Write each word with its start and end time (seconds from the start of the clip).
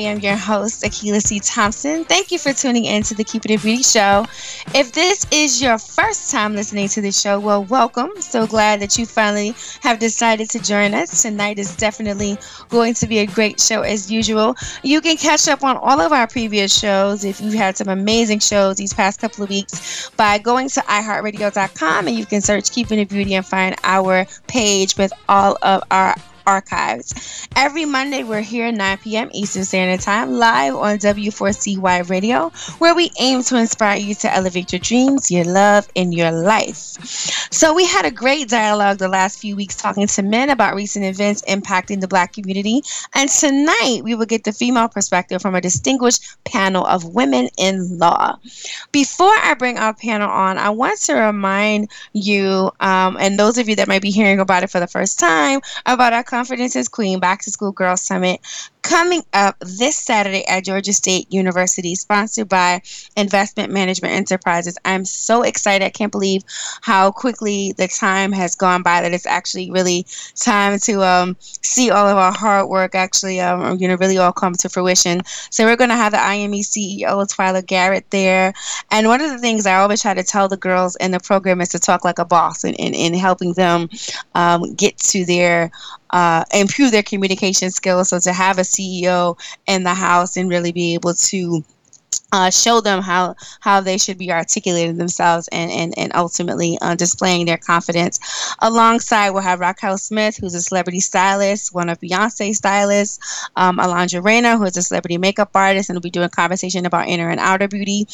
Am 0.00 0.18
your 0.20 0.36
host, 0.36 0.82
Akila 0.82 1.22
C. 1.22 1.40
Thompson. 1.40 2.04
Thank 2.04 2.30
you 2.30 2.38
for 2.38 2.52
tuning 2.52 2.84
in 2.84 3.02
to 3.04 3.14
the 3.14 3.24
Keeping 3.24 3.52
It 3.52 3.62
Beauty 3.62 3.82
Show. 3.82 4.26
If 4.74 4.92
this 4.92 5.26
is 5.30 5.60
your 5.60 5.78
first 5.78 6.30
time 6.30 6.54
listening 6.54 6.88
to 6.88 7.00
the 7.00 7.12
show, 7.12 7.38
well, 7.38 7.64
welcome. 7.64 8.10
So 8.20 8.46
glad 8.46 8.80
that 8.80 8.98
you 8.98 9.06
finally 9.06 9.54
have 9.82 9.98
decided 9.98 10.50
to 10.50 10.58
join 10.60 10.94
us. 10.94 11.22
Tonight 11.22 11.58
is 11.58 11.76
definitely 11.76 12.38
going 12.68 12.94
to 12.94 13.06
be 13.06 13.18
a 13.18 13.26
great 13.26 13.60
show 13.60 13.82
as 13.82 14.10
usual. 14.10 14.56
You 14.82 15.00
can 15.00 15.16
catch 15.16 15.48
up 15.48 15.62
on 15.62 15.76
all 15.76 16.00
of 16.00 16.12
our 16.12 16.26
previous 16.26 16.76
shows 16.76 17.24
if 17.24 17.40
you've 17.40 17.54
had 17.54 17.76
some 17.76 17.88
amazing 17.88 18.40
shows 18.40 18.76
these 18.76 18.94
past 18.94 19.20
couple 19.20 19.44
of 19.44 19.50
weeks 19.50 20.10
by 20.16 20.38
going 20.38 20.68
to 20.70 20.80
iHeartRadio.com 20.80 22.06
and 22.06 22.16
you 22.16 22.26
can 22.26 22.40
search 22.40 22.70
Keeping 22.70 22.98
It 22.98 23.08
Beauty 23.08 23.34
and 23.34 23.46
find 23.46 23.76
our 23.84 24.26
page 24.46 24.96
with 24.96 25.12
all 25.28 25.56
of 25.62 25.82
our 25.90 26.14
archives. 26.50 27.46
Every 27.54 27.84
Monday, 27.84 28.24
we're 28.24 28.40
here 28.40 28.72
9 28.72 28.98
p.m. 28.98 29.30
Eastern 29.32 29.64
Standard 29.64 30.00
Time, 30.00 30.32
live 30.32 30.74
on 30.74 30.98
W4CY 30.98 32.10
Radio, 32.10 32.50
where 32.78 32.94
we 32.94 33.10
aim 33.20 33.44
to 33.44 33.56
inspire 33.56 33.98
you 33.98 34.16
to 34.16 34.34
elevate 34.34 34.72
your 34.72 34.80
dreams, 34.80 35.30
your 35.30 35.44
love, 35.44 35.88
and 35.94 36.12
your 36.12 36.32
life. 36.32 36.74
So, 37.52 37.72
we 37.72 37.86
had 37.86 38.04
a 38.04 38.10
great 38.10 38.48
dialogue 38.48 38.98
the 38.98 39.08
last 39.08 39.38
few 39.38 39.54
weeks 39.54 39.76
talking 39.76 40.08
to 40.08 40.22
men 40.22 40.50
about 40.50 40.74
recent 40.74 41.04
events 41.04 41.42
impacting 41.48 42.00
the 42.00 42.08
Black 42.08 42.32
community. 42.32 42.82
And 43.14 43.30
tonight, 43.30 44.00
we 44.02 44.16
will 44.16 44.26
get 44.26 44.42
the 44.42 44.52
female 44.52 44.88
perspective 44.88 45.40
from 45.40 45.54
a 45.54 45.60
distinguished 45.60 46.36
panel 46.44 46.84
of 46.84 47.14
women 47.14 47.48
in 47.58 47.98
law. 47.98 48.38
Before 48.90 49.32
I 49.42 49.54
bring 49.54 49.78
our 49.78 49.94
panel 49.94 50.28
on, 50.28 50.58
I 50.58 50.70
want 50.70 50.98
to 51.02 51.14
remind 51.14 51.90
you, 52.12 52.72
um, 52.80 53.16
and 53.20 53.38
those 53.38 53.56
of 53.56 53.68
you 53.68 53.76
that 53.76 53.86
might 53.86 54.02
be 54.02 54.10
hearing 54.10 54.40
about 54.40 54.64
it 54.64 54.70
for 54.70 54.80
the 54.80 54.86
first 54.88 55.18
time, 55.18 55.60
about 55.86 56.12
our 56.12 56.24
Confidence 56.40 56.74
is 56.74 56.88
Queen 56.88 57.20
Back 57.20 57.42
to 57.42 57.50
School 57.50 57.70
Girls 57.70 58.00
Summit 58.00 58.40
coming 58.82 59.22
up 59.32 59.56
this 59.60 59.96
Saturday 59.96 60.46
at 60.46 60.64
Georgia 60.64 60.92
State 60.92 61.32
University, 61.32 61.94
sponsored 61.94 62.48
by 62.48 62.82
Investment 63.16 63.72
Management 63.72 64.14
Enterprises. 64.14 64.78
I'm 64.84 65.04
so 65.04 65.42
excited. 65.42 65.84
I 65.84 65.90
can't 65.90 66.12
believe 66.12 66.42
how 66.82 67.10
quickly 67.10 67.72
the 67.76 67.88
time 67.88 68.32
has 68.32 68.54
gone 68.54 68.82
by 68.82 69.00
that 69.00 69.12
it's 69.12 69.26
actually 69.26 69.70
really 69.70 70.06
time 70.34 70.78
to 70.80 71.02
um, 71.02 71.36
see 71.40 71.90
all 71.90 72.08
of 72.08 72.16
our 72.16 72.32
hard 72.32 72.68
work 72.68 72.94
actually, 72.94 73.40
um, 73.40 73.78
you 73.78 73.88
know, 73.88 73.96
really 73.96 74.18
all 74.18 74.32
come 74.32 74.54
to 74.54 74.68
fruition. 74.68 75.22
So 75.50 75.64
we're 75.64 75.76
going 75.76 75.90
to 75.90 75.96
have 75.96 76.12
the 76.12 76.20
IME 76.20 76.52
CEO, 76.52 77.02
Twyla 77.04 77.64
Garrett, 77.64 78.10
there. 78.10 78.52
And 78.90 79.06
one 79.08 79.20
of 79.20 79.30
the 79.30 79.38
things 79.38 79.66
I 79.66 79.76
always 79.76 80.02
try 80.02 80.14
to 80.14 80.22
tell 80.24 80.48
the 80.48 80.56
girls 80.56 80.96
in 80.96 81.10
the 81.10 81.20
program 81.20 81.60
is 81.60 81.68
to 81.70 81.78
talk 81.78 82.04
like 82.04 82.18
a 82.18 82.24
boss 82.24 82.64
and 82.64 82.74
in, 82.76 82.94
in, 82.94 83.14
in 83.14 83.20
helping 83.20 83.52
them 83.54 83.88
um, 84.34 84.74
get 84.74 84.96
to 84.98 85.24
their 85.24 85.70
uh, 86.10 86.44
improve 86.52 86.90
their 86.90 87.02
communication 87.02 87.70
skills. 87.70 88.08
So 88.08 88.18
to 88.20 88.32
have 88.32 88.58
a 88.58 88.64
CEO 88.70 89.38
in 89.66 89.82
the 89.84 89.94
house 89.94 90.36
and 90.36 90.48
really 90.48 90.72
be 90.72 90.94
able 90.94 91.14
to 91.14 91.64
uh, 92.32 92.50
show 92.50 92.80
them 92.80 93.02
how 93.02 93.34
how 93.60 93.80
they 93.80 93.98
should 93.98 94.18
be 94.18 94.30
articulating 94.30 94.96
themselves 94.96 95.48
and 95.48 95.70
and, 95.70 95.94
and 95.98 96.12
ultimately 96.14 96.78
uh, 96.80 96.94
displaying 96.94 97.46
their 97.46 97.58
confidence. 97.58 98.18
Alongside, 98.60 99.30
we'll 99.30 99.42
have 99.42 99.60
Raquel 99.60 99.98
Smith, 99.98 100.36
who's 100.36 100.54
a 100.54 100.62
celebrity 100.62 101.00
stylist, 101.00 101.74
one 101.74 101.88
of 101.88 102.00
Beyonce's 102.00 102.58
stylists, 102.58 103.48
um, 103.56 103.78
Alondra 103.78 104.22
Reyna, 104.24 104.56
who 104.56 104.64
is 104.64 104.76
a 104.76 104.82
celebrity 104.82 105.18
makeup 105.18 105.50
artist, 105.54 105.88
and 105.88 105.96
we'll 105.96 106.02
be 106.02 106.10
doing 106.10 106.26
a 106.26 106.30
conversation 106.30 106.86
about 106.86 107.08
inner 107.08 107.30
and 107.30 107.40
outer 107.40 107.68
beauty. 107.68 108.06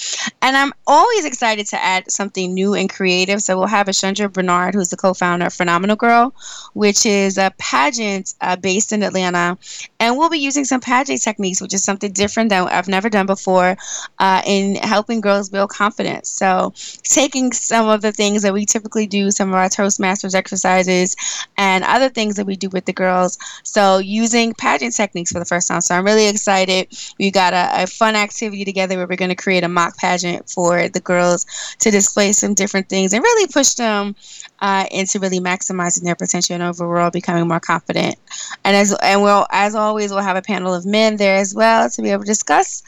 And 0.43 0.57
I'm 0.57 0.73
always 0.87 1.25
excited 1.25 1.67
to 1.69 1.83
add 1.83 2.11
something 2.11 2.55
new 2.55 2.75
and 2.75 2.89
creative. 2.89 3.43
So 3.43 3.59
we'll 3.59 3.67
have 3.67 3.87
Ashandra 3.87 4.33
Bernard, 4.33 4.75
who's 4.75 4.91
the 4.91 4.97
co-founder 4.97 5.47
of 5.47 5.55
Phenomenal 5.55 5.97
Girl, 5.97 6.35
which 6.75 7.07
is 7.07 7.39
a 7.39 7.53
pageant 7.59 8.35
uh, 8.41 8.57
based 8.57 8.93
in 8.93 9.03
Atlanta, 9.03 9.59
and 10.01 10.17
we'll 10.17 10.31
be 10.31 10.39
using 10.39 10.65
some 10.65 10.81
pageant 10.81 11.23
techniques, 11.23 11.61
which 11.61 11.75
is 11.75 11.85
something 11.85 12.13
different 12.13 12.51
that 12.51 12.73
I've 12.73 12.89
never 12.89 13.09
done 13.09 13.27
before 13.27 13.77
uh, 14.19 14.43
in 14.47 14.77
helping 14.77 15.21
girls 15.21 15.49
build 15.49 15.71
confidence. 15.71 16.29
So, 16.31 16.73
taking 17.03 17.53
some 17.53 17.89
of 17.89 18.03
the 18.03 18.13
things 18.13 18.43
that 18.43 18.53
we 18.53 18.67
typically 18.67 19.07
do, 19.07 19.31
some 19.31 19.51
of 19.51 19.55
our 19.55 19.69
Toastmasters 19.69 20.35
exercises, 20.35 21.17
and 21.57 21.85
other 21.85 22.09
things 22.09 22.37
that 22.37 22.47
we 22.47 22.57
do 22.57 22.69
with 22.71 22.85
the 22.85 22.93
girls. 22.93 23.39
So, 23.63 23.99
using 23.99 24.55
pageant 24.55 24.95
techniques 24.95 25.33
for 25.33 25.39
the 25.39 25.45
first 25.45 25.69
time. 25.69 25.81
So, 25.81 25.95
I'm 25.95 26.05
really 26.05 26.29
excited. 26.29 26.89
We 27.19 27.31
got 27.31 27.53
a, 27.53 27.83
a 27.83 27.87
fun 27.87 28.17
activity 28.17 28.65
together 28.65 28.97
where 28.97 29.07
we're 29.07 29.17
going 29.17 29.31
to 29.31 29.35
create 29.35 29.65
a 29.65 29.69
mock 29.69 29.97
pageant 29.97 30.49
for 30.49 30.89
the 30.89 31.01
girls 31.01 31.47
to 31.81 31.91
display 31.91 32.33
some 32.33 32.55
different 32.55 32.89
things 32.89 33.13
and 33.13 33.23
really 33.23 33.47
push 33.53 33.75
them 33.75 34.15
uh, 34.61 34.87
into 34.91 35.19
really 35.19 35.41
maximizing 35.41 36.03
their 36.03 36.15
potential 36.15 36.55
and 36.55 36.63
overall 36.63 37.11
becoming 37.11 37.47
more 37.49 37.61
confident. 37.61 38.17
And 38.65 38.77
as 38.77 38.95
and 39.03 39.23
we'll 39.23 39.47
as 39.51 39.75
always, 39.75 40.11
we'll 40.11 40.23
have 40.23 40.37
a 40.37 40.43
panel 40.43 40.75
of 40.75 40.87
men 40.87 41.17
there 41.17 41.37
as 41.37 41.55
well 41.55 41.89
to 41.91 42.03
be 42.03 42.11
able 42.11 42.23
to 42.23 42.27
discuss 42.27 42.83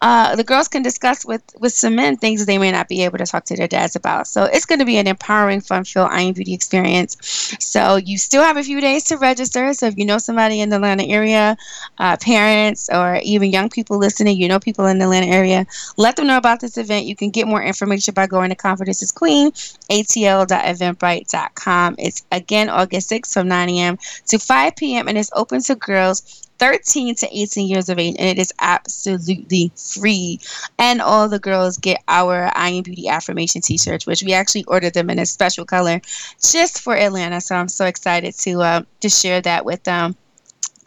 uh, 0.00 0.36
the 0.36 0.44
girls 0.44 0.68
can 0.68 0.82
discuss 0.82 1.24
with 1.24 1.42
with 1.58 1.72
some 1.72 1.96
men 1.96 2.16
things 2.16 2.46
they 2.46 2.58
may 2.58 2.70
not 2.70 2.86
be 2.86 3.04
able 3.04 3.18
to 3.18 3.26
talk 3.26 3.44
to 3.46 3.56
their 3.56 3.66
dads 3.66 3.96
about. 3.96 4.28
So 4.28 4.44
it's 4.44 4.64
going 4.64 4.78
to 4.78 4.84
be 4.84 4.96
an 4.96 5.08
empowering, 5.08 5.60
fun-filled 5.60 6.10
I 6.10 6.20
Am 6.20 6.34
Beauty 6.34 6.54
experience. 6.54 7.16
So 7.58 7.96
you 7.96 8.16
still 8.16 8.44
have 8.44 8.56
a 8.56 8.62
few 8.62 8.80
days 8.80 9.02
to 9.04 9.16
register. 9.16 9.74
So 9.74 9.86
if 9.86 9.98
you 9.98 10.04
know 10.04 10.18
somebody 10.18 10.60
in 10.60 10.68
the 10.68 10.76
Atlanta 10.76 11.02
area, 11.02 11.56
uh, 11.98 12.16
parents 12.18 12.88
or 12.92 13.18
even 13.24 13.50
young 13.50 13.70
people 13.70 13.98
listening, 13.98 14.38
you 14.38 14.46
know 14.46 14.60
people 14.60 14.86
in 14.86 14.98
the 14.98 15.04
Atlanta 15.04 15.26
area, 15.26 15.66
let 15.96 16.14
them 16.14 16.28
know 16.28 16.36
about 16.36 16.60
this 16.60 16.78
event. 16.78 17.06
You 17.06 17.16
can 17.16 17.30
get 17.30 17.48
more 17.48 17.62
information 17.62 18.14
by 18.14 18.28
going 18.28 18.50
to 18.50 18.56
Confidence 18.56 19.02
is 19.02 19.10
Queen, 19.10 19.50
atl.eventbrite.com. 19.50 21.96
It's 21.98 22.24
again 22.30 22.68
August 22.68 23.10
6th 23.10 23.32
from 23.32 23.48
9 23.48 23.68
a.m. 23.70 23.98
to 24.26 24.38
5 24.38 24.76
p.m. 24.76 25.08
and 25.08 25.18
it's 25.18 25.32
open 25.34 25.60
to 25.62 25.74
girls 25.74 26.47
13 26.58 27.14
to 27.16 27.28
18 27.32 27.68
years 27.68 27.88
of 27.88 27.98
age, 27.98 28.16
and 28.18 28.28
it 28.28 28.38
is 28.38 28.52
absolutely 28.60 29.72
free. 29.76 30.40
And 30.78 31.00
all 31.00 31.28
the 31.28 31.38
girls 31.38 31.78
get 31.78 32.02
our 32.08 32.50
I 32.54 32.70
Am 32.70 32.82
Beauty 32.82 33.08
affirmation 33.08 33.62
t 33.62 33.78
shirts, 33.78 34.06
which 34.06 34.22
we 34.22 34.32
actually 34.32 34.64
ordered 34.64 34.94
them 34.94 35.10
in 35.10 35.18
a 35.18 35.26
special 35.26 35.64
color 35.64 36.00
just 36.42 36.80
for 36.80 36.96
Atlanta. 36.96 37.40
So 37.40 37.54
I'm 37.54 37.68
so 37.68 37.86
excited 37.86 38.34
to 38.40 38.62
uh, 38.62 38.82
to 39.00 39.08
share 39.08 39.40
that 39.42 39.64
with 39.64 39.82
them. 39.84 40.16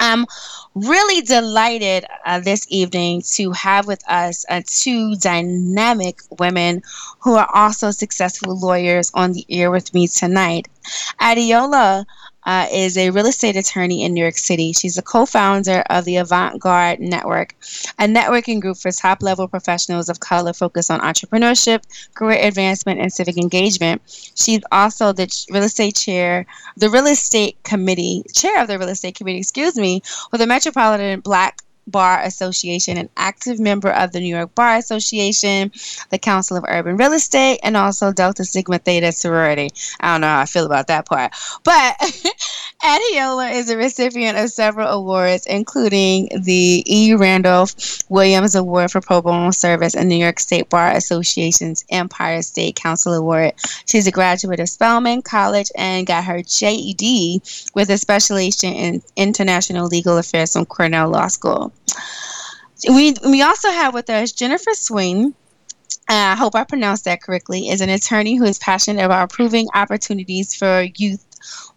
I'm 0.02 0.26
really 0.74 1.22
delighted 1.22 2.06
uh, 2.26 2.40
this 2.40 2.66
evening 2.70 3.22
to 3.34 3.52
have 3.52 3.86
with 3.86 4.04
us 4.10 4.46
uh, 4.50 4.64
two 4.66 5.16
dynamic 5.18 6.20
women 6.40 6.82
who 7.20 7.36
are 7.36 7.48
also 7.54 7.92
successful 7.92 8.60
lawyers 8.60 9.12
on 9.14 9.34
the 9.34 9.46
air 9.48 9.70
with 9.70 9.94
me 9.94 10.08
tonight. 10.08 10.68
Adeola 11.22 12.06
uh, 12.46 12.68
is 12.72 12.98
a 12.98 13.10
real 13.10 13.26
estate 13.26 13.56
attorney 13.56 14.04
in 14.04 14.14
New 14.14 14.22
York 14.22 14.38
City. 14.38 14.74
She's 14.74 14.98
a 14.98 15.02
co 15.02 15.26
founder 15.26 15.84
of 15.90 16.06
the 16.06 16.18
Avant 16.18 16.60
Garde 16.60 17.00
Network, 17.00 17.56
a 18.00 18.06
networking 18.06 18.60
group 18.60 18.78
for 18.78 18.92
top 18.92 19.22
level 19.22 19.48
professionals 19.48 20.10
of 20.10 20.20
color 20.20 20.54
focused 20.54 20.92
on 20.92 21.00
entrepreneurship, 21.02 21.84
career 22.14 22.40
advancement, 22.46 23.00
and 23.00 23.12
civic 23.12 23.38
engagement. 23.38 24.02
She's 24.36 24.62
also 24.72 25.14
the 25.14 25.28
real 25.52 25.64
estate 25.64 25.96
chair, 25.96 26.46
the 26.78 26.90
real 26.90 27.08
estate 27.08 27.58
committee, 27.64 28.24
chair 28.34 28.62
of 28.62 28.68
the 28.68 28.80
real 28.80 28.90
estate 28.90 29.16
committee, 29.16 29.40
excuse 29.40 29.76
me, 29.76 30.02
for 30.30 30.38
the 30.38 30.48
Metropolitan 30.48 31.20
Black 31.20 31.62
Bar 31.88 32.22
Association, 32.24 32.98
an 32.98 33.10
active 33.18 33.60
member 33.60 33.90
of 33.90 34.12
the 34.12 34.20
New 34.20 34.36
York 34.36 34.54
Bar 34.56 34.78
Association, 34.78 35.72
the 36.10 36.18
Council 36.18 36.58
of 36.58 36.66
Urban 36.68 36.98
Real 36.98 37.14
Estate, 37.14 37.60
and 37.64 37.76
also 37.76 38.12
Delta 38.12 38.46
Sigma 38.46 38.80
Theta 38.80 39.12
Sorority. 39.12 39.70
I 40.00 40.14
don't 40.14 40.22
know 40.22 40.28
how 40.28 40.40
I 40.40 40.46
feel 40.46 40.66
about 40.66 40.88
that 40.88 41.06
part. 41.06 41.34
But 41.64 41.96
Adeola 42.84 43.54
is 43.54 43.70
a 43.70 43.78
recipient 43.78 44.38
of 44.38 44.50
several 44.50 44.88
awards, 44.88 45.46
including 45.46 46.30
the 46.44 46.84
E. 46.86 47.14
Randolph 47.14 47.76
Williams 48.10 48.56
Award 48.56 48.92
for 48.92 49.02
Pro 49.02 49.22
Bono 49.22 49.52
Service 49.52 49.96
and 49.96 50.10
New 50.10 50.16
York 50.16 50.40
State 50.40 50.70
Bar 50.70 50.92
Association's 50.92 51.86
Empire 51.90 52.42
State 52.42 52.76
Council 52.76 53.14
Award. 53.14 53.54
She's 53.86 54.08
a 54.08 54.12
graduate 54.12 54.60
of 54.60 54.70
Spelman 54.70 55.22
College 55.22 55.72
and 55.76 56.08
got 56.08 56.24
her 56.24 56.40
JD 56.40 57.72
with 57.76 57.90
a 57.90 57.98
specialization 57.98 58.74
in 58.74 59.02
international 59.16 59.88
legal 59.88 60.18
affairs 60.18 60.54
from 60.54 60.66
Cornell 60.66 61.10
Law 61.10 61.28
School. 61.28 61.71
We, 62.88 63.16
we 63.24 63.42
also 63.42 63.70
have 63.70 63.94
with 63.94 64.10
us 64.10 64.32
Jennifer 64.32 64.74
Swing. 64.74 65.34
I 66.08 66.36
hope 66.36 66.56
I 66.56 66.64
pronounced 66.64 67.06
that 67.06 67.22
correctly, 67.22 67.70
is 67.70 67.82
an 67.82 67.90
attorney 67.90 68.36
who 68.36 68.44
is 68.44 68.60
passionate 68.60 69.04
about 69.04 69.24
improving 69.24 69.68
opportunities 69.74 70.56
for 70.56 70.86
youth 70.96 71.26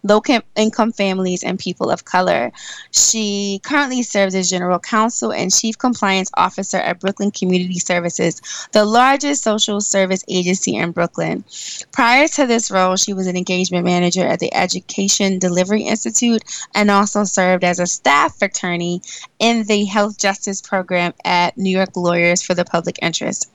low 0.03 0.21
income 0.55 0.91
families, 0.91 1.43
and 1.43 1.59
people 1.59 1.89
of 1.89 2.05
color. 2.05 2.51
She 2.91 3.59
currently 3.63 4.03
serves 4.03 4.35
as 4.35 4.49
General 4.49 4.79
Counsel 4.79 5.31
and 5.31 5.53
Chief 5.53 5.77
Compliance 5.77 6.29
Officer 6.35 6.77
at 6.77 6.99
Brooklyn 6.99 7.31
Community 7.31 7.79
Services, 7.79 8.41
the 8.71 8.85
largest 8.85 9.43
social 9.43 9.81
service 9.81 10.23
agency 10.27 10.75
in 10.75 10.91
Brooklyn. 10.91 11.43
Prior 11.91 12.27
to 12.29 12.45
this 12.45 12.71
role, 12.71 12.95
she 12.95 13.13
was 13.13 13.27
an 13.27 13.37
engagement 13.37 13.85
manager 13.85 14.25
at 14.25 14.39
the 14.39 14.53
Education 14.53 15.39
Delivery 15.39 15.83
Institute 15.83 16.43
and 16.73 16.91
also 16.91 17.23
served 17.23 17.63
as 17.63 17.79
a 17.79 17.87
staff 17.87 18.41
attorney 18.41 19.01
in 19.39 19.63
the 19.63 19.85
Health 19.85 20.17
Justice 20.17 20.61
Program 20.61 21.13
at 21.23 21.57
New 21.57 21.69
York 21.69 21.95
Lawyers 21.95 22.41
for 22.41 22.53
the 22.53 22.65
Public 22.65 22.99
Interest. 23.01 23.49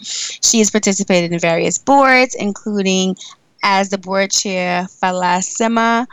She 0.44 0.58
has 0.58 0.70
participated 0.70 1.32
in 1.32 1.38
various 1.38 1.78
boards, 1.78 2.34
including 2.34 3.16
as 3.62 3.90
the 3.90 3.98
board 3.98 4.30
chair 4.30 4.86
for 4.88 5.12
La 5.12 5.40
Cima, 5.40 6.06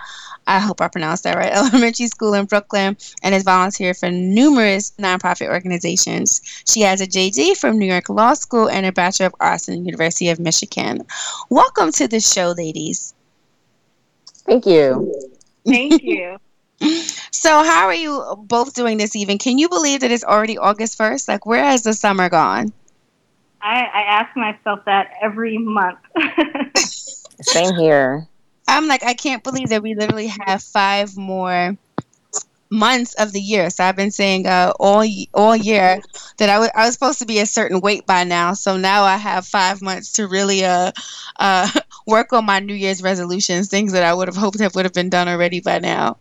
I 0.47 0.59
hope 0.59 0.81
I 0.81 0.87
pronounced 0.87 1.23
that 1.23 1.35
right, 1.35 1.51
elementary 1.73 2.07
school 2.07 2.33
in 2.33 2.45
Brooklyn, 2.45 2.97
and 3.21 3.33
has 3.33 3.43
volunteered 3.43 3.97
for 3.97 4.09
numerous 4.09 4.91
nonprofit 4.97 5.49
organizations. 5.49 6.41
She 6.67 6.81
has 6.81 7.01
a 7.01 7.07
JD 7.07 7.57
from 7.57 7.77
New 7.77 7.85
York 7.85 8.09
Law 8.09 8.33
School 8.33 8.69
and 8.69 8.85
a 8.85 8.91
Bachelor 8.91 9.27
of 9.27 9.35
Arts 9.39 9.65
from 9.65 9.75
the 9.75 9.81
University 9.81 10.29
of 10.29 10.39
Michigan. 10.39 11.01
Welcome 11.49 11.91
to 11.93 12.07
the 12.07 12.19
show, 12.19 12.53
ladies. 12.57 13.13
Thank 14.45 14.65
you. 14.65 15.13
Thank 15.65 16.01
you. 16.01 16.37
so, 17.31 17.63
how 17.63 17.87
are 17.87 17.93
you 17.93 18.45
both 18.47 18.73
doing 18.73 18.97
this 18.97 19.15
evening? 19.15 19.39
Can 19.39 19.57
you 19.57 19.67
believe 19.67 19.99
that 20.01 20.11
it's 20.11 20.23
already 20.23 20.57
August 20.57 20.97
1st? 20.97 21.27
Like, 21.27 21.45
where 21.45 21.63
has 21.63 21.83
the 21.83 21.93
summer 21.93 22.29
gone? 22.29 22.71
I, 23.61 23.81
I 23.93 24.01
ask 24.01 24.35
myself 24.37 24.85
that 24.85 25.11
every 25.21 25.57
month. 25.57 25.97
Same 27.41 27.75
here. 27.75 28.27
I'm 28.67 28.87
like, 28.87 29.03
I 29.03 29.13
can't 29.13 29.43
believe 29.43 29.69
that 29.69 29.83
we 29.83 29.95
literally 29.95 30.27
have 30.27 30.61
five 30.61 31.15
more 31.15 31.77
months 32.69 33.13
of 33.15 33.31
the 33.31 33.39
year. 33.39 33.69
So 33.69 33.83
I've 33.83 33.95
been 33.95 34.11
saying 34.11 34.45
uh, 34.45 34.73
all 34.79 35.05
all 35.33 35.55
year 35.55 36.01
that 36.37 36.49
I, 36.49 36.53
w- 36.53 36.71
I 36.75 36.85
was 36.85 36.93
supposed 36.93 37.19
to 37.19 37.25
be 37.25 37.39
a 37.39 37.45
certain 37.45 37.79
weight 37.79 38.05
by 38.05 38.23
now. 38.23 38.53
So 38.53 38.77
now 38.77 39.03
I 39.03 39.17
have 39.17 39.45
five 39.45 39.81
months 39.81 40.13
to 40.13 40.27
really 40.27 40.65
uh, 40.65 40.91
uh, 41.39 41.69
work 42.07 42.33
on 42.33 42.45
my 42.45 42.59
New 42.59 42.73
Year's 42.73 43.01
resolutions, 43.01 43.69
things 43.69 43.93
that 43.93 44.03
I 44.03 44.13
would 44.13 44.27
have 44.27 44.37
hoped 44.37 44.57
that 44.59 44.75
would 44.75 44.85
have 44.85 44.93
been 44.93 45.09
done 45.09 45.27
already 45.27 45.61
by 45.61 45.79
now. 45.79 46.17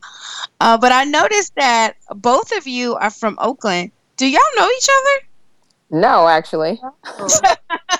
Uh, 0.60 0.78
but 0.78 0.92
I 0.92 1.04
noticed 1.04 1.54
that 1.56 1.94
both 2.10 2.56
of 2.56 2.66
you 2.66 2.94
are 2.94 3.10
from 3.10 3.36
Oakland. 3.40 3.90
Do 4.16 4.26
y'all 4.26 4.40
know 4.56 4.68
each 4.68 4.88
other? 4.88 6.00
No, 6.00 6.28
actually. 6.28 6.80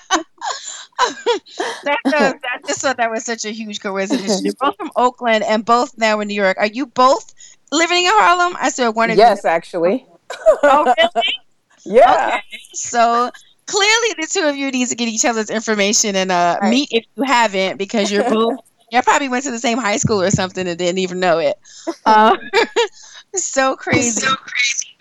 that, 1.85 1.99
uh, 2.07 2.33
I 2.35 2.67
just 2.67 2.81
thought 2.81 2.97
that 2.97 3.11
was 3.11 3.25
such 3.25 3.45
a 3.45 3.51
huge 3.51 3.81
coincidence. 3.81 4.43
You're 4.43 4.55
both 4.61 4.77
from 4.77 4.91
Oakland 4.97 5.45
and 5.45 5.65
both 5.65 5.97
now 5.99 6.21
in 6.21 6.29
New 6.29 6.35
York. 6.35 6.57
Are 6.59 6.67
you 6.67 6.87
both 6.87 7.35
living 7.73 8.05
in 8.05 8.11
Harlem? 8.13 8.57
I 8.61 8.71
said 8.71 8.89
one 8.91 9.11
of 9.11 9.17
Yes, 9.17 9.43
you. 9.45 9.51
actually. 9.51 10.07
oh, 10.63 10.95
really? 10.97 11.35
Yeah. 11.89 12.39
Okay. 12.39 12.43
So 12.73 13.31
clearly, 13.67 14.15
the 14.19 14.27
two 14.29 14.41
of 14.41 14.57
you 14.57 14.73
need 14.73 14.89
to 14.89 14.97
get 14.97 15.07
each 15.07 15.25
other's 15.25 15.51
information 15.51 16.17
and 16.17 16.33
uh, 16.33 16.59
right. 16.61 16.71
meet 16.71 16.89
if 16.91 17.05
you 17.15 17.23
haven't, 17.23 17.77
because 17.77 18.11
you're 18.11 18.29
both. 18.29 18.59
you 18.91 19.01
probably 19.03 19.29
went 19.29 19.45
to 19.45 19.53
the 19.53 19.59
same 19.61 19.79
high 19.79 19.97
school 19.97 20.21
or 20.21 20.31
something 20.31 20.67
and 20.67 20.79
didn't 20.79 20.99
even 20.99 21.21
know 21.21 21.39
it. 21.39 21.57
Uh, 22.05 22.37
so 23.35 23.77
crazy. 23.77 24.21
So 24.21 24.35
crazy. 24.35 24.97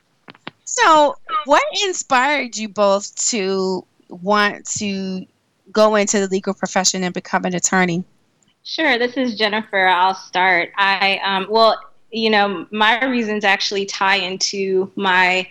So, 0.66 1.16
what 1.46 1.64
inspired 1.86 2.58
you 2.58 2.68
both 2.68 3.16
to 3.30 3.86
want 4.10 4.66
to 4.78 5.26
go 5.76 5.96
into 5.96 6.20
the 6.20 6.28
legal 6.28 6.56
profession 6.56 7.04
and 7.04 7.14
become 7.14 7.46
an 7.46 7.54
attorney? 7.54 8.04
Sure. 8.64 8.98
This 8.98 9.16
is 9.16 9.38
Jennifer. 9.38 9.86
I'll 9.86 10.16
start. 10.16 10.72
I, 10.78 11.20
um, 11.24 11.46
well, 11.52 11.80
you 12.10 12.32
know, 12.32 12.66
my 12.72 13.06
reasons 13.06 13.44
actually 13.44 13.86
tie 13.86 14.16
into 14.16 14.92
my 14.96 15.48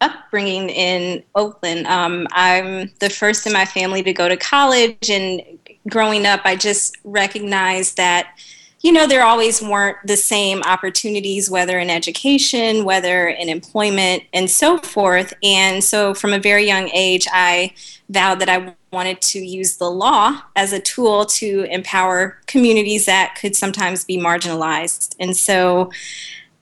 upbringing 0.00 0.68
in 0.68 1.22
Oakland. 1.34 1.86
Um, 1.86 2.26
I'm 2.32 2.90
the 3.00 3.08
first 3.08 3.46
in 3.46 3.52
my 3.52 3.64
family 3.64 4.02
to 4.02 4.12
go 4.12 4.28
to 4.28 4.36
college, 4.36 5.08
and 5.08 5.42
growing 5.88 6.26
up, 6.26 6.40
I 6.44 6.56
just 6.56 6.96
recognized 7.04 7.96
that 7.96 8.38
you 8.80 8.92
know, 8.92 9.06
there 9.08 9.24
always 9.24 9.60
weren't 9.60 9.96
the 10.04 10.16
same 10.16 10.62
opportunities, 10.62 11.50
whether 11.50 11.78
in 11.78 11.90
education, 11.90 12.84
whether 12.84 13.26
in 13.26 13.48
employment, 13.48 14.22
and 14.32 14.48
so 14.48 14.78
forth. 14.78 15.34
And 15.42 15.82
so 15.82 16.14
from 16.14 16.32
a 16.32 16.38
very 16.38 16.64
young 16.64 16.88
age, 16.90 17.26
I 17.32 17.72
vowed 18.08 18.38
that 18.38 18.48
I 18.48 18.74
wanted 18.92 19.20
to 19.20 19.40
use 19.40 19.76
the 19.76 19.90
law 19.90 20.42
as 20.54 20.72
a 20.72 20.78
tool 20.78 21.26
to 21.26 21.66
empower 21.70 22.40
communities 22.46 23.06
that 23.06 23.36
could 23.38 23.56
sometimes 23.56 24.04
be 24.04 24.16
marginalized. 24.16 25.14
And 25.18 25.36
so 25.36 25.90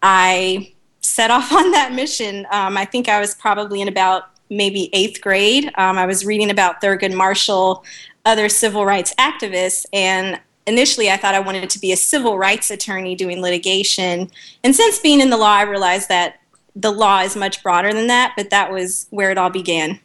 I 0.03 0.73
set 1.03 1.31
off 1.31 1.53
on 1.53 1.71
that 1.73 1.93
mission. 1.93 2.47
Um, 2.51 2.79
I 2.79 2.87
think 2.87 3.09
I 3.09 3.21
was 3.21 3.35
probably 3.35 3.83
in 3.83 3.89
about 3.89 4.31
maybe 4.49 4.89
eighth 4.93 5.21
grade. 5.21 5.67
Um, 5.77 5.99
I 5.99 6.07
was 6.07 6.25
reading 6.25 6.51
about 6.51 6.81
Thurgood 6.81 7.15
Marshall, 7.15 7.85
other 8.25 8.49
civil 8.49 8.87
rights 8.87 9.13
activists, 9.19 9.87
and 9.93 10.41
initially 10.67 11.11
I 11.11 11.17
thought 11.17 11.35
I 11.35 11.41
wanted 11.41 11.69
to 11.71 11.79
be 11.79 11.93
a 11.93 11.97
civil 11.97 12.39
rights 12.39 12.71
attorney 12.71 13.15
doing 13.15 13.41
litigation. 13.41 14.31
And 14.65 14.75
since 14.75 14.99
being 14.99 15.21
in 15.21 15.31
the 15.31 15.37
law, 15.37 15.55
I 15.55 15.63
realized 15.63 16.09
that 16.09 16.41
the 16.75 16.91
law 16.91 17.21
is 17.21 17.37
much 17.37 17.63
broader 17.63 17.93
than 17.93 18.07
that, 18.09 18.35
but 18.37 18.51
that 18.51 18.71
was 18.71 19.07
where 19.11 19.31
it 19.31 19.39
all 19.39 19.51
began. 19.51 19.99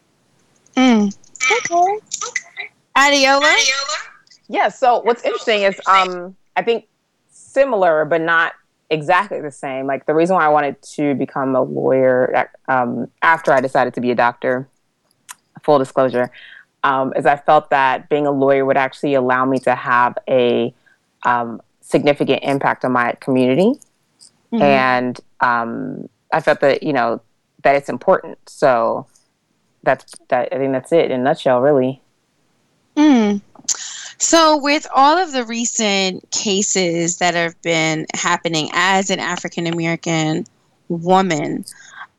Mm. 0.75 1.15
Okay. 1.51 1.99
Adeola? 2.95 3.53
Yeah, 4.47 4.69
so 4.69 5.01
what's 5.01 5.23
interesting 5.23 5.63
is 5.63 5.79
um, 5.87 6.35
I 6.55 6.61
think 6.61 6.87
similar, 7.29 8.05
but 8.05 8.21
not 8.21 8.53
exactly 8.89 9.41
the 9.41 9.51
same. 9.51 9.87
Like 9.87 10.05
the 10.05 10.13
reason 10.13 10.35
why 10.35 10.45
I 10.45 10.49
wanted 10.49 10.81
to 10.81 11.15
become 11.15 11.55
a 11.55 11.61
lawyer 11.61 12.49
um, 12.67 13.09
after 13.21 13.51
I 13.51 13.61
decided 13.61 13.93
to 13.95 14.01
be 14.01 14.11
a 14.11 14.15
doctor, 14.15 14.67
full 15.63 15.79
disclosure, 15.79 16.31
um, 16.83 17.13
is 17.15 17.25
I 17.25 17.37
felt 17.37 17.69
that 17.69 18.09
being 18.09 18.25
a 18.25 18.31
lawyer 18.31 18.65
would 18.65 18.77
actually 18.77 19.13
allow 19.13 19.45
me 19.45 19.59
to 19.59 19.75
have 19.75 20.17
a 20.27 20.73
um, 21.23 21.61
significant 21.81 22.43
impact 22.43 22.83
on 22.83 22.91
my 22.91 23.13
community, 23.19 23.79
mm-hmm. 24.51 24.61
and 24.61 25.19
um, 25.41 26.09
I 26.33 26.41
felt 26.41 26.59
that 26.61 26.83
you 26.83 26.93
know 26.93 27.21
that 27.63 27.75
it's 27.75 27.89
important. 27.89 28.37
So 28.47 29.05
that's 29.83 30.15
that. 30.29 30.49
I 30.51 30.57
think 30.57 30.71
that's 30.71 30.91
it 30.91 31.11
in 31.11 31.21
a 31.21 31.23
nutshell, 31.23 31.61
really. 31.61 32.01
Mm. 32.95 33.41
So, 34.17 34.57
with 34.61 34.85
all 34.93 35.17
of 35.17 35.31
the 35.31 35.43
recent 35.43 36.29
cases 36.29 37.17
that 37.17 37.33
have 37.33 37.59
been 37.61 38.05
happening 38.13 38.69
as 38.73 39.09
an 39.09 39.19
African 39.19 39.65
American 39.67 40.45
woman, 40.89 41.65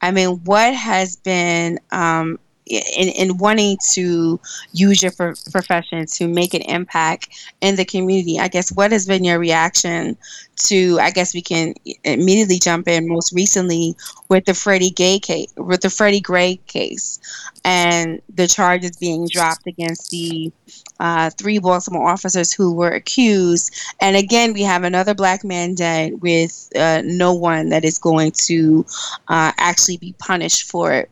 I 0.01 0.11
mean, 0.11 0.41
what 0.45 0.75
has 0.75 1.17
been 1.17 1.79
um, 1.93 2.39
in, 2.67 3.09
in 3.09 3.39
wanting 3.39 3.77
to 3.93 4.41
use 4.73 5.03
your 5.03 5.13
pro- 5.13 5.35
profession 5.51 6.07
to 6.07 6.29
make 6.29 6.55
an 6.55 6.63
impact 6.63 7.29
in 7.61 7.77
the 7.77 7.85
community. 7.85 8.39
I 8.39 8.49
guess 8.49 8.73
what 8.73 8.93
has 8.93 9.07
been 9.07 9.25
your 9.25 9.39
reaction 9.39 10.17
to 10.55 10.99
i 11.01 11.11
guess 11.11 11.35
we 11.35 11.41
can 11.41 11.75
immediately 12.05 12.59
jump 12.59 12.87
in 12.87 13.09
most 13.09 13.33
recently 13.33 13.97
with 14.29 14.45
the 14.45 14.55
freddie 14.55 14.91
gay 14.91 15.19
case 15.19 15.53
with 15.57 15.81
the 15.81 15.91
freddie 15.91 16.21
gray 16.21 16.57
case 16.67 17.19
and 17.65 18.21
the 18.35 18.47
charges 18.47 18.97
being 18.97 19.27
dropped 19.29 19.67
against 19.67 20.11
the 20.11 20.53
uh, 21.01 21.31
three 21.31 21.59
baltimore 21.59 22.09
officers 22.09 22.53
who 22.53 22.73
were 22.73 22.91
accused. 22.91 23.75
And 24.01 24.17
again 24.17 24.53
we 24.53 24.63
have 24.63 24.85
another 24.85 25.15
black 25.15 25.45
man 25.45 25.75
dead 25.75 26.21
with 26.23 26.69
uh, 26.77 27.03
no 27.05 27.33
one 27.33 27.69
that 27.71 27.85
is 27.85 27.99
going 27.99 28.33
to 28.47 28.85
uh, 29.29 29.53
actually 29.59 29.97
be 29.99 30.15
punished 30.19 30.71
for 30.71 30.93
it 30.93 31.11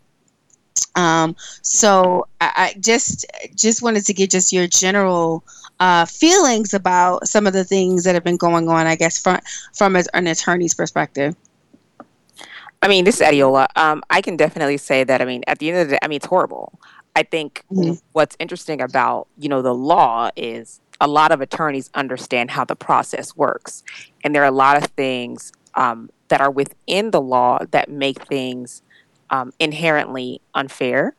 um, 0.95 1.37
so 1.63 2.27
I, 2.41 2.53
I, 2.57 2.79
just 2.81 3.27
just 3.55 3.83
wanted 3.83 4.05
to 4.07 4.15
get 4.15 4.31
just 4.31 4.53
your 4.53 4.67
general 4.67 5.45
uh, 5.79 6.05
feelings 6.05 6.75
about 6.75 7.29
some 7.29 7.47
of 7.47 7.53
the 7.53 7.65
things 7.65 8.05
that 8.05 8.15
have 8.15 8.25
been 8.25 8.37
going 8.37 8.69
on. 8.69 8.87
I 8.87 8.97
guess 8.97 9.19
from 9.19 9.39
from 9.75 9.97
an 9.97 10.27
attorney's 10.27 10.75
perspective. 10.75 11.35
I 12.83 12.89
mean, 12.89 13.05
this 13.05 13.21
is 13.21 13.27
Adeola. 13.27 13.67
Um, 13.77 14.03
I 14.09 14.23
can 14.23 14.37
definitely 14.37 14.79
say 14.79 15.05
that. 15.05 15.21
I 15.21 15.27
mean, 15.27 15.43
at 15.47 15.59
the 15.59 15.69
end 15.69 15.79
of 15.79 15.89
the 15.89 15.93
day, 15.93 15.99
I 16.03 16.09
mean, 16.09 16.17
it's 16.17 16.27
horrible. 16.27 16.79
I 17.15 17.25
think 17.25 17.63
mm-hmm. 17.71 17.95
what's 18.13 18.37
interesting 18.39 18.81
about 18.81 19.29
you 19.39 19.49
know 19.49 19.63
the 19.63 19.75
law 19.75 20.31
is 20.37 20.81
a 21.01 21.09
lot 21.09 21.33
of 21.33 21.41
attorneys 21.41 21.91
understand 21.95 22.51
how 22.51 22.65
the 22.65 22.77
process 22.77 23.37
works, 23.37 23.83
and 24.25 24.35
there 24.35 24.43
are 24.43 24.47
a 24.47 24.51
lot 24.51 24.77
of 24.77 24.85
things 24.91 25.53
um, 25.75 26.11
that 26.29 26.41
are 26.41 26.51
within 26.51 27.11
the 27.11 27.21
law 27.21 27.59
that 27.71 27.91
make 27.91 28.23
things 28.27 28.83
um, 29.31 29.53
inherently 29.59 30.41
unfair. 30.55 31.15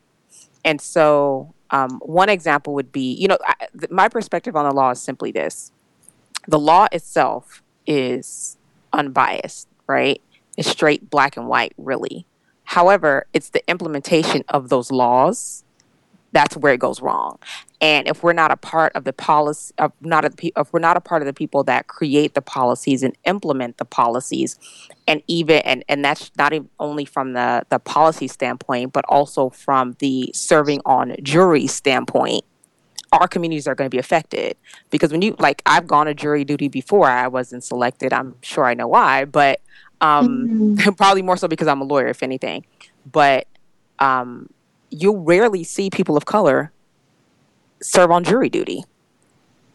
And 0.64 0.80
so, 0.80 1.54
um, 1.70 2.00
one 2.04 2.28
example 2.28 2.74
would 2.74 2.92
be 2.92 3.14
you 3.14 3.28
know, 3.28 3.38
I, 3.46 3.54
th- 3.78 3.90
my 3.90 4.08
perspective 4.08 4.54
on 4.56 4.68
the 4.68 4.74
law 4.74 4.90
is 4.90 5.00
simply 5.00 5.32
this 5.32 5.72
the 6.46 6.58
law 6.58 6.86
itself 6.92 7.62
is 7.86 8.56
unbiased, 8.92 9.68
right? 9.86 10.20
It's 10.56 10.68
straight 10.68 11.08
black 11.08 11.36
and 11.36 11.48
white, 11.48 11.72
really. 11.78 12.26
However, 12.64 13.26
it's 13.32 13.50
the 13.50 13.68
implementation 13.68 14.44
of 14.48 14.68
those 14.68 14.90
laws 14.90 15.64
that's 16.32 16.56
where 16.56 16.72
it 16.72 16.80
goes 16.80 17.00
wrong. 17.00 17.38
And 17.80 18.08
if 18.08 18.22
we're 18.22 18.32
not 18.32 18.50
a 18.50 18.56
part 18.56 18.92
of 18.94 19.04
the 19.04 19.12
policy, 19.12 19.74
of 19.78 19.92
not 20.00 20.24
of 20.24 20.34
a, 20.42 20.52
if 20.56 20.72
we're 20.72 20.80
not 20.80 20.96
a 20.96 21.00
part 21.00 21.22
of 21.22 21.26
the 21.26 21.32
people 21.32 21.64
that 21.64 21.86
create 21.88 22.34
the 22.34 22.42
policies 22.42 23.02
and 23.02 23.16
implement 23.24 23.78
the 23.78 23.84
policies, 23.84 24.58
and 25.06 25.22
even 25.26 25.58
and 25.58 25.84
and 25.88 26.04
that's 26.04 26.30
not 26.38 26.52
even 26.52 26.68
only 26.78 27.04
from 27.04 27.32
the 27.32 27.64
the 27.68 27.78
policy 27.78 28.28
standpoint, 28.28 28.92
but 28.92 29.04
also 29.08 29.50
from 29.50 29.96
the 29.98 30.30
serving 30.34 30.80
on 30.86 31.16
jury 31.22 31.66
standpoint, 31.66 32.44
our 33.12 33.28
communities 33.28 33.66
are 33.66 33.74
going 33.74 33.86
to 33.86 33.94
be 33.94 33.98
affected 33.98 34.56
because 34.90 35.10
when 35.12 35.22
you 35.22 35.36
like 35.38 35.62
I've 35.66 35.86
gone 35.86 36.06
to 36.06 36.14
jury 36.14 36.44
duty 36.44 36.68
before 36.68 37.08
I 37.08 37.28
wasn't 37.28 37.64
selected. 37.64 38.12
I'm 38.12 38.36
sure 38.42 38.64
I 38.64 38.74
know 38.74 38.88
why, 38.88 39.24
but 39.24 39.60
um, 40.00 40.76
mm-hmm. 40.76 40.90
probably 40.96 41.22
more 41.22 41.36
so 41.36 41.48
because 41.48 41.68
I'm 41.68 41.80
a 41.80 41.84
lawyer, 41.84 42.08
if 42.08 42.22
anything. 42.22 42.64
But 43.10 43.46
um, 43.98 44.48
you 44.92 45.16
rarely 45.16 45.64
see 45.64 45.90
people 45.90 46.16
of 46.16 46.24
color 46.24 46.72
serve 47.80 48.10
on 48.10 48.24
jury 48.24 48.48
duty. 48.48 48.84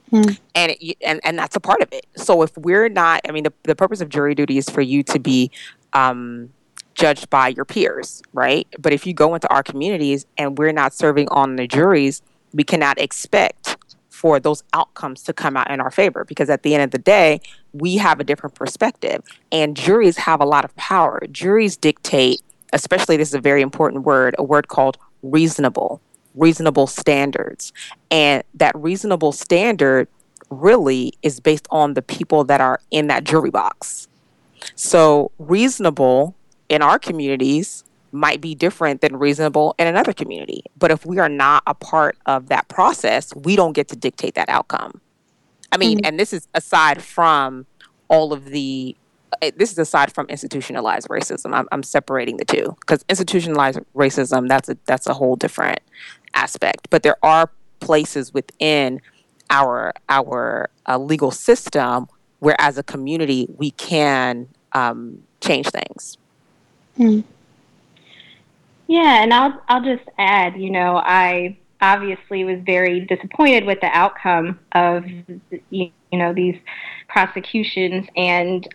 Hmm. 0.09 0.21
And, 0.55 0.71
it, 0.79 0.97
and 1.01 1.19
and 1.23 1.37
that's 1.37 1.55
a 1.55 1.59
part 1.59 1.81
of 1.81 1.91
it. 1.91 2.05
So 2.15 2.41
if 2.41 2.57
we're 2.57 2.87
not, 2.87 3.21
I 3.27 3.31
mean, 3.31 3.43
the, 3.43 3.53
the 3.63 3.75
purpose 3.75 3.99
of 3.99 4.07
jury 4.07 4.35
duty 4.35 4.57
is 4.57 4.69
for 4.69 4.81
you 4.81 5.03
to 5.03 5.19
be 5.19 5.51
um, 5.91 6.49
judged 6.93 7.29
by 7.29 7.49
your 7.49 7.65
peers, 7.65 8.21
right? 8.31 8.67
But 8.79 8.93
if 8.93 9.05
you 9.05 9.13
go 9.13 9.35
into 9.35 9.49
our 9.49 9.63
communities 9.63 10.25
and 10.37 10.57
we're 10.57 10.71
not 10.71 10.93
serving 10.93 11.27
on 11.29 11.57
the 11.57 11.67
juries, 11.67 12.21
we 12.53 12.63
cannot 12.63 12.99
expect 12.99 13.75
for 14.09 14.39
those 14.39 14.63
outcomes 14.73 15.21
to 15.23 15.33
come 15.33 15.55
out 15.55 15.69
in 15.69 15.79
our 15.79 15.91
favor 15.91 16.25
because 16.25 16.49
at 16.49 16.63
the 16.63 16.73
end 16.73 16.83
of 16.83 16.91
the 16.91 16.97
day, 16.97 17.39
we 17.73 17.97
have 17.97 18.19
a 18.19 18.23
different 18.23 18.55
perspective. 18.55 19.23
And 19.51 19.77
juries 19.77 20.17
have 20.17 20.41
a 20.41 20.45
lot 20.45 20.65
of 20.65 20.75
power. 20.75 21.21
Juries 21.31 21.77
dictate, 21.77 22.41
especially 22.73 23.17
this 23.17 23.27
is 23.27 23.35
a 23.35 23.41
very 23.41 23.61
important 23.61 24.05
word, 24.05 24.35
a 24.39 24.43
word 24.43 24.69
called 24.69 24.97
reasonable, 25.31 26.01
reasonable 26.35 26.87
standards. 26.87 27.73
And 28.11 28.43
that 28.53 28.75
reasonable 28.75 29.31
standard 29.31 30.07
really 30.49 31.13
is 31.23 31.39
based 31.39 31.67
on 31.71 31.93
the 31.93 32.01
people 32.01 32.43
that 32.45 32.61
are 32.61 32.79
in 32.91 33.07
that 33.07 33.23
jury 33.23 33.49
box. 33.49 34.07
So, 34.75 35.31
reasonable 35.37 36.35
in 36.69 36.81
our 36.81 36.99
communities 36.99 37.83
might 38.11 38.41
be 38.41 38.55
different 38.55 39.01
than 39.01 39.17
reasonable 39.17 39.75
in 39.77 39.87
another 39.87 40.13
community. 40.13 40.63
But 40.77 40.91
if 40.91 41.05
we 41.05 41.19
are 41.19 41.29
not 41.29 41.63
a 41.67 41.73
part 41.73 42.17
of 42.25 42.47
that 42.47 42.67
process, 42.67 43.33
we 43.35 43.55
don't 43.55 43.73
get 43.73 43.89
to 43.89 43.95
dictate 43.95 44.35
that 44.35 44.49
outcome. 44.49 45.01
I 45.71 45.77
mean, 45.77 45.97
mm-hmm. 45.97 46.05
and 46.05 46.19
this 46.19 46.33
is 46.33 46.47
aside 46.53 47.01
from 47.01 47.65
all 48.07 48.33
of 48.33 48.45
the 48.45 48.95
this 49.55 49.71
is 49.71 49.77
aside 49.77 50.11
from 50.13 50.25
institutionalized 50.27 51.07
racism. 51.09 51.53
I'm, 51.53 51.67
I'm 51.71 51.83
separating 51.83 52.37
the 52.37 52.45
two 52.45 52.75
because 52.81 53.03
institutionalized 53.09 53.79
racism 53.95 54.47
that's 54.47 54.69
a 54.69 54.77
that's 54.85 55.07
a 55.07 55.13
whole 55.13 55.35
different 55.35 55.79
aspect. 56.33 56.87
But 56.89 57.03
there 57.03 57.17
are 57.23 57.49
places 57.79 58.33
within 58.33 59.01
our 59.49 59.93
our 60.09 60.69
uh, 60.87 60.97
legal 60.97 61.31
system 61.31 62.07
where, 62.39 62.55
as 62.59 62.77
a 62.77 62.83
community, 62.83 63.47
we 63.57 63.71
can 63.71 64.47
um, 64.73 65.23
change 65.41 65.67
things. 65.69 66.17
Hmm. 66.95 67.21
Yeah, 68.87 69.23
and 69.23 69.33
I'll 69.33 69.61
I'll 69.67 69.83
just 69.83 70.07
add. 70.17 70.55
You 70.55 70.71
know, 70.71 70.97
I 70.97 71.57
obviously 71.81 72.43
was 72.43 72.59
very 72.65 73.01
disappointed 73.01 73.65
with 73.65 73.81
the 73.81 73.87
outcome 73.87 74.59
of 74.71 75.05
you 75.69 75.91
know 76.11 76.33
these 76.33 76.57
prosecutions 77.07 78.07
and 78.15 78.67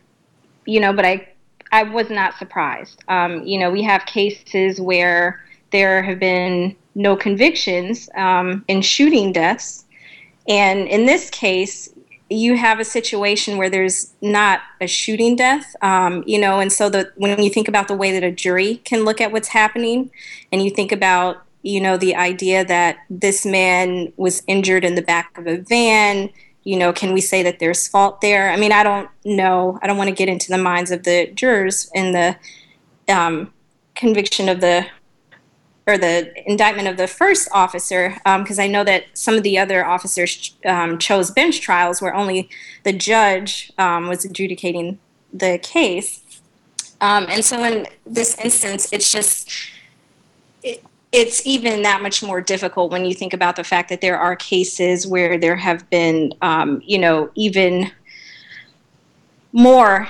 you 0.66 0.80
know, 0.80 0.92
but 0.92 1.04
I 1.04 1.28
I 1.72 1.84
was 1.84 2.10
not 2.10 2.36
surprised. 2.38 3.02
Um, 3.08 3.44
you 3.44 3.58
know, 3.58 3.70
we 3.70 3.82
have 3.82 4.04
cases 4.04 4.80
where 4.80 5.42
there 5.70 6.02
have 6.02 6.18
been 6.18 6.76
no 6.94 7.16
convictions 7.16 8.10
um, 8.14 8.64
in 8.68 8.82
shooting 8.82 9.32
deaths, 9.32 9.84
and 10.46 10.86
in 10.88 11.06
this 11.06 11.30
case, 11.30 11.88
you 12.28 12.56
have 12.56 12.80
a 12.80 12.84
situation 12.84 13.58
where 13.58 13.70
there's 13.70 14.12
not 14.20 14.60
a 14.80 14.86
shooting 14.86 15.36
death, 15.36 15.74
um, 15.82 16.24
you 16.26 16.38
know, 16.38 16.60
and 16.60 16.72
so 16.72 16.88
the 16.88 17.10
when 17.16 17.42
you 17.42 17.50
think 17.50 17.68
about 17.68 17.88
the 17.88 17.96
way 17.96 18.12
that 18.12 18.24
a 18.24 18.30
jury 18.30 18.76
can 18.84 19.04
look 19.04 19.20
at 19.20 19.32
what's 19.32 19.48
happening, 19.48 20.10
and 20.50 20.62
you 20.62 20.70
think 20.70 20.92
about 20.92 21.42
you 21.62 21.80
know 21.80 21.96
the 21.96 22.14
idea 22.14 22.64
that 22.64 22.98
this 23.08 23.46
man 23.46 24.12
was 24.16 24.42
injured 24.46 24.84
in 24.84 24.94
the 24.94 25.02
back 25.02 25.36
of 25.38 25.46
a 25.46 25.58
van 25.58 26.30
you 26.64 26.76
know, 26.76 26.92
can 26.92 27.12
we 27.12 27.20
say 27.20 27.42
that 27.42 27.58
there's 27.58 27.88
fault 27.88 28.20
there? 28.20 28.50
I 28.50 28.56
mean, 28.56 28.72
I 28.72 28.82
don't 28.82 29.08
know. 29.24 29.78
I 29.82 29.86
don't 29.86 29.96
want 29.96 30.08
to 30.08 30.14
get 30.14 30.28
into 30.28 30.50
the 30.50 30.58
minds 30.58 30.90
of 30.90 31.02
the 31.02 31.30
jurors 31.34 31.90
in 31.94 32.12
the 32.12 32.36
um, 33.08 33.52
conviction 33.94 34.48
of 34.48 34.60
the 34.60 34.86
or 35.84 35.98
the 35.98 36.32
indictment 36.48 36.86
of 36.86 36.96
the 36.96 37.08
first 37.08 37.48
officer, 37.52 38.10
because 38.24 38.58
um, 38.58 38.64
I 38.64 38.68
know 38.68 38.84
that 38.84 39.06
some 39.14 39.34
of 39.34 39.42
the 39.42 39.58
other 39.58 39.84
officers 39.84 40.54
um, 40.64 40.96
chose 40.96 41.32
bench 41.32 41.60
trials 41.60 42.00
where 42.00 42.14
only 42.14 42.48
the 42.84 42.92
judge 42.92 43.72
um, 43.78 44.06
was 44.06 44.24
adjudicating 44.24 45.00
the 45.32 45.58
case. 45.58 46.22
Um, 47.00 47.26
and 47.28 47.44
so 47.44 47.64
in 47.64 47.88
this 48.06 48.38
instance, 48.38 48.92
it's 48.92 49.10
just 49.10 49.50
it's 51.12 51.46
even 51.46 51.82
that 51.82 52.02
much 52.02 52.22
more 52.22 52.40
difficult 52.40 52.90
when 52.90 53.04
you 53.04 53.14
think 53.14 53.34
about 53.34 53.56
the 53.56 53.64
fact 53.64 53.90
that 53.90 54.00
there 54.00 54.18
are 54.18 54.34
cases 54.34 55.06
where 55.06 55.38
there 55.38 55.56
have 55.56 55.88
been, 55.90 56.32
um, 56.40 56.82
you 56.84 56.98
know, 56.98 57.30
even 57.34 57.92
more 59.52 60.08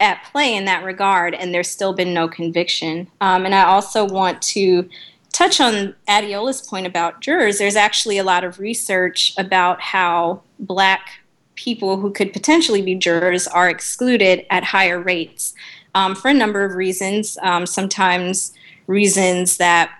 at 0.00 0.24
play 0.32 0.54
in 0.54 0.64
that 0.64 0.82
regard, 0.82 1.34
and 1.34 1.52
there's 1.52 1.70
still 1.70 1.92
been 1.92 2.14
no 2.14 2.26
conviction. 2.26 3.06
Um, 3.20 3.44
and 3.44 3.54
I 3.54 3.64
also 3.64 4.06
want 4.06 4.40
to 4.42 4.88
touch 5.32 5.60
on 5.60 5.94
Adeola's 6.08 6.62
point 6.62 6.86
about 6.86 7.20
jurors. 7.20 7.58
There's 7.58 7.76
actually 7.76 8.16
a 8.16 8.24
lot 8.24 8.42
of 8.42 8.58
research 8.58 9.34
about 9.36 9.82
how 9.82 10.42
Black 10.58 11.20
people 11.54 11.98
who 11.98 12.10
could 12.10 12.32
potentially 12.32 12.80
be 12.80 12.94
jurors 12.94 13.46
are 13.46 13.68
excluded 13.68 14.46
at 14.48 14.64
higher 14.64 14.98
rates 14.98 15.54
um, 15.94 16.14
for 16.14 16.28
a 16.28 16.34
number 16.34 16.64
of 16.64 16.74
reasons. 16.74 17.36
Um, 17.42 17.66
sometimes 17.66 18.54
reasons 18.90 19.56
that 19.58 19.90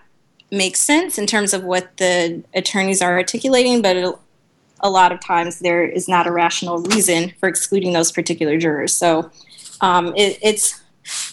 make 0.51 0.75
sense 0.75 1.17
in 1.17 1.25
terms 1.25 1.53
of 1.53 1.63
what 1.63 1.95
the 1.97 2.43
attorneys 2.53 3.01
are 3.01 3.17
articulating, 3.17 3.81
but 3.81 3.95
it, 3.95 4.15
a 4.81 4.89
lot 4.89 5.11
of 5.11 5.19
times 5.21 5.59
there 5.59 5.83
is 5.83 6.07
not 6.07 6.27
a 6.27 6.31
rational 6.31 6.79
reason 6.79 7.33
for 7.39 7.47
excluding 7.47 7.93
those 7.93 8.11
particular 8.11 8.57
jurors. 8.57 8.93
So 8.93 9.31
um, 9.79 10.13
it, 10.17 10.37
it's 10.41 10.81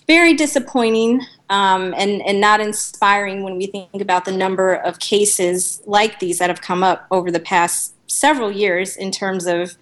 very 0.07 0.35
disappointing 0.35 1.23
um, 1.51 1.95
and, 1.97 2.23
and 2.23 2.41
not 2.41 2.61
inspiring 2.61 3.43
when 3.43 3.57
we 3.57 3.67
think 3.67 4.01
about 4.01 4.25
the 4.25 4.33
number 4.33 4.75
of 4.75 5.01
cases 5.01 5.83
like 5.85 6.21
these 6.21 6.39
that 6.39 6.49
have 6.49 6.63
come 6.63 6.83
up 6.83 7.07
over 7.11 7.31
the 7.31 7.41
past 7.41 7.95
several 8.07 8.53
years 8.53 8.97
in 8.97 9.11
terms 9.11 9.47
of 9.47 9.77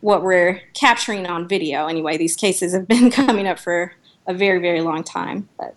what 0.00 0.22
we're 0.22 0.62
capturing 0.72 1.26
on 1.26 1.46
video. 1.46 1.86
Anyway, 1.86 2.16
these 2.16 2.34
cases 2.34 2.72
have 2.72 2.88
been 2.88 3.10
coming 3.20 3.46
up 3.46 3.58
for 3.58 3.92
a 4.26 4.32
very, 4.32 4.60
very 4.60 4.80
long 4.80 5.04
time. 5.04 5.48
But 5.58 5.74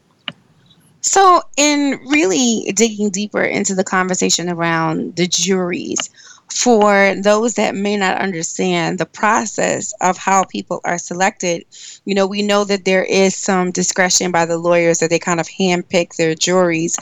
so, 1.03 1.41
in 1.57 2.00
really 2.07 2.72
digging 2.74 3.10
deeper 3.10 3.43
into 3.43 3.75
the 3.75 3.83
conversation 3.83 4.50
around 4.50 5.17
the 5.17 5.27
juries, 5.27 6.10
for 6.50 7.15
those 7.22 7.55
that 7.55 7.75
may 7.75 7.98
not 7.98 8.17
understand 8.17 9.00
the 9.00 9.05
process 9.05 9.93
of 10.00 10.17
how 10.17 10.45
people 10.45 10.79
are 10.86 10.98
selected, 10.98 11.65
you 12.05 12.15
know, 12.15 12.25
we 12.25 12.41
know 12.41 12.63
that 12.63 12.86
there 12.86 13.03
is 13.03 13.36
some 13.36 13.72
discretion 13.72 14.31
by 14.31 14.45
the 14.45 14.57
lawyers 14.57 15.00
that 15.00 15.10
they 15.10 15.19
kind 15.19 15.41
of 15.41 15.48
handpick 15.48 16.15
their 16.15 16.36
juries. 16.36 16.98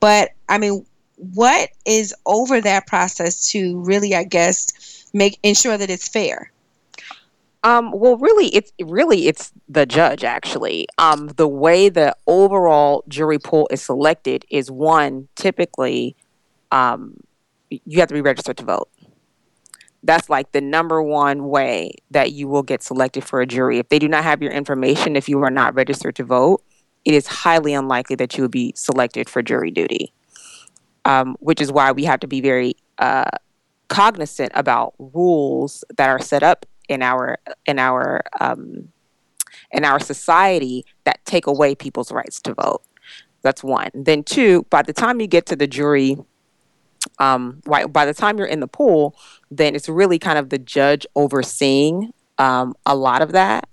But 0.00 0.30
I 0.50 0.58
mean, 0.58 0.84
what 1.16 1.70
is 1.86 2.14
over 2.26 2.60
that 2.60 2.86
process 2.86 3.50
to 3.52 3.80
really, 3.80 4.14
I 4.14 4.24
guess, 4.24 5.08
make 5.14 5.38
ensure 5.42 5.78
that 5.78 5.90
it's 5.90 6.08
fair? 6.08 6.52
Um, 7.66 7.90
well, 7.90 8.16
really, 8.16 8.46
it's 8.54 8.72
really 8.80 9.26
it's 9.26 9.52
the 9.68 9.86
judge 9.86 10.22
actually. 10.22 10.86
Um, 10.98 11.30
the 11.34 11.48
way 11.48 11.88
the 11.88 12.14
overall 12.28 13.02
jury 13.08 13.40
pool 13.40 13.66
is 13.72 13.82
selected 13.82 14.44
is 14.48 14.70
one 14.70 15.26
typically, 15.34 16.14
um, 16.70 17.16
you 17.68 17.98
have 17.98 18.06
to 18.06 18.14
be 18.14 18.20
registered 18.20 18.56
to 18.58 18.64
vote. 18.64 18.88
That's 20.04 20.30
like 20.30 20.52
the 20.52 20.60
number 20.60 21.02
one 21.02 21.48
way 21.48 21.94
that 22.12 22.30
you 22.30 22.46
will 22.46 22.62
get 22.62 22.84
selected 22.84 23.24
for 23.24 23.40
a 23.40 23.46
jury. 23.46 23.78
If 23.78 23.88
they 23.88 23.98
do 23.98 24.06
not 24.06 24.22
have 24.22 24.40
your 24.40 24.52
information, 24.52 25.16
if 25.16 25.28
you 25.28 25.42
are 25.42 25.50
not 25.50 25.74
registered 25.74 26.14
to 26.16 26.24
vote, 26.24 26.62
it 27.04 27.14
is 27.14 27.26
highly 27.26 27.74
unlikely 27.74 28.14
that 28.14 28.36
you 28.36 28.42
will 28.42 28.48
be 28.48 28.74
selected 28.76 29.28
for 29.28 29.42
jury 29.42 29.72
duty. 29.72 30.12
Um, 31.04 31.34
which 31.40 31.60
is 31.60 31.72
why 31.72 31.90
we 31.90 32.04
have 32.04 32.20
to 32.20 32.28
be 32.28 32.40
very 32.40 32.76
uh, 32.98 33.30
cognizant 33.88 34.52
about 34.54 34.94
rules 34.98 35.84
that 35.96 36.08
are 36.08 36.20
set 36.20 36.44
up 36.44 36.64
in 36.88 37.02
our 37.02 37.38
in 37.66 37.78
our 37.78 38.22
um, 38.40 38.88
in 39.72 39.84
our 39.84 40.00
society 40.00 40.84
that 41.04 41.24
take 41.24 41.46
away 41.46 41.74
people's 41.74 42.12
rights 42.12 42.40
to 42.42 42.54
vote. 42.54 42.82
That's 43.42 43.62
one. 43.62 43.90
Then 43.94 44.22
two, 44.22 44.64
by 44.70 44.82
the 44.82 44.92
time 44.92 45.20
you 45.20 45.26
get 45.26 45.46
to 45.46 45.56
the 45.56 45.66
jury, 45.66 46.16
um, 47.18 47.60
by, 47.64 47.86
by 47.86 48.04
the 48.04 48.14
time 48.14 48.38
you're 48.38 48.46
in 48.46 48.60
the 48.60 48.66
pool, 48.66 49.14
then 49.50 49.74
it's 49.74 49.88
really 49.88 50.18
kind 50.18 50.38
of 50.38 50.50
the 50.50 50.58
judge 50.58 51.06
overseeing 51.14 52.12
um, 52.38 52.74
a 52.84 52.96
lot 52.96 53.22
of 53.22 53.32
that. 53.32 53.68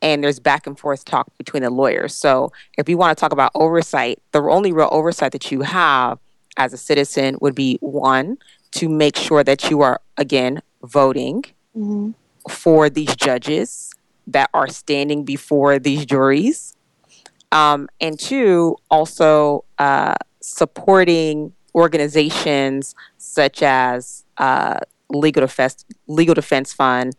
And 0.00 0.24
there's 0.24 0.40
back 0.40 0.66
and 0.66 0.76
forth 0.76 1.04
talk 1.04 1.28
between 1.38 1.62
the 1.62 1.70
lawyers. 1.70 2.14
So 2.14 2.52
if 2.76 2.88
you 2.88 2.96
want 2.96 3.16
to 3.16 3.20
talk 3.20 3.32
about 3.32 3.52
oversight, 3.54 4.20
the 4.32 4.42
only 4.42 4.72
real 4.72 4.88
oversight 4.90 5.30
that 5.32 5.52
you 5.52 5.60
have 5.60 6.18
as 6.56 6.72
a 6.72 6.76
citizen 6.76 7.38
would 7.40 7.54
be 7.54 7.78
one, 7.80 8.38
to 8.72 8.88
make 8.88 9.16
sure 9.16 9.44
that 9.44 9.70
you 9.70 9.82
are, 9.82 10.00
again, 10.16 10.62
voting 10.82 11.42
mm-hmm. 11.76 12.10
For 12.48 12.90
these 12.90 13.14
judges 13.16 13.92
that 14.26 14.50
are 14.54 14.68
standing 14.68 15.24
before 15.24 15.78
these 15.78 16.06
juries. 16.06 16.76
Um, 17.50 17.88
and 18.00 18.18
two, 18.18 18.76
also 18.90 19.64
uh, 19.78 20.14
supporting 20.40 21.52
organizations 21.74 22.94
such 23.18 23.62
as 23.62 24.24
uh, 24.38 24.78
Legal 25.10 25.42
Defense, 25.42 25.84
Legal 26.06 26.34
Defense 26.34 26.72
Fund, 26.72 27.14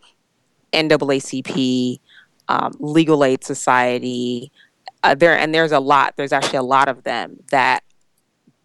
NAACP, 0.74 2.00
um, 2.48 2.74
Legal 2.80 3.24
Aid 3.24 3.44
Society. 3.44 4.51
Uh, 5.03 5.13
there 5.13 5.38
and 5.38 5.53
there's 5.53 5.72
a 5.72 5.80
lot. 5.80 6.15
There's 6.18 6.32
actually 6.32 6.60
a 6.60 6.63
lot 6.63 6.88
of 6.88 7.03
them 7.03 7.38
that 7.51 7.84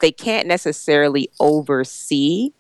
they 0.00 0.12
can't 0.12 0.46
necessarily 0.46 1.28
oversee, 1.40 2.52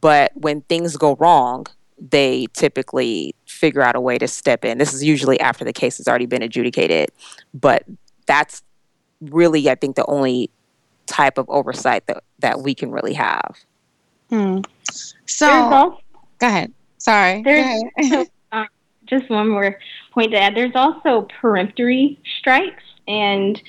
but 0.00 0.32
when 0.34 0.60
things 0.62 0.96
go 0.96 1.16
wrong, 1.16 1.66
they 2.10 2.46
typically 2.52 3.34
figure 3.46 3.82
out 3.82 3.94
a 3.94 4.00
way 4.00 4.18
to 4.18 4.26
step 4.26 4.64
in. 4.64 4.78
This 4.78 4.92
is 4.92 5.04
usually 5.04 5.38
after 5.40 5.64
the 5.64 5.72
case 5.72 5.98
has 5.98 6.08
already 6.08 6.26
been 6.26 6.42
adjudicated, 6.42 7.10
but 7.54 7.84
that's 8.26 8.62
really, 9.20 9.70
I 9.70 9.76
think, 9.76 9.96
the 9.96 10.06
only 10.06 10.50
type 11.06 11.38
of 11.38 11.48
oversight 11.48 12.06
that, 12.06 12.24
that 12.40 12.60
we 12.60 12.74
can 12.74 12.90
really 12.90 13.14
have. 13.14 13.56
Hmm. 14.30 14.60
So, 15.26 15.48
also, 15.48 16.00
go 16.38 16.46
ahead. 16.48 16.72
Sorry. 16.98 17.42
There's 17.42 17.82
ahead. 17.96 18.28
uh, 18.50 18.64
just 19.06 19.30
one 19.30 19.48
more 19.48 19.78
point 20.12 20.32
to 20.32 20.40
add. 20.40 20.56
There's 20.56 20.74
also 20.74 21.28
peremptory 21.40 22.18
strikes, 22.38 22.82
and 23.06 23.62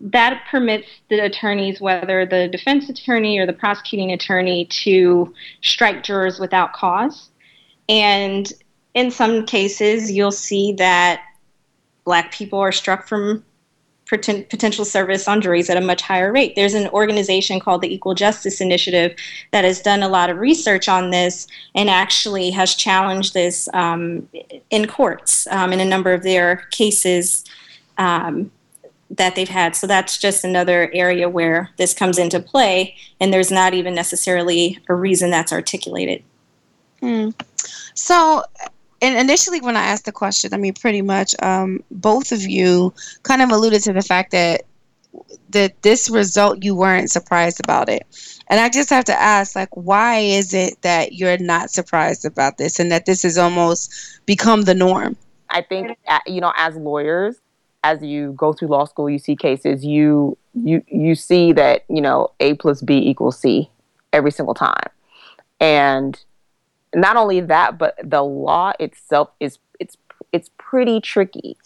that 0.00 0.42
permits 0.50 0.86
the 1.08 1.24
attorneys, 1.24 1.80
whether 1.80 2.26
the 2.26 2.48
defense 2.48 2.88
attorney 2.88 3.38
or 3.38 3.46
the 3.46 3.52
prosecuting 3.52 4.12
attorney, 4.12 4.66
to 4.84 5.32
strike 5.62 6.02
jurors 6.02 6.40
without 6.40 6.72
cause. 6.72 7.30
And 7.88 8.52
in 8.94 9.10
some 9.10 9.46
cases, 9.46 10.10
you'll 10.10 10.32
see 10.32 10.72
that 10.74 11.22
black 12.04 12.32
people 12.32 12.58
are 12.58 12.72
struck 12.72 13.06
from 13.06 13.44
potential 14.06 14.84
service 14.84 15.26
on 15.26 15.40
juries 15.40 15.68
at 15.68 15.76
a 15.76 15.80
much 15.80 16.00
higher 16.00 16.30
rate. 16.30 16.54
There's 16.54 16.74
an 16.74 16.88
organization 16.90 17.58
called 17.58 17.82
the 17.82 17.92
Equal 17.92 18.14
Justice 18.14 18.60
Initiative 18.60 19.16
that 19.50 19.64
has 19.64 19.80
done 19.80 20.02
a 20.02 20.08
lot 20.08 20.30
of 20.30 20.38
research 20.38 20.88
on 20.88 21.10
this 21.10 21.48
and 21.74 21.90
actually 21.90 22.50
has 22.50 22.76
challenged 22.76 23.34
this 23.34 23.68
um, 23.74 24.28
in 24.70 24.86
courts 24.86 25.48
um, 25.48 25.72
in 25.72 25.80
a 25.80 25.84
number 25.84 26.12
of 26.12 26.22
their 26.22 26.56
cases. 26.70 27.44
Um, 27.98 28.50
that 29.08 29.36
they've 29.36 29.48
had. 29.48 29.76
So 29.76 29.86
that's 29.86 30.18
just 30.18 30.44
another 30.44 30.90
area 30.92 31.28
where 31.28 31.70
this 31.76 31.94
comes 31.94 32.18
into 32.18 32.40
play, 32.40 32.96
and 33.20 33.32
there's 33.32 33.52
not 33.52 33.72
even 33.72 33.94
necessarily 33.94 34.80
a 34.88 34.94
reason 34.94 35.30
that's 35.30 35.52
articulated. 35.52 36.24
Hmm. 37.00 37.30
So, 37.96 38.44
and 39.02 39.18
initially 39.18 39.60
when 39.60 39.76
I 39.76 39.82
asked 39.84 40.04
the 40.04 40.12
question, 40.12 40.54
I 40.54 40.58
mean, 40.58 40.74
pretty 40.74 41.02
much 41.02 41.34
um, 41.42 41.82
both 41.90 42.30
of 42.30 42.42
you 42.42 42.94
kind 43.24 43.42
of 43.42 43.50
alluded 43.50 43.82
to 43.84 43.92
the 43.92 44.02
fact 44.02 44.30
that 44.30 44.62
that 45.48 45.80
this 45.82 46.10
result 46.10 46.62
you 46.62 46.74
weren't 46.74 47.10
surprised 47.10 47.58
about 47.64 47.88
it. 47.88 48.06
And 48.48 48.60
I 48.60 48.68
just 48.68 48.90
have 48.90 49.04
to 49.06 49.18
ask, 49.18 49.56
like, 49.56 49.74
why 49.74 50.18
is 50.18 50.52
it 50.52 50.82
that 50.82 51.14
you're 51.14 51.38
not 51.38 51.70
surprised 51.70 52.24
about 52.26 52.58
this, 52.58 52.78
and 52.78 52.92
that 52.92 53.06
this 53.06 53.22
has 53.22 53.38
almost 53.38 53.92
become 54.26 54.62
the 54.62 54.74
norm? 54.74 55.16
I 55.48 55.62
think 55.62 55.96
you 56.26 56.40
know, 56.40 56.52
as 56.56 56.76
lawyers, 56.76 57.40
as 57.82 58.02
you 58.02 58.32
go 58.32 58.52
through 58.52 58.68
law 58.68 58.84
school, 58.84 59.08
you 59.08 59.18
see 59.18 59.36
cases, 59.36 59.84
you 59.84 60.36
you 60.54 60.82
you 60.88 61.14
see 61.14 61.52
that 61.52 61.84
you 61.88 62.02
know 62.02 62.28
A 62.40 62.54
plus 62.54 62.82
B 62.82 62.98
equals 62.98 63.38
C 63.38 63.70
every 64.12 64.30
single 64.30 64.54
time, 64.54 64.90
and 65.60 66.22
not 66.96 67.16
only 67.16 67.40
that, 67.40 67.78
but 67.78 67.94
the 68.02 68.22
law 68.22 68.72
itself 68.80 69.30
is 69.38 69.58
it's 69.78 69.96
it's 70.32 70.50
pretty 70.56 71.00
tricky, 71.00 71.56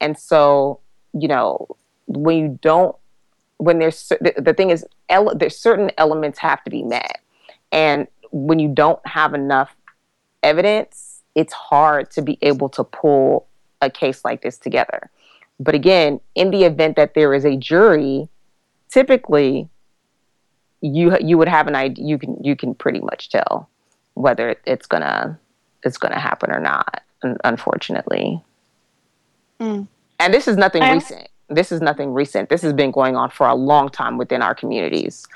and 0.00 0.16
so 0.16 0.80
you 1.14 1.26
know 1.26 1.66
when 2.06 2.36
you 2.36 2.58
don't 2.60 2.94
when 3.56 3.78
there's 3.78 4.08
the, 4.20 4.34
the 4.36 4.52
thing 4.52 4.70
is 4.70 4.84
ele- 5.08 5.34
there's 5.34 5.56
certain 5.56 5.90
elements 5.96 6.38
have 6.38 6.62
to 6.64 6.70
be 6.70 6.82
met, 6.82 7.20
and 7.72 8.06
when 8.32 8.58
you 8.58 8.68
don't 8.68 9.04
have 9.06 9.32
enough 9.32 9.74
evidence, 10.42 11.22
it's 11.34 11.54
hard 11.54 12.10
to 12.10 12.22
be 12.22 12.38
able 12.42 12.68
to 12.68 12.84
pull 12.84 13.46
a 13.80 13.88
case 13.90 14.26
like 14.26 14.42
this 14.42 14.58
together. 14.58 15.10
But 15.58 15.74
again, 15.74 16.20
in 16.34 16.50
the 16.50 16.64
event 16.64 16.96
that 16.96 17.14
there 17.14 17.32
is 17.32 17.46
a 17.46 17.56
jury, 17.56 18.28
typically 18.90 19.70
you 20.82 21.16
you 21.18 21.38
would 21.38 21.48
have 21.48 21.66
an 21.66 21.76
idea. 21.76 22.04
You 22.04 22.18
can 22.18 22.36
you 22.44 22.56
can 22.56 22.74
pretty 22.74 23.00
much 23.00 23.30
tell 23.30 23.69
whether 24.14 24.56
it's 24.66 24.86
gonna 24.86 25.38
it's 25.82 25.98
gonna 25.98 26.18
happen 26.18 26.52
or 26.52 26.60
not. 26.60 27.02
Unfortunately, 27.44 28.42
mm. 29.60 29.86
and 30.18 30.34
this 30.34 30.48
is 30.48 30.56
nothing 30.56 30.82
recent. 30.82 31.28
This 31.50 31.70
is 31.70 31.82
nothing 31.82 32.14
recent. 32.14 32.48
This 32.48 32.62
has 32.62 32.72
been 32.72 32.92
going 32.92 33.16
on 33.16 33.28
for 33.30 33.46
a 33.46 33.54
long 33.54 33.90
time 33.90 34.16
within 34.16 34.40
our 34.40 34.54
communities. 34.54 35.26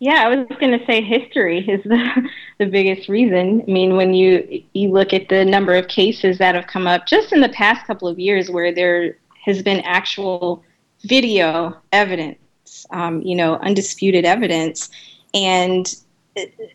Yeah, 0.00 0.26
I 0.26 0.28
was 0.28 0.46
going 0.60 0.78
to 0.78 0.84
say 0.86 1.02
history 1.02 1.68
is 1.68 1.82
the 1.82 2.30
the 2.58 2.66
biggest 2.66 3.08
reason. 3.08 3.62
I 3.66 3.70
mean, 3.70 3.96
when 3.96 4.14
you 4.14 4.62
you 4.72 4.90
look 4.90 5.12
at 5.12 5.28
the 5.28 5.44
number 5.44 5.74
of 5.74 5.88
cases 5.88 6.38
that 6.38 6.54
have 6.54 6.66
come 6.66 6.86
up 6.86 7.06
just 7.06 7.32
in 7.32 7.40
the 7.40 7.48
past 7.48 7.86
couple 7.86 8.08
of 8.08 8.18
years 8.18 8.50
where 8.50 8.72
there 8.72 9.16
has 9.44 9.62
been 9.62 9.80
actual 9.80 10.62
video 11.02 11.76
evidence, 11.92 12.86
um, 12.90 13.22
you 13.22 13.34
know, 13.34 13.56
undisputed 13.56 14.24
evidence, 14.24 14.90
and 15.34 15.96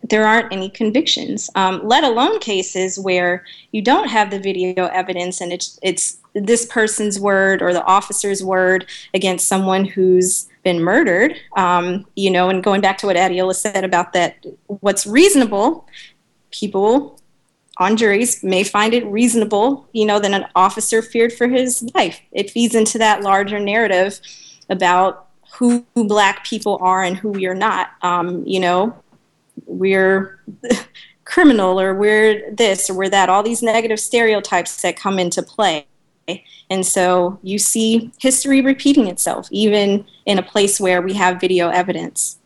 there 0.03 0.25
aren't 0.25 0.51
any 0.51 0.69
convictions, 0.69 1.49
um, 1.55 1.81
let 1.83 2.03
alone 2.03 2.39
cases 2.39 2.99
where 2.99 3.45
you 3.71 3.81
don't 3.81 4.07
have 4.07 4.31
the 4.31 4.39
video 4.39 4.85
evidence 4.87 5.41
and 5.41 5.51
it's 5.51 5.79
it's 5.81 6.17
this 6.33 6.65
person's 6.65 7.19
word 7.19 7.61
or 7.61 7.73
the 7.73 7.83
officer's 7.83 8.43
word 8.43 8.87
against 9.13 9.47
someone 9.47 9.85
who's 9.85 10.47
been 10.63 10.81
murdered. 10.81 11.35
Um, 11.55 12.05
you 12.15 12.31
know, 12.31 12.49
and 12.49 12.63
going 12.63 12.81
back 12.81 12.97
to 12.99 13.05
what 13.05 13.15
Adeola 13.15 13.55
said 13.55 13.83
about 13.83 14.13
that, 14.13 14.43
what's 14.67 15.05
reasonable, 15.05 15.87
people 16.51 17.19
on 17.77 17.97
juries 17.97 18.43
may 18.43 18.63
find 18.63 18.93
it 18.93 19.05
reasonable, 19.05 19.87
you 19.93 20.05
know, 20.05 20.19
that 20.19 20.31
an 20.31 20.45
officer 20.55 21.01
feared 21.01 21.33
for 21.33 21.47
his 21.47 21.87
life. 21.95 22.21
It 22.31 22.51
feeds 22.51 22.75
into 22.75 22.97
that 22.99 23.21
larger 23.21 23.59
narrative 23.59 24.19
about 24.69 25.27
who 25.53 25.85
black 25.95 26.45
people 26.45 26.77
are 26.81 27.03
and 27.03 27.15
who 27.15 27.29
we 27.29 27.45
are 27.45 27.55
not. 27.55 27.91
Um, 28.01 28.43
you 28.45 28.59
know, 28.59 28.95
we're 29.65 30.39
criminal 31.25 31.79
or 31.79 31.95
we're 31.95 32.51
this 32.51 32.89
or 32.89 32.93
we're 32.93 33.09
that, 33.09 33.29
all 33.29 33.43
these 33.43 33.63
negative 33.63 33.99
stereotypes 33.99 34.81
that 34.81 34.97
come 34.97 35.19
into 35.19 35.41
play. 35.41 35.85
And 36.69 36.85
so 36.85 37.37
you 37.43 37.59
see 37.59 38.11
history 38.19 38.61
repeating 38.61 39.07
itself, 39.07 39.47
even 39.51 40.05
in 40.25 40.39
a 40.39 40.43
place 40.43 40.79
where 40.79 41.01
we 41.01 41.13
have 41.13 41.39
video 41.39 41.69
evidence. 41.69 42.39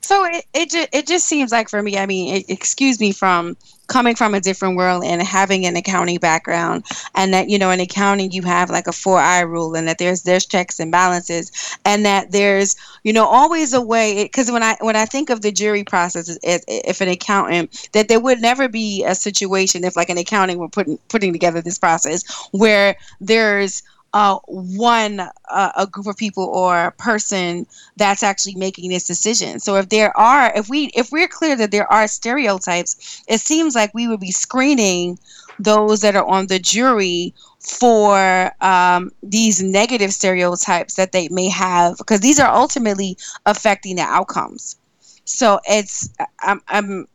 So 0.00 0.24
it 0.24 0.44
it, 0.54 0.70
ju- 0.70 0.86
it 0.92 1.06
just 1.06 1.26
seems 1.26 1.52
like 1.52 1.68
for 1.68 1.82
me, 1.82 1.98
I 1.98 2.06
mean, 2.06 2.36
it, 2.36 2.44
excuse 2.48 2.98
me 3.00 3.12
from 3.12 3.56
coming 3.90 4.14
from 4.14 4.34
a 4.34 4.40
different 4.40 4.76
world 4.76 5.02
and 5.04 5.20
having 5.20 5.66
an 5.66 5.76
accounting 5.76 6.18
background 6.18 6.84
and 7.16 7.34
that 7.34 7.50
you 7.50 7.58
know 7.58 7.70
in 7.70 7.80
accounting 7.80 8.30
you 8.30 8.42
have 8.42 8.70
like 8.70 8.86
a 8.86 8.92
four 8.92 9.18
eye 9.18 9.40
rule 9.40 9.74
and 9.74 9.86
that 9.88 9.98
there's 9.98 10.22
there's 10.22 10.46
checks 10.46 10.78
and 10.78 10.92
balances 10.92 11.50
and 11.84 12.06
that 12.06 12.30
there's 12.30 12.76
you 13.02 13.12
know 13.12 13.26
always 13.26 13.74
a 13.74 13.80
way 13.82 14.24
because 14.24 14.50
when 14.50 14.62
i 14.62 14.76
when 14.80 14.94
i 14.94 15.04
think 15.04 15.28
of 15.28 15.42
the 15.42 15.50
jury 15.50 15.82
process 15.82 16.38
as, 16.44 16.64
if 16.68 17.00
an 17.00 17.08
accountant 17.08 17.88
that 17.92 18.08
there 18.08 18.20
would 18.20 18.40
never 18.40 18.68
be 18.68 19.04
a 19.04 19.14
situation 19.14 19.84
if 19.84 19.96
like 19.96 20.08
an 20.08 20.18
accounting 20.18 20.58
were 20.58 20.68
putting 20.68 20.96
putting 21.08 21.32
together 21.32 21.60
this 21.60 21.78
process 21.78 22.22
where 22.52 22.96
there's 23.20 23.82
uh, 24.12 24.38
one 24.46 25.20
uh, 25.48 25.72
a 25.76 25.86
group 25.86 26.06
of 26.06 26.16
people 26.16 26.44
or 26.44 26.90
person 26.98 27.66
that's 27.96 28.22
actually 28.22 28.54
making 28.56 28.90
this 28.90 29.06
decision. 29.06 29.60
So 29.60 29.76
if 29.76 29.88
there 29.88 30.16
are, 30.16 30.52
if 30.56 30.68
we 30.68 30.86
if 30.94 31.12
we're 31.12 31.28
clear 31.28 31.56
that 31.56 31.70
there 31.70 31.90
are 31.92 32.08
stereotypes, 32.08 33.22
it 33.28 33.40
seems 33.40 33.74
like 33.74 33.94
we 33.94 34.08
would 34.08 34.20
be 34.20 34.32
screening 34.32 35.18
those 35.58 36.00
that 36.00 36.16
are 36.16 36.26
on 36.26 36.46
the 36.46 36.58
jury 36.58 37.34
for 37.60 38.50
um, 38.62 39.10
these 39.22 39.62
negative 39.62 40.12
stereotypes 40.12 40.94
that 40.94 41.12
they 41.12 41.28
may 41.28 41.48
have, 41.48 41.98
because 41.98 42.20
these 42.20 42.40
are 42.40 42.52
ultimately 42.52 43.16
affecting 43.46 43.96
the 43.96 44.02
outcomes. 44.02 44.76
So 45.24 45.60
it's 45.68 46.08
I'm 46.40 46.60
I'm 46.68 47.06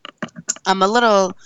I'm 0.64 0.82
a 0.82 0.88
little 0.88 1.36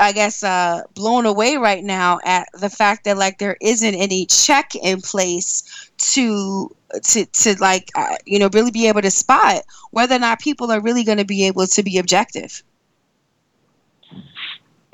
I 0.00 0.12
guess 0.12 0.42
uh, 0.42 0.82
blown 0.94 1.26
away 1.26 1.56
right 1.56 1.84
now 1.84 2.20
at 2.24 2.48
the 2.54 2.70
fact 2.70 3.04
that 3.04 3.16
like 3.16 3.38
there 3.38 3.56
isn't 3.60 3.94
any 3.94 4.26
check 4.26 4.74
in 4.74 5.00
place 5.00 5.90
to 6.12 6.74
to 7.04 7.24
to 7.26 7.54
like 7.60 7.90
uh, 7.94 8.16
you 8.26 8.38
know 8.38 8.48
really 8.52 8.70
be 8.70 8.88
able 8.88 9.02
to 9.02 9.10
spot 9.10 9.62
whether 9.90 10.16
or 10.16 10.20
not 10.20 10.40
people 10.40 10.70
are 10.70 10.80
really 10.80 11.04
going 11.04 11.18
to 11.18 11.24
be 11.24 11.46
able 11.46 11.66
to 11.66 11.82
be 11.82 11.98
objective. 11.98 12.62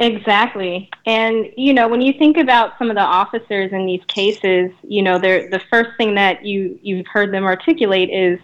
Exactly. 0.01 0.89
And, 1.05 1.53
you 1.59 1.75
know, 1.75 1.87
when 1.87 2.01
you 2.01 2.15
think 2.15 2.39
about 2.39 2.79
some 2.79 2.89
of 2.89 2.97
the 2.97 3.03
officers 3.03 3.71
in 3.71 3.85
these 3.85 4.03
cases, 4.09 4.71
you 4.83 5.03
know, 5.03 5.19
they're, 5.19 5.51
the 5.51 5.61
first 5.71 5.91
thing 5.99 6.15
that 6.15 6.43
you, 6.43 6.79
you've 6.83 7.07
heard 7.07 7.35
them 7.35 7.45
articulate 7.45 8.09
is, 8.09 8.41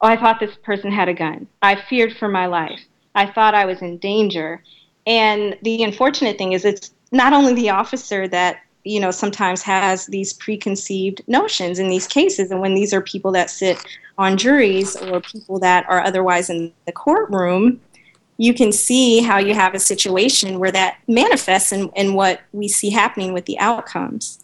oh, 0.00 0.08
I 0.08 0.16
thought 0.16 0.40
this 0.40 0.56
person 0.64 0.90
had 0.90 1.08
a 1.08 1.14
gun. 1.14 1.46
I 1.62 1.80
feared 1.88 2.16
for 2.16 2.26
my 2.26 2.46
life. 2.46 2.80
I 3.14 3.26
thought 3.26 3.54
I 3.54 3.64
was 3.64 3.80
in 3.80 3.98
danger. 3.98 4.60
And 5.06 5.56
the 5.62 5.82
unfortunate 5.82 6.38
thing 6.38 6.52
is 6.52 6.64
it's 6.64 6.92
not 7.10 7.32
only 7.32 7.54
the 7.54 7.70
officer 7.70 8.28
that, 8.28 8.60
you 8.84 9.00
know, 9.00 9.10
sometimes 9.10 9.62
has 9.62 10.06
these 10.06 10.32
preconceived 10.32 11.22
notions 11.26 11.78
in 11.78 11.88
these 11.88 12.06
cases. 12.06 12.50
And 12.50 12.60
when 12.60 12.74
these 12.74 12.92
are 12.92 13.00
people 13.00 13.32
that 13.32 13.50
sit 13.50 13.78
on 14.18 14.36
juries 14.36 14.96
or 14.96 15.20
people 15.20 15.58
that 15.60 15.84
are 15.88 16.00
otherwise 16.00 16.50
in 16.50 16.72
the 16.86 16.92
courtroom, 16.92 17.80
you 18.38 18.54
can 18.54 18.72
see 18.72 19.20
how 19.20 19.38
you 19.38 19.54
have 19.54 19.74
a 19.74 19.78
situation 19.78 20.58
where 20.58 20.72
that 20.72 20.98
manifests 21.06 21.72
in, 21.72 21.90
in 21.90 22.14
what 22.14 22.40
we 22.52 22.66
see 22.66 22.90
happening 22.90 23.32
with 23.32 23.44
the 23.46 23.58
outcomes. 23.58 24.42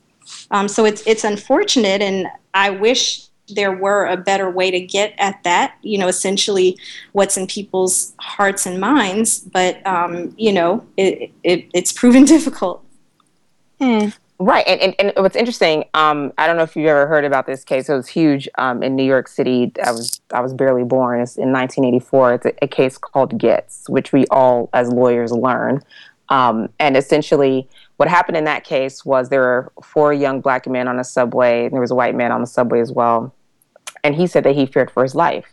Um, 0.51 0.68
so 0.68 0.85
it's 0.85 1.03
it's 1.07 1.25
unfortunate, 1.25 2.03
and 2.03 2.27
I 2.53 2.71
wish 2.71 3.27
there 3.48 3.72
were 3.72 4.06
a 4.06 4.16
better 4.16 4.50
way 4.50 4.70
to 4.70 4.80
get 4.80 5.14
at 5.18 5.42
that. 5.44 5.76
You 5.82 5.98
know, 5.98 6.08
essentially, 6.08 6.78
what's 7.12 7.37
in 7.37 7.46
people's 7.46 8.14
hearts 8.18 8.66
and 8.66 8.80
minds. 8.80 9.40
But 9.40 9.84
um, 9.87 10.34
you 10.37 10.52
know, 10.52 10.87
it, 10.96 11.30
it, 11.42 11.66
it's 11.74 11.92
proven 11.92 12.24
difficult. 12.37 12.84
Hmm. 13.80 14.08
Right, 14.40 14.64
and, 14.68 14.80
and, 14.80 14.94
and 15.00 15.12
what's 15.16 15.34
interesting, 15.34 15.87
um, 15.94 16.32
I 16.38 16.46
don't 16.46 16.56
know 16.56 16.62
if 16.62 16.76
you've 16.76 16.87
ever 16.87 17.08
heard 17.08 17.24
about 17.24 17.46
this 17.46 17.64
case. 17.64 17.88
It 17.88 17.94
was 17.94 18.06
huge 18.06 18.48
um, 18.56 18.84
in 18.84 18.94
New 18.94 19.04
York 19.04 19.26
City. 19.26 19.72
I 19.84 19.90
was 19.90 20.20
I 20.32 20.40
was 20.40 20.54
barely 20.54 20.84
born. 20.84 21.20
It's 21.20 21.37
in 21.37 21.52
1984. 21.52 22.34
It's 22.34 22.46
a, 22.46 22.52
a 22.62 22.68
case 22.68 22.98
called 22.98 23.37
Goetz, 23.37 23.88
which 23.88 24.12
we 24.12 24.26
all 24.30 24.70
as 24.72 24.92
lawyers 24.92 25.32
learn. 25.32 25.82
Um, 26.28 26.68
and 26.78 26.96
essentially, 26.96 27.68
what 27.96 28.08
happened 28.08 28.37
in 28.37 28.44
that 28.44 28.64
case 28.64 29.04
was 29.04 29.28
there 29.28 29.40
were 29.40 29.72
four 29.82 30.12
young 30.12 30.40
black 30.40 30.66
men 30.68 30.87
on 30.88 30.98
a 30.98 31.04
subway. 31.04 31.64
And 31.64 31.72
there 31.72 31.80
was 31.80 31.90
a 31.90 31.96
white 31.96 32.14
man 32.14 32.32
on 32.32 32.40
the 32.40 32.46
subway 32.46 32.80
as 32.80 32.92
well, 32.92 33.34
and 34.04 34.14
he 34.14 34.26
said 34.26 34.44
that 34.44 34.54
he 34.54 34.66
feared 34.66 34.90
for 34.90 35.02
his 35.02 35.14
life. 35.14 35.46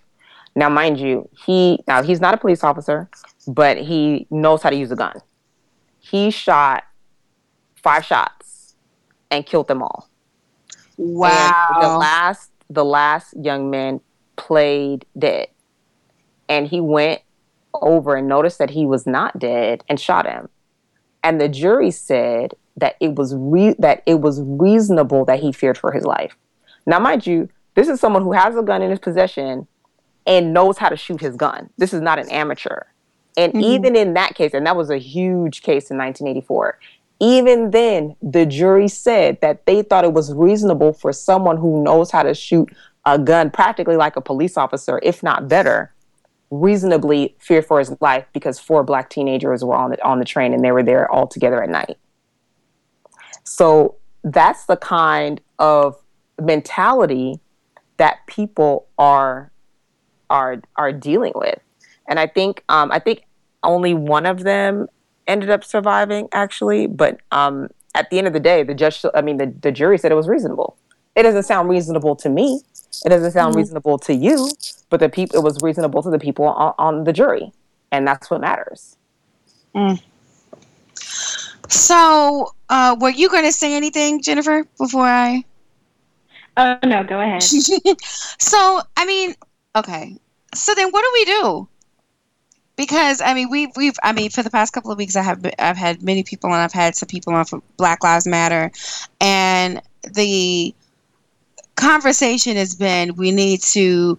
Now, 0.56 0.70
mind 0.70 1.00
you, 1.00 1.30
he 1.46 1.80
now 1.88 2.02
he's 2.02 2.22
not 2.22 2.34
a 2.34 2.38
police 2.38 2.64
officer, 2.64 3.10
but 3.48 3.78
he 3.78 4.28
knows 4.30 4.64
how 4.64 4.70
to 4.70 4.76
use 4.76 4.92
a 4.92 4.96
gun. 4.96 5.22
He 6.00 6.32
shot 6.32 6.84
five 7.76 8.06
shots 8.06 8.76
and 9.32 9.46
killed 9.46 9.68
them 9.68 9.82
all. 9.82 10.10
Wow. 10.98 11.72
And 11.74 11.84
the 11.84 11.98
last 11.98 12.52
the 12.70 12.86
last 12.86 13.34
young 13.40 13.70
man 13.70 14.02
played 14.36 15.06
dead. 15.18 15.48
And 16.48 16.68
he 16.68 16.80
went 16.80 17.22
over 17.74 18.16
and 18.16 18.28
noticed 18.28 18.60
that 18.60 18.70
he 18.70 18.86
was 18.86 19.06
not 19.06 19.38
dead 19.40 19.84
and 19.90 20.00
shot 20.00 20.26
him. 20.26 20.50
And 21.24 21.42
the 21.42 21.50
jury 21.50 21.92
said 21.92 22.54
that 22.78 22.96
it 23.00 23.16
was 23.16 23.34
re- 23.36 23.76
that 23.80 24.04
it 24.06 24.22
was 24.22 24.42
reasonable 24.44 25.26
that 25.26 25.40
he 25.40 25.52
feared 25.52 25.78
for 25.78 25.92
his 25.92 26.06
life. 26.06 26.36
Now, 26.86 27.00
mind 27.00 27.26
you, 27.26 27.50
this 27.76 27.88
is 27.88 28.00
someone 28.00 28.24
who 28.24 28.32
has 28.34 28.56
a 28.56 28.64
gun 28.64 28.82
in 28.82 28.90
his 28.90 29.00
possession 29.00 29.68
and 30.26 30.54
knows 30.54 30.78
how 30.78 30.90
to 30.90 30.98
shoot 30.98 31.22
his 31.22 31.36
gun. 31.36 31.70
This 31.78 31.94
is 31.94 32.02
not 32.02 32.18
an 32.18 32.30
amateur. 32.32 32.82
And 33.38 33.54
mm-hmm. 33.54 33.64
even 33.64 33.96
in 33.96 34.14
that 34.14 34.34
case, 34.34 34.54
and 34.54 34.66
that 34.66 34.76
was 34.76 34.90
a 34.90 34.98
huge 34.98 35.62
case 35.62 35.92
in 35.92 35.98
1984, 35.98 36.80
even 37.20 37.72
then, 37.72 38.16
the 38.22 38.46
jury 38.46 38.88
said 38.88 39.40
that 39.42 39.66
they 39.66 39.82
thought 39.82 40.04
it 40.04 40.14
was 40.14 40.34
reasonable 40.34 40.94
for 40.94 41.14
someone 41.14 41.58
who 41.58 41.84
knows 41.84 42.12
how 42.12 42.24
to 42.24 42.34
shoot 42.34 42.70
a 43.06 43.20
gun 43.20 43.52
practically 43.52 43.96
like 43.96 44.16
a 44.16 44.22
police 44.22 44.58
officer, 44.58 45.00
if 45.04 45.22
not 45.22 45.48
better, 45.48 45.94
reasonably 46.52 47.36
fear 47.40 47.62
for 47.62 47.80
his 47.80 47.96
life 48.02 48.26
because 48.34 48.60
four 48.60 48.84
black 48.84 49.10
teenagers 49.10 49.64
were 49.64 49.76
on 49.76 49.92
the, 49.92 50.04
on 50.04 50.20
the 50.20 50.26
train 50.26 50.54
and 50.54 50.64
they 50.64 50.72
were 50.72 50.84
there 50.84 51.10
all 51.12 51.28
together 51.28 51.62
at 51.64 51.70
night. 51.70 51.98
So 53.44 53.96
that's 54.24 54.66
the 54.66 54.78
kind 54.78 55.40
of 55.60 55.96
mentality 56.42 57.40
that 57.98 58.26
people 58.28 58.88
are 58.98 59.52
are 60.30 60.62
are 60.76 60.92
dealing 60.92 61.34
with, 61.36 61.60
and 62.08 62.20
I 62.20 62.28
think 62.28 62.64
um, 62.70 62.92
I 62.92 63.00
think 63.00 63.24
only 63.64 63.94
one 63.94 64.26
of 64.26 64.44
them 64.44 64.88
ended 65.28 65.50
up 65.50 65.64
surviving 65.64 66.28
actually, 66.32 66.88
but 66.88 67.20
um, 67.32 67.70
at 67.96 68.10
the 68.10 68.18
end 68.18 68.28
of 68.28 68.34
the 68.34 68.40
day, 68.40 68.64
the 68.64 68.74
judge, 68.74 69.04
I 69.14 69.22
mean, 69.22 69.38
the, 69.38 69.54
the 69.62 69.72
jury 69.72 69.98
said 69.98 70.12
it 70.12 70.16
was 70.16 70.28
reasonable. 70.28 70.78
It 71.16 71.24
doesn't 71.24 71.44
sound 71.44 71.70
reasonable 71.70 72.16
to 72.18 72.30
me. 72.30 72.62
It 73.06 73.10
doesn't 73.10 73.32
sound 73.32 73.52
mm-hmm. 73.52 73.60
reasonable 73.60 73.98
to 74.00 74.14
you, 74.14 74.50
but 74.90 75.00
the 75.00 75.10
people, 75.10 75.40
it 75.40 75.44
was 75.44 75.58
reasonable 75.62 76.04
to 76.04 76.10
the 76.10 76.20
people 76.20 76.46
on, 76.46 76.74
on 76.78 77.04
the 77.06 77.14
jury, 77.14 77.52
and 77.92 78.08
that's 78.08 78.30
what 78.30 78.42
matters. 78.42 78.98
Mm. 79.74 80.02
So, 81.70 82.54
uh, 82.70 82.96
were 83.00 83.10
you 83.10 83.30
going 83.30 83.44
to 83.46 83.52
say 83.52 83.76
anything, 83.76 84.22
Jennifer, 84.22 84.66
before 84.78 85.06
I? 85.06 85.44
Oh 86.58 86.78
no, 86.84 87.04
go 87.04 87.20
ahead. 87.20 87.44
so, 88.40 88.82
I 88.98 89.06
mean, 89.06 89.36
okay. 89.76 90.18
So 90.54 90.74
then, 90.74 90.90
what 90.92 91.02
do 91.02 91.12
we 91.14 91.26
do? 91.26 91.68
because 92.76 93.22
I 93.22 93.34
mean 93.34 93.50
we've 93.50 93.70
we've 93.76 93.96
I 94.04 94.14
mean 94.14 94.30
for 94.30 94.44
the 94.44 94.50
past 94.50 94.74
couple 94.74 94.92
of 94.92 94.98
weeks 94.98 95.16
I 95.16 95.22
have 95.22 95.46
I've 95.60 95.78
had 95.78 96.04
many 96.04 96.24
people 96.24 96.52
and 96.52 96.60
I've 96.62 96.74
had 96.74 96.96
some 96.96 97.08
people 97.08 97.34
on 97.34 97.46
for 97.46 97.62
Black 97.78 98.04
Lives 98.04 98.28
Matter, 98.28 98.72
and 99.22 99.82
the 100.14 100.74
conversation 101.76 102.56
has 102.56 102.76
been 102.76 103.16
we 103.16 103.32
need 103.32 103.62
to 103.62 104.18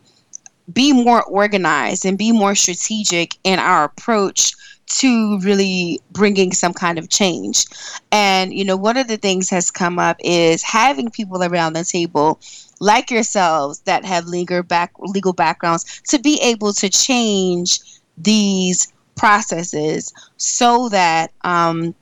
be 0.72 0.92
more 0.92 1.22
organized 1.24 2.04
and 2.04 2.18
be 2.18 2.32
more 2.32 2.54
strategic 2.54 3.36
in 3.44 3.58
our 3.58 3.84
approach 3.84 4.52
to 4.86 5.38
really 5.40 6.00
bringing 6.12 6.52
some 6.52 6.72
kind 6.72 6.98
of 6.98 7.08
change. 7.08 7.66
And 8.12 8.52
you 8.52 8.64
know, 8.64 8.76
one 8.76 8.96
of 8.96 9.08
the 9.08 9.16
things 9.16 9.50
has 9.50 9.70
come 9.70 9.98
up 9.98 10.16
is 10.20 10.62
having 10.62 11.10
people 11.10 11.42
around 11.42 11.74
the 11.74 11.84
table 11.84 12.40
like 12.80 13.10
yourselves 13.10 13.80
that 13.80 14.04
have 14.04 14.26
legal 14.26 14.62
back 14.62 14.92
legal 14.98 15.32
backgrounds 15.32 16.02
to 16.08 16.18
be 16.18 16.38
able 16.42 16.72
to 16.74 16.88
change 16.88 17.80
these 18.18 18.92
processes 19.16 20.12
so 20.36 20.88
that 20.90 21.32
um, 21.42 21.94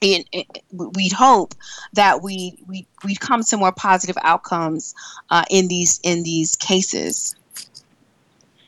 it, 0.00 0.26
it, 0.32 0.62
we'd 0.72 1.12
hope 1.12 1.54
that 1.92 2.22
we 2.22 2.58
we 2.66 2.86
we 3.04 3.14
come 3.14 3.42
to 3.44 3.56
more 3.56 3.72
positive 3.72 4.16
outcomes 4.22 4.94
uh, 5.30 5.44
in 5.50 5.68
these 5.68 6.00
in 6.02 6.22
these 6.22 6.56
cases. 6.56 7.34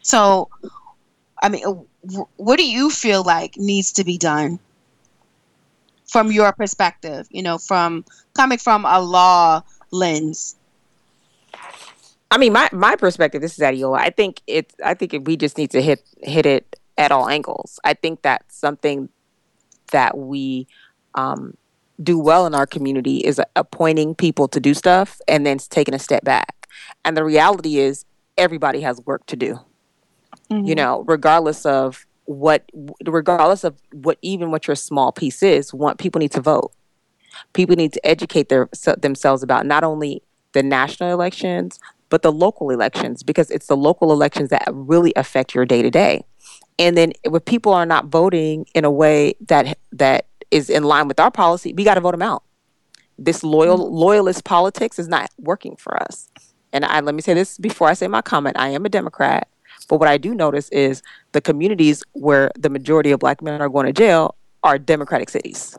So, 0.03 0.49
I 1.43 1.49
mean, 1.49 1.87
what 2.37 2.57
do 2.57 2.69
you 2.69 2.91
feel 2.91 3.25
like 3.25 3.57
needs 3.57 3.93
to 3.93 4.05
be 4.05 4.19
done 4.19 4.59
from 6.07 6.31
your 6.33 6.53
perspective? 6.53 7.27
You 7.31 7.43
know, 7.43 7.59
from 7.59 8.05
coming 8.35 8.59
from 8.59 8.85
a 8.85 9.01
law 9.01 9.63
lens. 9.91 10.57
I 12.31 12.39
mean, 12.39 12.53
my 12.53 12.69
my 12.73 12.97
perspective. 12.97 13.41
This 13.41 13.55
is 13.55 13.61
Adeola. 13.61 13.99
I 13.99 14.11
think 14.11 14.43
it's. 14.47 14.75
I 14.85 14.95
think 14.95 15.27
we 15.27 15.37
just 15.37 15.57
need 15.59 15.71
to 15.73 15.83
hit 15.83 16.03
hit 16.23 16.47
it 16.47 16.77
at 16.97 17.11
all 17.11 17.29
angles. 17.29 17.81
I 17.85 17.95
think 17.95 18.23
that's 18.23 18.57
something 18.57 19.09
that 19.93 20.19
we 20.19 20.67
um, 21.15 21.57
do 22.03 22.19
well 22.19 22.47
in 22.47 22.55
our 22.55 22.67
community 22.67 23.19
is 23.19 23.41
appointing 23.57 24.15
people 24.15 24.47
to 24.49 24.61
do 24.61 24.75
stuff 24.75 25.21
and 25.27 25.47
then 25.47 25.59
taking 25.59 25.95
a 25.95 25.99
step 25.99 26.25
back. 26.25 26.69
And 27.05 27.17
the 27.17 27.25
reality 27.25 27.79
is, 27.79 28.05
everybody 28.37 28.83
has 28.83 29.01
work 29.07 29.25
to 29.27 29.37
do. 29.37 29.61
Mm-hmm. 30.51 30.67
You 30.67 30.75
know, 30.75 31.05
regardless 31.07 31.67
of 31.67 32.07
what, 32.25 32.71
regardless 33.05 33.65
of 33.65 33.77
what, 33.93 34.19
even 34.23 34.51
what 34.51 34.67
your 34.67 34.77
small 34.77 35.13
piece 35.13 35.43
is, 35.43 35.73
want 35.73 35.99
people 35.99 36.19
need 36.19 36.33
to 36.33 36.41
vote. 36.41 36.73
People 37.53 37.77
need 37.77 37.93
to 37.93 38.07
educate 38.07 38.49
their 38.49 38.69
themselves 38.99 39.43
about 39.43 39.67
not 39.67 39.85
only 39.85 40.23
the 40.53 40.63
national 40.63 41.13
elections 41.13 41.79
but 42.09 42.23
the 42.23 42.33
local 42.33 42.71
elections 42.71 43.23
because 43.23 43.51
it's 43.51 43.67
the 43.67 43.77
local 43.77 44.13
elections 44.13 44.51
that 44.51 44.67
really 44.73 45.13
affect 45.17 45.55
your 45.55 45.67
day 45.67 45.83
to 45.83 45.91
day. 45.91 46.25
And 46.79 46.97
then 46.97 47.13
if 47.25 47.45
people 47.45 47.73
are 47.73 47.87
not 47.87 48.07
voting 48.07 48.67
in 48.75 48.85
a 48.85 48.91
way 48.91 49.35
that 49.49 49.79
that 49.93 50.27
is 50.51 50.71
in 50.71 50.85
line 50.85 51.09
with 51.09 51.21
our 51.21 51.31
policy, 51.31 51.75
we 51.75 51.85
got 51.85 51.95
to 51.95 52.01
vote 52.01 52.13
them 52.13 52.23
out. 52.23 52.43
This 53.19 53.43
loyal 53.43 53.79
mm-hmm. 53.79 53.95
loyalist 53.95 54.45
politics 54.45 54.99
is 54.99 55.09
not 55.09 55.31
working 55.39 55.77
for 55.77 56.01
us. 56.03 56.31
And 56.73 56.85
I 56.85 57.01
let 57.01 57.15
me 57.15 57.23
say 57.23 57.35
this 57.35 57.59
before 57.59 57.89
I 57.89 57.95
say 57.95 58.09
my 58.09 58.23
comment. 58.23 58.57
I 58.59 58.69
am 58.69 58.87
a 58.87 58.89
Democrat, 58.89 59.49
but 59.89 59.99
what 59.99 60.09
I 60.09 60.19
do 60.19 60.35
notice 60.35 60.69
is 60.71 61.03
the 61.33 61.41
communities 61.41 62.03
where 62.13 62.51
the 62.59 62.71
majority 62.71 63.11
of 63.13 63.21
black 63.21 63.43
men 63.43 63.61
are 63.61 63.69
going 63.69 63.87
to 63.87 63.93
jail 63.93 64.37
are 64.63 64.79
Democratic 64.79 65.31
cities. 65.31 65.77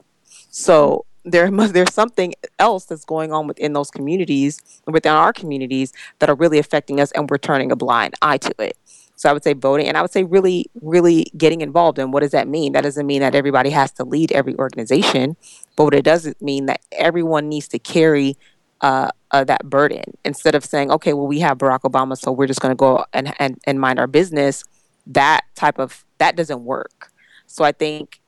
So 0.50 1.06
there 1.26 1.52
must 1.52 1.74
there's 1.74 1.94
something 1.94 2.34
else 2.60 2.86
that's 2.86 3.06
going 3.06 3.32
on 3.34 3.48
within 3.48 3.74
those 3.74 3.92
communities 3.92 4.62
within 4.88 5.12
our 5.14 5.34
communities 5.34 5.94
that 6.20 6.30
are 6.30 6.36
really 6.36 6.60
affecting 6.60 7.00
us 7.00 7.12
and 7.12 7.30
we're 7.30 7.38
turning 7.38 7.72
a 7.72 7.76
blind 7.76 8.16
eye 8.22 8.38
to 8.38 8.54
it 8.60 8.78
So 9.16 9.30
I 9.30 9.34
would 9.34 9.44
say 9.44 9.54
voting, 9.54 9.88
and 9.88 9.98
I 9.98 10.02
would 10.02 10.12
say 10.12 10.24
really, 10.24 10.68
really 10.82 11.26
getting 11.38 11.62
involved. 11.62 12.00
And 12.00 12.14
what 12.14 12.22
does 12.22 12.32
that 12.32 12.48
mean? 12.48 12.72
That 12.74 12.84
doesn't 12.84 13.06
mean 13.06 13.22
that 13.22 13.36
everybody 13.36 13.70
has 13.72 13.92
to 13.94 14.06
lead 14.06 14.32
every 14.32 14.56
organization, 14.58 15.36
but 15.76 15.84
what 15.86 15.94
it 15.94 16.06
does 16.06 16.34
mean 16.42 16.68
that 16.68 16.82
everyone 16.94 17.50
needs 17.50 17.68
to 17.70 17.80
carry 17.80 18.38
uh, 18.82 19.10
uh, 19.32 19.44
that 19.44 19.70
burden 19.70 20.04
instead 20.26 20.56
of 20.56 20.66
saying, 20.66 20.92
okay, 20.92 21.14
well, 21.14 21.28
we 21.28 21.40
have 21.40 21.58
Barack 21.58 21.82
Obama, 21.82 22.18
so 22.18 22.32
we're 22.32 22.48
just 22.48 22.62
going 22.62 22.72
to 22.72 22.76
go 22.76 23.06
and, 23.14 23.34
and, 23.40 23.60
and 23.66 23.80
mind 23.80 24.00
our 24.00 24.08
business. 24.08 24.64
That 25.08 25.42
type 25.56 25.80
of 25.80 26.06
that 26.18 26.36
doesn't 26.36 26.64
work. 26.64 27.12
So 27.48 27.64
I 27.64 27.72
think 27.72 28.22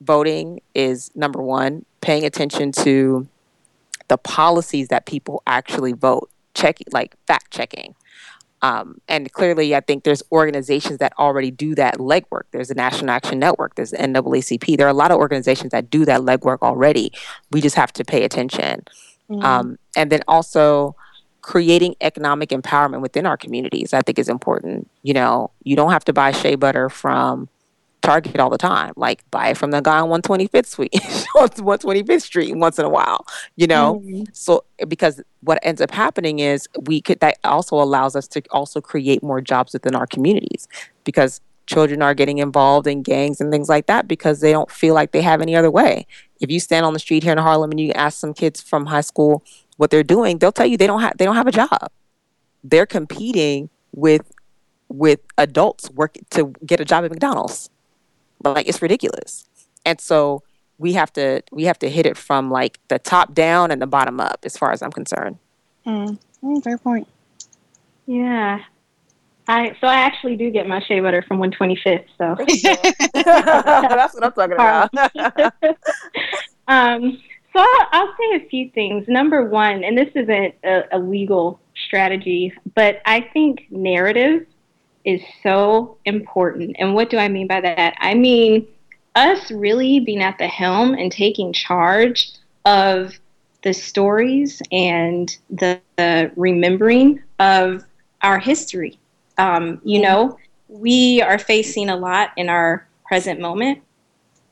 voting 0.00 0.60
is 0.74 1.10
number 1.14 1.40
one, 1.40 1.84
paying 2.00 2.24
attention 2.24 2.72
to 2.72 3.28
the 4.08 4.18
policies 4.18 4.88
that 4.88 5.06
people 5.06 5.42
actually 5.46 5.92
vote, 5.92 6.28
checking 6.54 6.86
like 6.92 7.16
fact 7.26 7.50
checking. 7.50 7.94
Um, 8.62 9.00
and 9.08 9.30
clearly, 9.32 9.74
I 9.74 9.80
think 9.80 10.04
there's 10.04 10.22
organizations 10.30 10.98
that 10.98 11.12
already 11.18 11.50
do 11.50 11.74
that 11.74 11.98
legwork. 11.98 12.42
There's 12.52 12.68
the 12.68 12.74
National 12.74 13.10
Action 13.10 13.40
Network, 13.40 13.74
there's 13.74 13.90
the 13.90 13.98
NAACP. 13.98 14.76
There 14.76 14.86
are 14.86 14.90
a 14.90 14.94
lot 14.94 15.10
of 15.10 15.18
organizations 15.18 15.72
that 15.72 15.90
do 15.90 16.04
that 16.04 16.20
legwork 16.20 16.58
already. 16.62 17.12
We 17.50 17.60
just 17.60 17.74
have 17.74 17.92
to 17.94 18.04
pay 18.04 18.22
attention. 18.22 18.84
Mm-hmm. 19.32 19.44
Um, 19.44 19.78
and 19.96 20.10
then 20.10 20.20
also 20.28 20.94
creating 21.42 21.96
economic 22.00 22.50
empowerment 22.50 23.02
within 23.02 23.26
our 23.26 23.36
communities, 23.36 23.92
I 23.92 24.00
think 24.00 24.18
is 24.18 24.28
important. 24.28 24.88
You 25.02 25.14
know, 25.14 25.50
you 25.64 25.76
don't 25.76 25.90
have 25.90 26.04
to 26.04 26.12
buy 26.12 26.30
shea 26.30 26.54
butter 26.54 26.88
from 26.88 27.48
Target 28.00 28.40
all 28.40 28.50
the 28.50 28.58
time. 28.58 28.92
Like 28.96 29.28
buy 29.30 29.48
it 29.48 29.56
from 29.56 29.70
the 29.70 29.80
guy 29.80 30.00
on 30.00 30.08
125th 30.22 30.66
Street, 30.66 30.92
125th 31.36 32.22
Street 32.22 32.56
once 32.56 32.78
in 32.78 32.84
a 32.84 32.88
while, 32.88 33.26
you 33.56 33.66
know? 33.66 34.00
Mm-hmm. 34.04 34.24
So 34.32 34.64
because 34.88 35.20
what 35.40 35.58
ends 35.62 35.80
up 35.80 35.90
happening 35.90 36.38
is 36.38 36.68
we 36.86 37.00
could 37.00 37.20
that 37.20 37.38
also 37.44 37.76
allows 37.76 38.16
us 38.16 38.28
to 38.28 38.42
also 38.50 38.80
create 38.80 39.22
more 39.22 39.40
jobs 39.40 39.72
within 39.72 39.94
our 39.94 40.06
communities 40.06 40.68
because 41.04 41.40
children 41.66 42.02
are 42.02 42.14
getting 42.14 42.38
involved 42.38 42.86
in 42.86 43.02
gangs 43.02 43.40
and 43.40 43.52
things 43.52 43.68
like 43.68 43.86
that 43.86 44.08
because 44.08 44.40
they 44.40 44.52
don't 44.52 44.70
feel 44.70 44.94
like 44.94 45.12
they 45.12 45.22
have 45.22 45.40
any 45.40 45.54
other 45.54 45.70
way. 45.70 46.06
If 46.42 46.50
you 46.50 46.60
stand 46.60 46.84
on 46.84 46.92
the 46.92 46.98
street 46.98 47.22
here 47.22 47.32
in 47.32 47.38
Harlem 47.38 47.70
and 47.70 47.80
you 47.80 47.92
ask 47.92 48.18
some 48.18 48.34
kids 48.34 48.60
from 48.60 48.86
high 48.86 49.00
school 49.00 49.44
what 49.76 49.90
they're 49.90 50.02
doing, 50.02 50.38
they'll 50.38 50.52
tell 50.52 50.66
you 50.66 50.76
they 50.76 50.86
don't 50.86 51.00
have 51.00 51.16
they 51.16 51.24
don't 51.24 51.36
have 51.36 51.46
a 51.46 51.52
job. 51.52 51.90
They're 52.62 52.86
competing 52.86 53.70
with 53.92 54.30
with 54.88 55.20
adults 55.38 55.88
work 55.90 56.18
to 56.30 56.52
get 56.66 56.80
a 56.80 56.84
job 56.84 57.04
at 57.04 57.10
McDonald's. 57.10 57.70
But 58.42 58.54
like 58.54 58.68
it's 58.68 58.82
ridiculous. 58.82 59.48
And 59.86 60.00
so 60.00 60.42
we 60.78 60.92
have 60.94 61.12
to 61.14 61.42
we 61.52 61.64
have 61.64 61.78
to 61.78 61.88
hit 61.88 62.06
it 62.06 62.16
from 62.16 62.50
like 62.50 62.78
the 62.88 62.98
top 62.98 63.32
down 63.32 63.70
and 63.70 63.80
the 63.80 63.86
bottom 63.86 64.20
up 64.20 64.40
as 64.42 64.56
far 64.56 64.72
as 64.72 64.82
i'm 64.82 64.92
concerned. 64.92 65.38
Mm. 65.86 66.18
Mm, 66.42 66.62
fair 66.62 66.76
point. 66.76 67.06
Yeah 68.06 68.64
I 69.52 69.76
so 69.82 69.86
I 69.86 69.96
actually 69.96 70.36
do 70.36 70.50
get 70.50 70.66
my 70.66 70.80
shea 70.80 71.00
butter 71.00 71.22
from 71.28 71.38
125th. 71.38 72.06
So 72.16 72.36
that's 73.12 74.14
what 74.14 74.24
I'm 74.24 74.32
talking 74.32 74.54
about. 74.54 74.90
um, 76.68 77.20
so 77.52 77.58
I'll, 77.58 77.86
I'll, 77.92 78.14
say 78.18 78.36
a 78.36 78.48
few 78.48 78.70
things. 78.70 79.06
Number 79.08 79.44
one, 79.44 79.84
and 79.84 79.96
this 79.96 80.08
isn't 80.14 80.54
a, 80.64 80.84
a 80.92 80.98
legal 80.98 81.60
strategy, 81.86 82.54
but 82.74 83.02
I 83.04 83.28
think 83.34 83.66
narrative 83.70 84.46
is 85.04 85.20
so 85.42 85.98
important. 86.06 86.76
And 86.78 86.94
what 86.94 87.10
do 87.10 87.18
I 87.18 87.28
mean 87.28 87.46
by 87.46 87.60
that? 87.60 87.94
I 87.98 88.14
mean 88.14 88.66
us 89.16 89.50
really 89.50 90.00
being 90.00 90.22
at 90.22 90.38
the 90.38 90.48
helm 90.48 90.94
and 90.94 91.12
taking 91.12 91.52
charge 91.52 92.30
of 92.64 93.12
the 93.64 93.74
stories 93.74 94.62
and 94.72 95.36
the, 95.50 95.78
the 95.96 96.32
remembering 96.36 97.22
of 97.38 97.84
our 98.22 98.38
history. 98.38 98.98
Um, 99.38 99.80
you 99.84 100.00
know, 100.00 100.38
we 100.68 101.20
are 101.22 101.38
facing 101.38 101.88
a 101.88 101.96
lot 101.96 102.30
in 102.36 102.48
our 102.48 102.86
present 103.06 103.40
moment. 103.40 103.80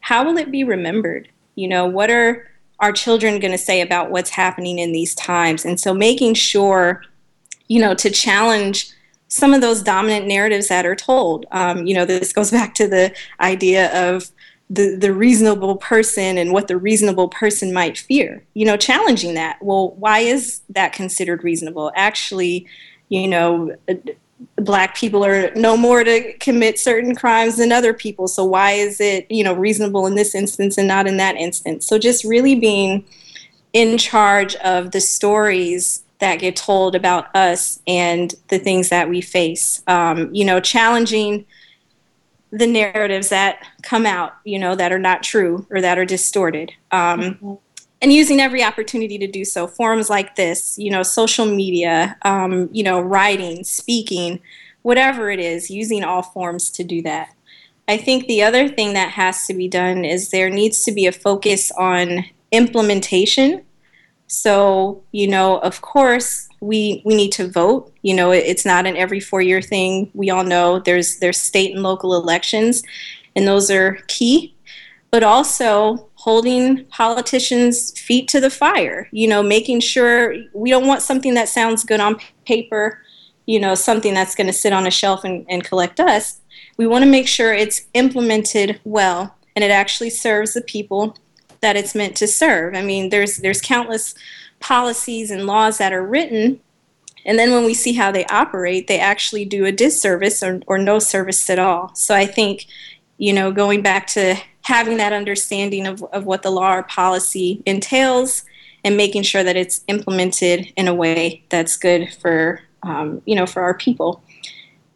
How 0.00 0.24
will 0.24 0.36
it 0.36 0.50
be 0.50 0.64
remembered? 0.64 1.28
You 1.54 1.68
know, 1.68 1.86
what 1.86 2.10
are 2.10 2.48
our 2.78 2.92
children 2.92 3.40
going 3.40 3.52
to 3.52 3.58
say 3.58 3.80
about 3.80 4.10
what's 4.10 4.30
happening 4.30 4.78
in 4.78 4.92
these 4.92 5.14
times? 5.14 5.64
And 5.64 5.78
so 5.78 5.94
making 5.94 6.34
sure, 6.34 7.02
you 7.68 7.80
know, 7.80 7.94
to 7.94 8.10
challenge 8.10 8.90
some 9.28 9.54
of 9.54 9.60
those 9.60 9.82
dominant 9.82 10.26
narratives 10.26 10.68
that 10.68 10.84
are 10.84 10.96
told. 10.96 11.46
Um, 11.52 11.86
you 11.86 11.94
know, 11.94 12.04
this 12.04 12.32
goes 12.32 12.50
back 12.58 12.74
to 12.74 12.86
the 12.86 13.14
idea 13.40 14.08
of 14.08 14.30
the, 14.68 14.94
the 14.94 15.12
reasonable 15.12 15.76
person 15.76 16.38
and 16.38 16.52
what 16.52 16.68
the 16.68 16.76
reasonable 16.76 17.28
person 17.28 17.72
might 17.72 17.96
fear. 17.96 18.44
You 18.54 18.66
know, 18.66 18.76
challenging 18.76 19.34
that. 19.34 19.58
Well, 19.62 19.92
why 19.92 20.20
is 20.20 20.60
that 20.68 20.92
considered 20.92 21.42
reasonable? 21.42 21.92
Actually, 21.96 22.66
you 23.08 23.26
know, 23.26 23.74
black 24.56 24.96
people 24.96 25.24
are 25.24 25.54
no 25.54 25.76
more 25.76 26.04
to 26.04 26.32
commit 26.34 26.78
certain 26.78 27.14
crimes 27.14 27.56
than 27.56 27.72
other 27.72 27.92
people. 27.92 28.28
So 28.28 28.44
why 28.44 28.72
is 28.72 29.00
it, 29.00 29.30
you 29.30 29.44
know, 29.44 29.54
reasonable 29.54 30.06
in 30.06 30.14
this 30.14 30.34
instance 30.34 30.78
and 30.78 30.88
not 30.88 31.06
in 31.06 31.16
that 31.18 31.36
instance? 31.36 31.86
So 31.86 31.98
just 31.98 32.24
really 32.24 32.54
being 32.54 33.04
in 33.72 33.98
charge 33.98 34.56
of 34.56 34.90
the 34.92 35.00
stories 35.00 36.02
that 36.18 36.36
get 36.36 36.56
told 36.56 36.94
about 36.94 37.34
us 37.34 37.80
and 37.86 38.34
the 38.48 38.58
things 38.58 38.90
that 38.90 39.08
we 39.08 39.20
face. 39.20 39.82
Um, 39.86 40.32
you 40.34 40.44
know, 40.44 40.60
challenging 40.60 41.46
the 42.50 42.66
narratives 42.66 43.28
that 43.28 43.64
come 43.82 44.06
out, 44.06 44.34
you 44.44 44.58
know, 44.58 44.74
that 44.74 44.92
are 44.92 44.98
not 44.98 45.22
true 45.22 45.66
or 45.70 45.80
that 45.80 45.98
are 45.98 46.04
distorted. 46.04 46.72
Um, 46.90 47.20
mm-hmm. 47.20 47.54
And 48.02 48.12
using 48.12 48.40
every 48.40 48.62
opportunity 48.62 49.18
to 49.18 49.26
do 49.26 49.44
so. 49.44 49.66
Forums 49.66 50.08
like 50.08 50.34
this, 50.34 50.78
you 50.78 50.90
know, 50.90 51.02
social 51.02 51.44
media, 51.44 52.16
um, 52.22 52.70
you 52.72 52.82
know, 52.82 53.00
writing, 53.00 53.62
speaking, 53.62 54.40
whatever 54.82 55.30
it 55.30 55.38
is, 55.38 55.70
using 55.70 56.02
all 56.02 56.22
forms 56.22 56.70
to 56.70 56.84
do 56.84 57.02
that. 57.02 57.34
I 57.88 57.98
think 57.98 58.26
the 58.26 58.42
other 58.42 58.68
thing 58.68 58.94
that 58.94 59.10
has 59.10 59.46
to 59.46 59.54
be 59.54 59.68
done 59.68 60.04
is 60.04 60.30
there 60.30 60.48
needs 60.48 60.82
to 60.84 60.92
be 60.92 61.06
a 61.06 61.12
focus 61.12 61.70
on 61.72 62.24
implementation 62.52 63.64
so, 64.32 65.02
you 65.10 65.26
know, 65.26 65.58
of 65.58 65.80
course, 65.80 66.48
we 66.60 67.02
we 67.04 67.16
need 67.16 67.32
to 67.32 67.48
vote. 67.48 67.92
You 68.02 68.14
know, 68.14 68.30
it, 68.30 68.44
it's 68.46 68.64
not 68.64 68.86
an 68.86 68.96
every 68.96 69.18
four 69.18 69.42
year 69.42 69.60
thing. 69.60 70.08
We 70.14 70.30
all 70.30 70.44
know 70.44 70.78
there's 70.78 71.18
there's 71.18 71.36
state 71.36 71.74
and 71.74 71.82
local 71.82 72.14
elections, 72.14 72.84
and 73.34 73.44
those 73.44 73.72
are 73.72 73.98
key. 74.06 74.54
But 75.10 75.24
also 75.24 76.09
holding 76.20 76.84
politicians' 76.86 77.98
feet 77.98 78.28
to 78.28 78.40
the 78.40 78.50
fire. 78.50 79.08
You 79.10 79.26
know, 79.26 79.42
making 79.42 79.80
sure 79.80 80.34
we 80.52 80.70
don't 80.70 80.86
want 80.86 81.02
something 81.02 81.34
that 81.34 81.48
sounds 81.48 81.82
good 81.82 82.00
on 82.00 82.20
paper. 82.46 83.02
You 83.46 83.58
know, 83.58 83.74
something 83.74 84.14
that's 84.14 84.34
going 84.34 84.46
to 84.46 84.52
sit 84.52 84.72
on 84.72 84.86
a 84.86 84.90
shelf 84.90 85.24
and, 85.24 85.46
and 85.48 85.64
collect 85.64 85.96
dust. 85.96 86.42
We 86.76 86.86
want 86.86 87.04
to 87.04 87.10
make 87.10 87.26
sure 87.26 87.52
it's 87.52 87.86
implemented 87.94 88.80
well 88.84 89.34
and 89.56 89.64
it 89.64 89.70
actually 89.70 90.10
serves 90.10 90.54
the 90.54 90.60
people 90.60 91.16
that 91.60 91.76
it's 91.76 91.94
meant 91.94 92.16
to 92.16 92.26
serve. 92.26 92.74
I 92.74 92.82
mean, 92.82 93.08
there's 93.08 93.38
there's 93.38 93.60
countless 93.60 94.14
policies 94.60 95.30
and 95.30 95.46
laws 95.46 95.78
that 95.78 95.92
are 95.92 96.06
written, 96.06 96.60
and 97.24 97.38
then 97.38 97.50
when 97.50 97.64
we 97.64 97.74
see 97.74 97.92
how 97.94 98.10
they 98.10 98.24
operate, 98.26 98.86
they 98.86 98.98
actually 98.98 99.44
do 99.44 99.64
a 99.64 99.72
disservice 99.72 100.42
or, 100.42 100.60
or 100.66 100.78
no 100.78 100.98
service 100.98 101.48
at 101.50 101.58
all. 101.58 101.94
So 101.94 102.14
I 102.14 102.26
think, 102.26 102.66
you 103.18 103.32
know, 103.32 103.52
going 103.52 103.82
back 103.82 104.06
to 104.08 104.36
having 104.70 104.96
that 104.96 105.12
understanding 105.12 105.86
of, 105.86 106.02
of 106.12 106.24
what 106.24 106.42
the 106.42 106.50
law 106.50 106.72
or 106.72 106.82
policy 106.84 107.62
entails 107.66 108.44
and 108.84 108.96
making 108.96 109.22
sure 109.22 109.44
that 109.44 109.56
it's 109.56 109.82
implemented 109.88 110.72
in 110.76 110.88
a 110.88 110.94
way 110.94 111.44
that's 111.50 111.76
good 111.76 112.08
for 112.14 112.62
um, 112.82 113.20
you 113.26 113.34
know 113.34 113.46
for 113.46 113.62
our 113.62 113.74
people 113.74 114.22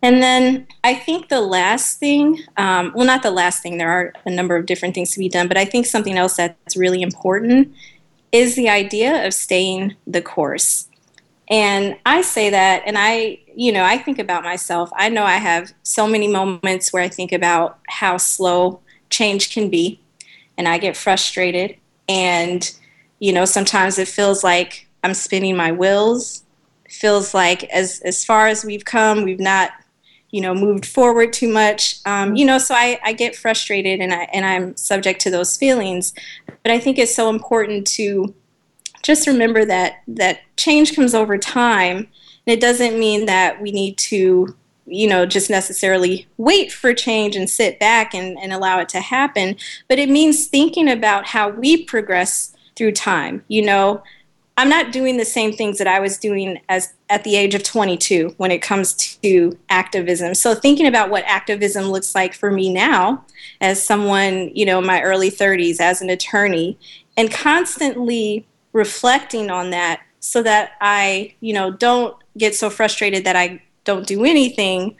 and 0.05 0.23
then 0.23 0.67
I 0.85 0.95
think 0.95 1.31
the 1.31 1.41
last 1.41 1.99
thing, 1.99 2.39
um, 2.59 2.93
well, 2.95 3.07
not 3.07 3.23
the 3.23 3.31
last 3.31 3.63
thing, 3.63 3.79
there 3.79 3.89
are 3.91 4.13
a 4.27 4.31
number 4.31 4.55
of 4.55 4.67
different 4.67 4.95
things 4.95 5.13
to 5.13 5.19
be 5.19 5.31
done, 5.31 5.49
but 5.49 5.57
I 5.57 5.65
think 5.65 5.87
something 5.87 6.19
else 6.19 6.37
that's 6.37 6.77
really 6.77 7.01
important 7.01 7.75
is 8.31 8.55
the 8.55 8.69
idea 8.69 9.27
of 9.27 9.33
staying 9.33 9.97
the 10.07 10.21
course. 10.21 10.91
And 11.49 11.97
I 12.05 12.21
say 12.21 12.51
that, 12.51 12.83
and 12.85 12.99
I, 12.99 13.39
you 13.57 13.73
know, 13.73 13.83
I 13.83 13.97
think 13.97 14.19
about 14.19 14.45
myself. 14.45 14.91
I 14.95 15.09
know 15.09 15.25
I 15.25 15.37
have 15.37 15.73
so 15.85 16.07
many 16.07 16.29
moments 16.29 16.93
where 16.93 17.03
I 17.03 17.09
think 17.09 17.33
about 17.33 17.79
how 17.89 18.19
slow 18.19 18.81
change 19.14 19.53
can 19.53 19.70
be, 19.70 20.00
and 20.59 20.68
I 20.68 20.79
get 20.79 20.96
frustrated. 20.96 21.77
And, 22.09 22.70
you 23.20 23.33
know, 23.33 23.44
sometimes 23.44 23.98
it 23.98 24.09
feels 24.09 24.44
like 24.44 24.87
I'm 25.03 25.14
spinning 25.14 25.57
my 25.57 25.72
wheels. 25.72 26.42
feels 26.90 27.35
like 27.35 27.64
as 27.64 28.00
as 28.05 28.24
far 28.24 28.46
as 28.48 28.64
we've 28.64 28.85
come, 28.85 29.24
we've 29.24 29.40
not 29.40 29.70
you 30.35 30.40
know 30.40 30.53
moved 30.53 30.85
forward 30.85 31.33
too 31.33 31.48
much 31.48 32.00
um, 32.07 32.35
you 32.35 32.44
know 32.44 32.59
so 32.59 32.74
I, 32.74 32.98
I 33.05 33.12
get 33.12 33.37
frustrated 33.37 34.00
and, 34.00 34.12
I, 34.12 34.24
and 34.33 34.44
i'm 34.44 34.77
subject 34.77 35.20
to 35.20 35.31
those 35.31 35.57
feelings 35.57 36.12
but 36.64 36.72
i 36.72 36.81
think 36.81 36.98
it's 36.98 37.14
so 37.14 37.31
important 37.31 37.87
to 37.98 38.35
just 39.05 39.29
remember 39.29 39.64
that 39.64 40.03
that 40.09 40.40
change 40.57 40.96
comes 40.96 41.14
over 41.14 41.38
time 41.38 41.98
and 41.98 42.09
it 42.46 42.61
doesn't 42.61 42.98
mean 42.98 43.27
that 43.27 43.62
we 43.62 43.70
need 43.70 43.96
to 43.98 44.57
you 44.87 45.07
know 45.07 45.25
just 45.27 45.51
necessarily 45.51 46.27
wait 46.37 46.73
for 46.73 46.92
change 46.92 47.37
and 47.37 47.49
sit 47.49 47.79
back 47.79 48.14
and, 48.14 48.38
and 48.38 48.53
allow 48.53 48.79
it 48.79 48.88
to 48.88 49.01
happen 49.01 49.57
but 49.88 49.99
it 49.99 50.09
means 50.09 50.47
thinking 50.47 50.88
about 50.88 51.29
how 51.29 51.49
we 51.49 51.83
progress 51.83 52.55
through 52.77 52.92
time 52.92 53.44
you 53.49 53.64
know 53.64 54.03
I'm 54.57 54.68
not 54.68 54.92
doing 54.92 55.16
the 55.16 55.25
same 55.25 55.53
things 55.53 55.79
that 55.79 55.88
I 55.88 55.99
was 55.99 56.16
doing 56.16 56.61
as 56.68 56.94
at 57.09 57.25
the 57.25 57.37
age 57.37 57.55
of 57.55 57.64
22 57.64 58.35
when 58.37 58.53
it 58.53 58.62
comes 58.62 58.94
to 58.94 59.59
activism. 59.68 60.35
So 60.35 60.55
thinking 60.55 60.87
about 60.87 61.11
what 61.11 61.25
activism 61.25 61.87
looks 61.87 62.14
like 62.14 62.35
for 62.35 62.53
me 62.53 62.73
now 62.73 63.25
as 63.61 63.85
someone, 63.85 64.51
you 64.55 64.64
know, 64.64 64.79
in 64.79 64.87
my 64.87 65.03
early 65.03 65.31
30s 65.31 65.81
as 65.81 66.01
an 66.03 66.09
attorney 66.09 66.79
and 67.16 67.33
constantly 67.33 68.47
reflecting 68.73 69.51
on 69.51 69.70
that 69.70 70.03
so 70.20 70.42
that 70.42 70.73
I, 70.81 71.35
you 71.40 71.53
know, 71.53 71.73
don't 71.73 72.16
get 72.38 72.55
so 72.55 72.70
frustrated 72.70 73.25
that 73.25 73.37
I 73.37 73.61
don't 73.85 74.07
do 74.07 74.25
anything, 74.25 74.97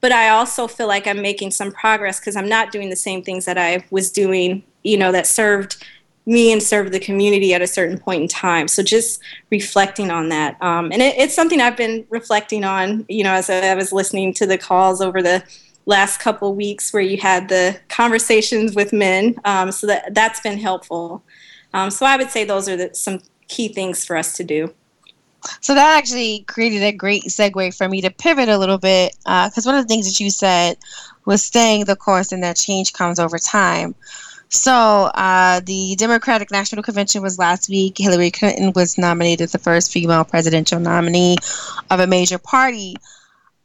but 0.00 0.12
I 0.12 0.28
also 0.28 0.66
feel 0.66 0.86
like 0.86 1.06
I'm 1.06 1.22
making 1.22 1.50
some 1.50 1.72
progress 1.72 2.20
because 2.20 2.36
I'm 2.36 2.48
not 2.48 2.70
doing 2.70 2.90
the 2.90 2.96
same 2.96 3.22
things 3.22 3.44
that 3.46 3.58
I 3.58 3.84
was 3.90 4.10
doing, 4.10 4.62
you 4.84 4.96
know, 4.96 5.10
that 5.12 5.26
served 5.26 5.84
me 6.26 6.52
and 6.52 6.62
served 6.62 6.92
the 6.92 7.00
community 7.00 7.54
at 7.54 7.62
a 7.62 7.66
certain 7.66 7.98
point 7.98 8.22
in 8.22 8.28
time. 8.28 8.66
So 8.68 8.82
just 8.82 9.20
reflecting 9.50 10.10
on 10.10 10.28
that, 10.30 10.60
um, 10.60 10.90
and 10.92 11.00
it, 11.00 11.16
it's 11.16 11.34
something 11.34 11.60
I've 11.60 11.76
been 11.76 12.04
reflecting 12.10 12.64
on. 12.64 13.06
You 13.08 13.24
know, 13.24 13.32
as 13.32 13.48
I 13.48 13.74
was 13.74 13.92
listening 13.92 14.34
to 14.34 14.46
the 14.46 14.58
calls 14.58 15.00
over 15.00 15.22
the 15.22 15.44
last 15.86 16.18
couple 16.18 16.52
weeks 16.54 16.92
where 16.92 17.02
you 17.02 17.16
had 17.16 17.48
the 17.48 17.78
conversations 17.88 18.74
with 18.74 18.92
men, 18.92 19.36
um, 19.44 19.70
so 19.70 19.86
that 19.86 20.14
that's 20.14 20.40
been 20.40 20.58
helpful. 20.58 21.22
Um, 21.72 21.90
so 21.90 22.04
I 22.06 22.16
would 22.16 22.30
say 22.30 22.44
those 22.44 22.68
are 22.68 22.76
the, 22.76 22.94
some 22.94 23.20
key 23.48 23.68
things 23.68 24.04
for 24.04 24.16
us 24.16 24.36
to 24.36 24.44
do. 24.44 24.74
So 25.60 25.74
that 25.74 25.98
actually 25.98 26.40
created 26.46 26.82
a 26.82 26.92
great 26.92 27.24
segue 27.24 27.76
for 27.76 27.88
me 27.88 28.00
to 28.02 28.10
pivot 28.10 28.48
a 28.48 28.58
little 28.58 28.78
bit 28.78 29.14
because 29.24 29.66
uh, 29.66 29.70
one 29.70 29.76
of 29.76 29.84
the 29.84 29.88
things 29.88 30.06
that 30.06 30.22
you 30.22 30.30
said 30.30 30.78
was 31.24 31.42
staying 31.42 31.84
the 31.84 31.96
course 31.96 32.32
and 32.32 32.42
that 32.42 32.56
change 32.56 32.92
comes 32.92 33.18
over 33.18 33.38
time. 33.38 33.94
So, 34.48 34.72
uh, 34.72 35.60
the 35.64 35.96
Democratic 35.96 36.52
National 36.52 36.82
Convention 36.82 37.20
was 37.20 37.36
last 37.38 37.68
week. 37.68 37.98
Hillary 37.98 38.30
Clinton 38.30 38.72
was 38.76 38.96
nominated 38.96 39.48
the 39.48 39.58
first 39.58 39.92
female 39.92 40.24
presidential 40.24 40.78
nominee 40.78 41.36
of 41.90 41.98
a 41.98 42.06
major 42.06 42.38
party. 42.38 42.96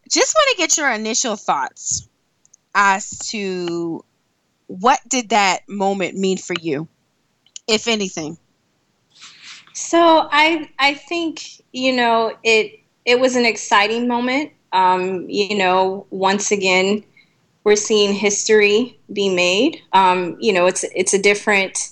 Just 0.09 0.33
want 0.33 0.49
to 0.51 0.57
get 0.57 0.77
your 0.77 0.91
initial 0.91 1.35
thoughts 1.35 2.07
as 2.73 3.09
to 3.29 4.03
what 4.67 4.99
did 5.07 5.29
that 5.29 5.67
moment 5.69 6.17
mean 6.17 6.37
for 6.37 6.55
you, 6.59 6.87
if 7.67 7.87
anything. 7.87 8.37
So 9.73 10.27
I 10.31 10.69
I 10.79 10.93
think 10.93 11.41
you 11.71 11.95
know 11.95 12.35
it 12.43 12.79
it 13.05 13.19
was 13.19 13.35
an 13.35 13.45
exciting 13.45 14.07
moment. 14.07 14.51
Um, 14.73 15.29
you 15.29 15.57
know, 15.57 16.05
once 16.11 16.51
again, 16.51 17.03
we're 17.63 17.75
seeing 17.75 18.13
history 18.13 18.99
be 19.11 19.33
made. 19.33 19.81
Um, 19.93 20.37
you 20.39 20.53
know, 20.53 20.65
it's 20.65 20.83
it's 20.95 21.13
a 21.13 21.21
different 21.21 21.89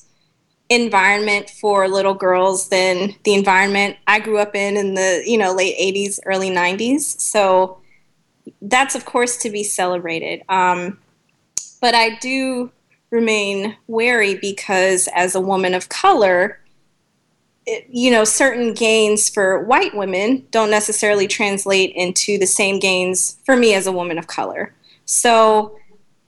environment 0.69 1.49
for 1.49 1.87
little 1.87 2.13
girls 2.13 2.69
than 2.69 3.15
the 3.23 3.33
environment 3.33 3.97
I 4.07 4.19
grew 4.19 4.37
up 4.37 4.55
in 4.55 4.77
in 4.77 4.93
the 4.93 5.23
you 5.25 5.37
know 5.37 5.53
late 5.53 5.75
'80s, 5.77 6.19
early 6.25 6.49
'90s. 6.49 7.01
So 7.19 7.79
that's 8.61 8.95
of 8.95 9.05
course 9.05 9.37
to 9.37 9.49
be 9.49 9.63
celebrated. 9.63 10.43
Um, 10.49 10.99
but 11.81 11.95
I 11.95 12.17
do 12.19 12.71
remain 13.09 13.75
wary 13.87 14.35
because 14.35 15.09
as 15.15 15.33
a 15.33 15.41
woman 15.41 15.73
of 15.73 15.89
color, 15.89 16.59
you 17.89 18.11
know, 18.11 18.23
certain 18.23 18.73
gains 18.73 19.29
for 19.29 19.63
white 19.63 19.95
women 19.95 20.45
don't 20.51 20.71
necessarily 20.71 21.27
translate 21.27 21.93
into 21.95 22.37
the 22.37 22.47
same 22.47 22.79
gains 22.79 23.37
for 23.45 23.55
me 23.55 23.73
as 23.73 23.87
a 23.87 23.91
woman 23.91 24.17
of 24.17 24.27
color. 24.27 24.73
So 25.05 25.77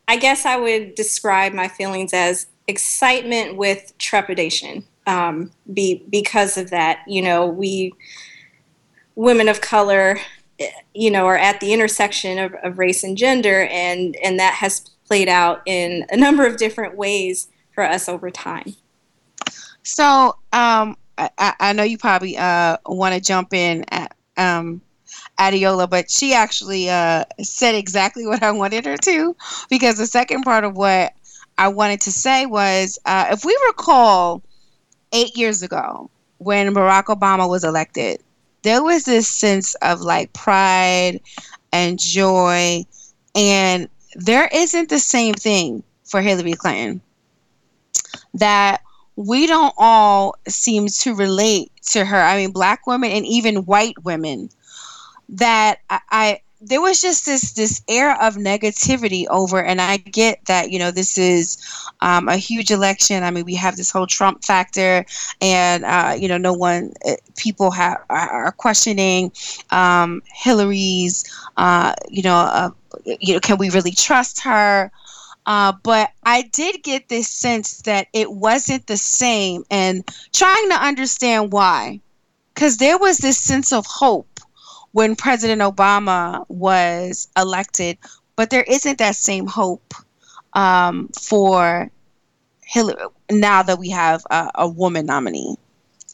I 0.07 0.17
guess 0.17 0.45
I 0.45 0.57
would 0.57 0.95
describe 0.95 1.53
my 1.53 1.67
feelings 1.67 2.13
as 2.13 2.47
excitement 2.67 3.57
with 3.57 3.97
trepidation 3.97 4.83
um, 5.07 5.51
be, 5.73 6.03
because 6.09 6.57
of 6.57 6.69
that. 6.69 6.99
You 7.07 7.21
know, 7.21 7.45
we 7.47 7.93
women 9.15 9.47
of 9.47 9.61
color, 9.61 10.19
you 10.93 11.11
know, 11.11 11.25
are 11.25 11.37
at 11.37 11.59
the 11.59 11.73
intersection 11.73 12.39
of, 12.39 12.53
of 12.63 12.77
race 12.77 13.03
and 13.03 13.17
gender, 13.17 13.63
and, 13.65 14.15
and 14.23 14.39
that 14.39 14.55
has 14.55 14.81
played 15.05 15.27
out 15.27 15.61
in 15.65 16.05
a 16.09 16.17
number 16.17 16.45
of 16.45 16.57
different 16.57 16.95
ways 16.95 17.47
for 17.73 17.83
us 17.83 18.07
over 18.07 18.29
time. 18.29 18.75
So, 19.83 20.37
um, 20.53 20.95
I, 21.17 21.53
I 21.59 21.73
know 21.73 21.83
you 21.83 21.97
probably 21.97 22.37
uh, 22.37 22.77
want 22.85 23.15
to 23.15 23.21
jump 23.21 23.53
in 23.53 23.85
at, 23.89 24.15
um, 24.37 24.81
Adeola, 25.37 25.89
but 25.89 26.09
she 26.09 26.33
actually 26.33 26.89
uh, 26.89 27.25
said 27.41 27.75
exactly 27.75 28.25
what 28.27 28.43
I 28.43 28.51
wanted 28.51 28.85
her 28.85 28.97
to 28.97 29.35
because 29.69 29.97
the 29.97 30.05
second 30.05 30.43
part 30.43 30.63
of 30.63 30.75
what 30.75 31.13
I 31.57 31.67
wanted 31.67 32.01
to 32.01 32.11
say 32.11 32.45
was 32.45 32.99
uh, 33.05 33.27
if 33.31 33.45
we 33.45 33.57
recall 33.67 34.41
eight 35.13 35.35
years 35.35 35.61
ago 35.61 36.09
when 36.37 36.73
Barack 36.73 37.05
Obama 37.05 37.47
was 37.47 37.63
elected, 37.63 38.21
there 38.63 38.83
was 38.83 39.03
this 39.03 39.27
sense 39.27 39.75
of 39.75 40.01
like 40.01 40.33
pride 40.33 41.19
and 41.71 41.99
joy, 41.99 42.83
and 43.35 43.87
there 44.15 44.49
isn't 44.53 44.89
the 44.89 44.99
same 44.99 45.33
thing 45.33 45.83
for 46.03 46.21
Hillary 46.21 46.53
Clinton. 46.53 47.01
That 48.33 48.81
we 49.15 49.47
don't 49.47 49.73
all 49.77 50.35
seem 50.47 50.87
to 50.87 51.15
relate 51.15 51.71
to 51.91 52.05
her. 52.05 52.19
I 52.21 52.37
mean, 52.37 52.51
black 52.51 52.87
women 52.87 53.11
and 53.11 53.25
even 53.25 53.65
white 53.65 54.03
women 54.03 54.49
that 55.29 55.79
I, 55.89 55.99
I 56.11 56.41
there 56.61 56.81
was 56.81 57.01
just 57.01 57.25
this 57.25 57.53
this 57.53 57.81
air 57.87 58.11
of 58.21 58.35
negativity 58.35 59.25
over 59.29 59.61
and 59.61 59.81
i 59.81 59.97
get 59.97 60.45
that 60.45 60.69
you 60.69 60.77
know 60.77 60.91
this 60.91 61.17
is 61.17 61.57
um, 62.01 62.27
a 62.29 62.37
huge 62.37 62.69
election 62.69 63.23
i 63.23 63.31
mean 63.31 63.43
we 63.45 63.55
have 63.55 63.75
this 63.77 63.91
whole 63.91 64.05
trump 64.05 64.43
factor 64.43 65.03
and 65.41 65.83
uh, 65.83 66.15
you 66.17 66.27
know 66.27 66.37
no 66.37 66.53
one 66.53 66.93
uh, 67.07 67.13
people 67.35 67.71
have 67.71 67.99
are 68.09 68.51
questioning 68.51 69.31
um, 69.71 70.21
hillary's 70.31 71.23
uh, 71.57 71.93
you 72.09 72.21
know 72.21 72.35
uh, 72.35 72.69
you 73.05 73.33
know 73.33 73.39
can 73.39 73.57
we 73.57 73.69
really 73.71 73.91
trust 73.91 74.41
her 74.41 74.91
uh, 75.45 75.73
but 75.83 76.11
I 76.23 76.43
did 76.43 76.83
get 76.83 77.09
this 77.09 77.27
sense 77.27 77.81
that 77.81 78.07
it 78.13 78.31
wasn't 78.31 78.87
the 78.87 78.97
same, 78.97 79.63
and 79.71 80.03
trying 80.33 80.69
to 80.69 80.75
understand 80.75 81.51
why, 81.51 81.99
because 82.53 82.77
there 82.77 82.97
was 82.97 83.17
this 83.17 83.39
sense 83.39 83.73
of 83.73 83.85
hope 83.85 84.39
when 84.91 85.15
President 85.15 85.61
Obama 85.61 86.45
was 86.49 87.27
elected, 87.37 87.97
but 88.35 88.49
there 88.49 88.63
isn't 88.63 88.97
that 88.97 89.15
same 89.15 89.47
hope 89.47 89.93
um, 90.53 91.09
for 91.19 91.89
Hillary 92.61 93.03
now 93.29 93.63
that 93.63 93.79
we 93.79 93.89
have 93.89 94.23
a, 94.29 94.49
a 94.55 94.67
woman 94.67 95.05
nominee. 95.05 95.55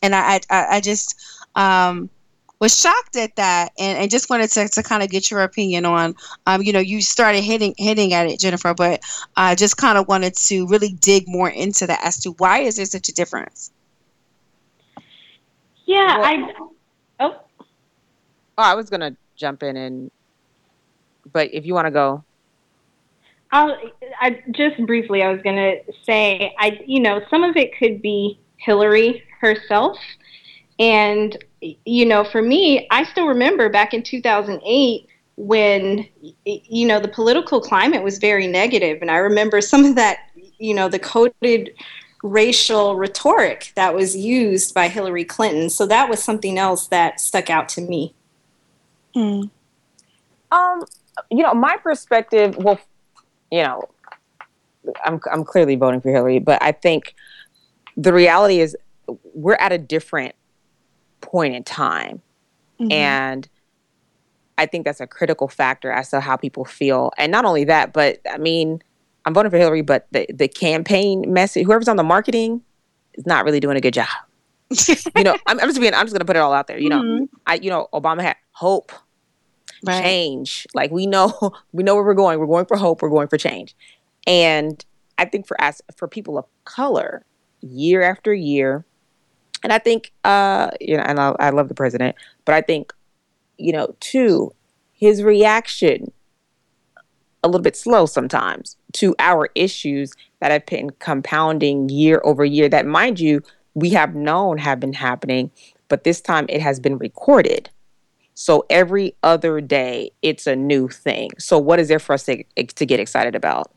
And 0.04 0.16
I, 0.16 0.40
I, 0.50 0.66
I 0.78 0.82
just 0.82 1.16
um, 1.56 2.10
was 2.60 2.80
shocked 2.80 3.16
at 3.16 3.36
that, 3.36 3.72
and, 3.78 3.98
and 3.98 4.12
just 4.12 4.30
wanted 4.30 4.50
to, 4.52 4.68
to 4.68 4.84
kind 4.84 5.04
of 5.04 5.10
get 5.10 5.30
your 5.30 5.42
opinion 5.42 5.86
on. 5.86 6.16
Um, 6.46 6.62
you 6.62 6.74
know, 6.74 6.80
you 6.80 7.02
started 7.02 7.42
hitting 7.42 7.76
hitting 7.78 8.14
at 8.14 8.28
it, 8.28 8.40
Jennifer, 8.40 8.74
but 8.74 9.02
I 9.36 9.56
just 9.56 9.78
kind 9.78 9.98
of 9.98 10.08
wanted 10.08 10.36
to 10.36 10.68
really 10.68 10.94
dig 10.94 11.28
more 11.28 11.50
into 11.50 11.88
that 11.88 12.00
as 12.04 12.20
to 12.22 12.32
why 12.32 12.60
is 12.60 12.78
there 12.78 12.86
such 12.86 13.10
a 13.10 13.14
difference. 13.14 13.72
Yeah, 15.86 16.18
well, 16.18 16.26
I. 16.26 16.54
Oh, 17.20 17.42
Oh, 18.58 18.64
I 18.64 18.74
was 18.74 18.90
gonna 18.90 19.16
jump 19.36 19.62
in 19.62 19.78
and, 19.78 20.12
but 21.32 21.54
if 21.54 21.66
you 21.66 21.74
want 21.74 21.86
to 21.86 21.92
go. 21.92 22.24
I'll, 23.52 23.78
I 24.20 24.44
just 24.52 24.84
briefly, 24.86 25.22
I 25.22 25.32
was 25.32 25.42
gonna 25.42 25.76
say, 26.04 26.56
I 26.60 26.82
you 26.86 27.00
know, 27.00 27.22
some 27.30 27.44
of 27.44 27.56
it 27.56 27.78
could 27.78 28.02
be 28.02 28.40
Hillary 28.58 29.24
herself, 29.40 29.98
and 30.80 31.38
you 31.86 32.06
know, 32.06 32.24
for 32.24 32.42
me, 32.42 32.88
I 32.92 33.04
still 33.04 33.28
remember 33.28 33.70
back 33.70 33.94
in 33.94 34.04
2008 34.04 35.08
when 35.36 36.08
you 36.46 36.88
know 36.88 37.00
the 37.00 37.08
political 37.08 37.62
climate 37.62 38.04
was 38.04 38.18
very 38.18 38.48
negative, 38.48 39.02
and 39.02 39.10
I 39.10 39.18
remember 39.18 39.62
some 39.62 39.86
of 39.86 39.96
that, 39.96 40.20
you 40.58 40.74
know, 40.74 40.90
the 40.90 41.00
coded 41.00 41.74
racial 42.24 42.96
rhetoric 42.96 43.72
that 43.76 43.94
was 43.94 44.16
used 44.16 44.74
by 44.74 44.88
Hillary 44.88 45.24
Clinton. 45.24 45.70
So 45.70 45.86
that 45.86 46.10
was 46.10 46.24
something 46.24 46.58
else 46.58 46.88
that 46.88 47.20
stuck 47.20 47.50
out 47.50 47.70
to 47.70 47.82
me. 47.82 48.14
Mm. 49.16 49.50
Um, 50.52 50.86
you 51.30 51.44
know, 51.44 51.54
my 51.54 51.78
perspective. 51.78 52.56
Well, 52.58 52.80
you 53.52 53.64
know, 53.64 53.90
I'm 55.04 55.20
I'm 55.32 55.44
clearly 55.44 55.76
voting 55.76 56.02
for 56.02 56.12
Hillary, 56.12 56.40
but 56.40 56.62
I 56.62 56.72
think 56.72 57.16
the 57.96 58.14
reality 58.14 58.60
is 58.60 58.78
we're 59.34 59.56
at 59.56 59.72
a 59.72 59.78
different 59.78 60.36
point 61.22 61.56
in 61.56 61.64
time, 61.64 62.22
mm-hmm. 62.80 62.92
and 62.92 63.50
I 64.58 64.66
think 64.66 64.86
that's 64.86 65.02
a 65.02 65.08
critical 65.08 65.48
factor 65.48 65.92
as 65.92 66.10
to 66.10 66.20
how 66.20 66.36
people 66.36 66.66
feel. 66.66 67.12
And 67.18 67.32
not 67.32 67.46
only 67.46 67.64
that, 67.66 67.94
but 67.94 68.20
I 68.30 68.38
mean, 68.38 68.82
I'm 69.26 69.34
voting 69.34 69.52
for 69.52 69.58
Hillary, 69.58 69.82
but 69.82 70.08
the 70.12 70.26
the 70.34 70.48
campaign 70.48 71.32
message, 71.32 71.66
whoever's 71.66 71.88
on 71.88 71.98
the 71.98 72.04
marketing, 72.04 72.62
is 73.14 73.26
not 73.26 73.46
really 73.46 73.60
doing 73.60 73.78
a 73.78 73.82
good 73.82 73.94
job. 73.94 74.08
you 75.16 75.24
know, 75.24 75.38
I'm, 75.46 75.60
I'm, 75.60 75.68
just 75.68 75.80
being, 75.80 75.94
I'm 75.94 76.06
just 76.06 76.14
going 76.14 76.20
to 76.20 76.26
put 76.26 76.36
it 76.36 76.40
all 76.40 76.54
out 76.54 76.68
there. 76.68 76.78
You 76.78 76.90
know, 76.90 77.02
mm-hmm. 77.02 77.26
I, 77.46 77.56
you 77.56 77.70
know, 77.70 77.88
Obama 77.94 78.22
had 78.22 78.36
hope, 78.52 78.92
right. 79.86 80.04
change. 80.04 80.68
Like 80.74 80.92
we 80.92 81.08
know, 81.08 81.54
we 81.72 81.84
know 81.84 81.96
where 81.96 82.04
we're 82.04 82.14
going. 82.14 82.40
We're 82.40 82.48
going 82.48 82.66
for 82.66 82.78
hope. 82.78 83.02
We're 83.02 83.10
going 83.10 83.28
for 83.28 83.38
change. 83.38 83.76
And 84.26 84.84
I 85.18 85.26
think 85.26 85.48
for 85.48 85.60
us, 85.62 85.82
for 85.96 86.08
people 86.08 86.38
of 86.38 86.46
color, 86.66 87.26
year 87.62 88.02
after 88.02 88.34
year, 88.34 88.86
And 89.68 89.74
I 89.74 89.80
think, 89.80 90.14
uh, 90.24 90.72
you 90.80 90.96
know, 90.96 91.04
and 91.04 91.20
I, 91.20 91.36
I 91.42 91.50
love 91.50 91.68
the 91.68 91.74
president, 91.74 92.16
but 92.46 92.56
I 92.56 92.62
think, 92.62 92.94
you 93.58 93.74
know, 93.74 93.94
two, 94.00 94.54
his 94.94 95.22
reaction 95.22 96.14
a 97.44 97.50
little 97.50 97.62
bit 97.62 97.76
slow 97.76 98.06
sometimes 98.06 98.78
to 98.94 99.14
our 99.20 99.50
issues 99.56 100.14
that 100.40 100.52
have 100.52 100.66
been 100.68 100.92
compounding 101.00 101.90
year 101.90 102.22
over 102.24 102.46
year 102.46 102.70
that 102.70 102.86
mind 102.86 103.20
you 103.20 103.44
we 103.74 103.90
have 103.90 104.16
known 104.16 104.58
have 104.58 104.80
been 104.80 104.94
happening 104.94 105.52
but 105.90 106.06
this 106.06 106.22
time 106.22 106.46
it 106.48 106.62
has 106.62 106.80
been 106.80 106.98
recorded. 106.98 107.70
So 108.36 108.66
every 108.70 109.18
other 109.22 109.60
day 109.60 110.12
it's 110.22 110.48
a 110.48 110.56
new 110.56 110.88
thing. 110.88 111.32
So 111.40 111.60
what 111.60 111.78
is 111.78 111.90
there 111.90 112.00
for 112.00 112.14
us 112.14 112.24
to, 112.24 112.42
to 112.56 112.86
get 112.86 113.02
excited 113.02 113.36
about 113.36 113.70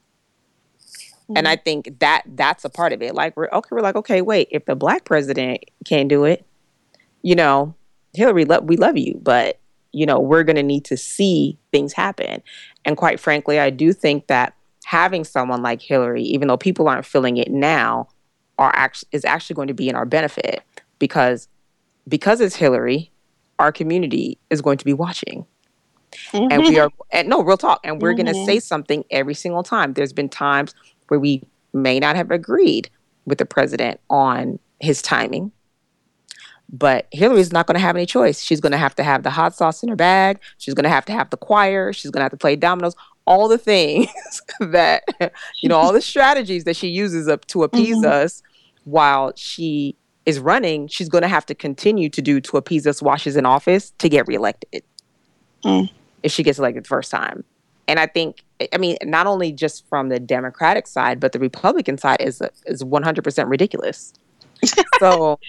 mm-hmm. 1.31 1.37
and 1.39 1.49
i 1.49 1.57
think 1.57 1.99
that 2.01 2.22
that's 2.35 2.64
a 2.64 2.70
part 2.70 2.93
of 2.93 3.03
it 3.03 3.14
like 3.14 3.37
we're 3.37 3.49
okay 3.53 3.68
we're 3.70 3.81
like 3.81 3.97
okay 3.97 4.20
wait 4.20 4.49
if 4.51 4.64
the 4.66 4.74
black 4.74 5.05
president 5.05 5.64
can't 5.85 6.09
do 6.09 6.24
it 6.24 6.45
you 7.22 7.35
know 7.35 7.74
hillary 8.14 8.45
lo- 8.45 8.61
we 8.61 8.76
love 8.76 8.97
you 8.97 9.18
but 9.22 9.59
you 9.93 10.07
know 10.07 10.20
we're 10.20 10.45
going 10.45 10.57
to 10.57 10.62
need 10.62 10.85
to 10.85 10.97
see 10.97 11.59
things 11.72 11.93
happen 11.93 12.43
and 12.85 12.97
quite 12.97 13.20
frankly, 13.20 13.59
I 13.61 13.70
do 13.70 13.93
think 13.93 14.26
that 14.28 14.55
having 14.85 15.24
someone 15.24 15.62
like 15.62 15.83
Hillary, 15.83 16.22
even 16.22 16.49
though 16.49 16.57
people 16.57 16.89
aren't 16.89 17.07
feeling 17.07 17.37
it 17.37 17.51
now, 17.51 18.09
are 18.59 18.72
actually 18.74 19.09
is 19.12 19.24
actually 19.24 19.55
going 19.55 19.68
to 19.68 19.74
be 19.74 19.89
in 19.89 19.97
our 19.97 20.05
benefit 20.05 20.62
because 20.99 21.49
because 22.09 22.41
it's 22.41 22.57
Hillary, 22.57 23.11
our 23.59 23.72
community 23.72 24.39
is 24.51 24.61
going 24.61 24.78
to 24.78 24.85
be 24.85 24.93
watching. 24.93 25.47
Mm-hmm. 26.33 26.49
And 26.51 26.62
we 26.62 26.78
are 26.78 26.91
and 27.12 27.28
no 27.28 27.43
real 27.43 27.57
talk. 27.57 27.81
And 27.85 28.03
we're 28.03 28.14
mm-hmm. 28.14 28.26
gonna 28.26 28.47
say 28.47 28.61
something 28.61 29.05
every 29.11 29.35
single 29.35 29.62
time. 29.62 29.93
There's 29.95 30.12
been 30.12 30.28
times 30.28 30.74
where 31.11 31.21
we 31.21 31.43
may 31.73 31.99
not 31.99 32.17
have 32.17 32.31
agreed 32.31 32.89
with 33.27 33.39
the 33.39 33.45
president 33.47 34.01
on 34.09 34.59
his 34.81 35.03
timing. 35.03 35.53
But 36.73 37.09
Hillary's 37.11 37.53
not 37.53 37.67
going 37.67 37.75
to 37.75 37.81
have 37.81 37.97
any 37.97 38.07
choice. 38.07 38.41
She's 38.41 38.61
going 38.61 38.71
to 38.73 38.79
have 38.79 38.95
to 38.95 39.03
have 39.03 39.25
the 39.25 39.31
hot 39.31 39.57
sauce 39.57 39.83
in 39.83 39.89
her 39.89 39.97
bag. 39.97 40.39
She's 40.59 40.75
going 40.75 40.85
to 40.85 40.91
have 40.91 41.05
to 41.07 41.13
have 41.13 41.31
the 41.31 41.37
choir. 41.37 41.93
She's 41.93 42.13
going 42.13 42.21
to 42.21 42.25
have 42.25 42.31
to 42.31 42.37
play 42.37 42.55
dominoes. 42.55 42.95
All 43.25 43.49
the 43.49 43.59
things 43.59 44.09
that, 44.61 45.03
you 45.61 45.69
know, 45.69 45.77
all 45.77 45.93
the 45.93 46.01
strategies 46.01 46.65
that 46.65 46.77
she 46.77 46.89
uses 46.89 47.27
up 47.27 47.45
to 47.47 47.65
appease 47.65 47.97
mm-hmm. 47.97 48.25
us 48.25 48.43
while 48.85 49.33
she 49.35 49.97
is 50.27 50.39
running, 50.39 50.87
she's 50.87 51.09
going 51.09 51.23
to 51.23 51.29
have 51.29 51.45
to 51.47 51.55
continue 51.55 52.09
to 52.09 52.23
do 52.23 52.41
to 52.41 52.57
appease 52.57 52.87
us 52.87 53.03
while 53.03 53.17
she's 53.17 53.37
in 53.37 53.47
office 53.47 53.91
to 53.99 54.09
get 54.09 54.29
reelected. 54.29 54.85
Mm. 55.65 55.91
If 56.23 56.31
she 56.31 56.43
gets 56.43 56.59
elected 56.59 56.85
the 56.85 56.89
first 56.89 57.11
time. 57.11 57.45
And 57.91 57.99
I 57.99 58.07
think, 58.07 58.45
I 58.72 58.78
mean, 58.78 58.97
not 59.03 59.26
only 59.26 59.51
just 59.51 59.84
from 59.88 60.11
the 60.11 60.20
Democratic 60.20 60.86
side, 60.86 61.18
but 61.18 61.32
the 61.32 61.41
Republican 61.41 61.99
side 61.99 62.20
is 62.20 62.41
is 62.64 62.84
100% 62.84 63.51
ridiculous. 63.51 64.14
so 65.01 65.41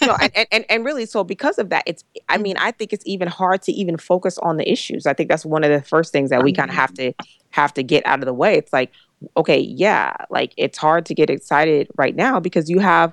no, 0.00 0.16
and, 0.20 0.46
and, 0.52 0.64
and 0.68 0.84
really, 0.84 1.06
so 1.06 1.24
because 1.24 1.58
of 1.58 1.70
that, 1.70 1.82
it's, 1.86 2.04
I 2.28 2.38
mean, 2.38 2.56
I 2.56 2.70
think 2.70 2.92
it's 2.92 3.02
even 3.04 3.26
hard 3.26 3.62
to 3.62 3.72
even 3.72 3.96
focus 3.96 4.38
on 4.38 4.58
the 4.58 4.70
issues. 4.70 5.06
I 5.06 5.12
think 5.12 5.28
that's 5.28 5.44
one 5.44 5.64
of 5.64 5.70
the 5.70 5.82
first 5.82 6.12
things 6.12 6.30
that 6.30 6.44
we 6.44 6.52
kind 6.52 6.70
of 6.70 6.76
have 6.76 6.94
to 6.94 7.12
have 7.50 7.74
to 7.74 7.82
get 7.82 8.06
out 8.06 8.20
of 8.20 8.26
the 8.26 8.34
way. 8.34 8.54
It's 8.54 8.72
like, 8.72 8.92
okay, 9.36 9.58
yeah, 9.58 10.14
like 10.30 10.54
it's 10.56 10.78
hard 10.78 11.04
to 11.06 11.14
get 11.14 11.30
excited 11.30 11.88
right 11.96 12.14
now 12.14 12.38
because 12.38 12.70
you 12.70 12.78
have, 12.78 13.12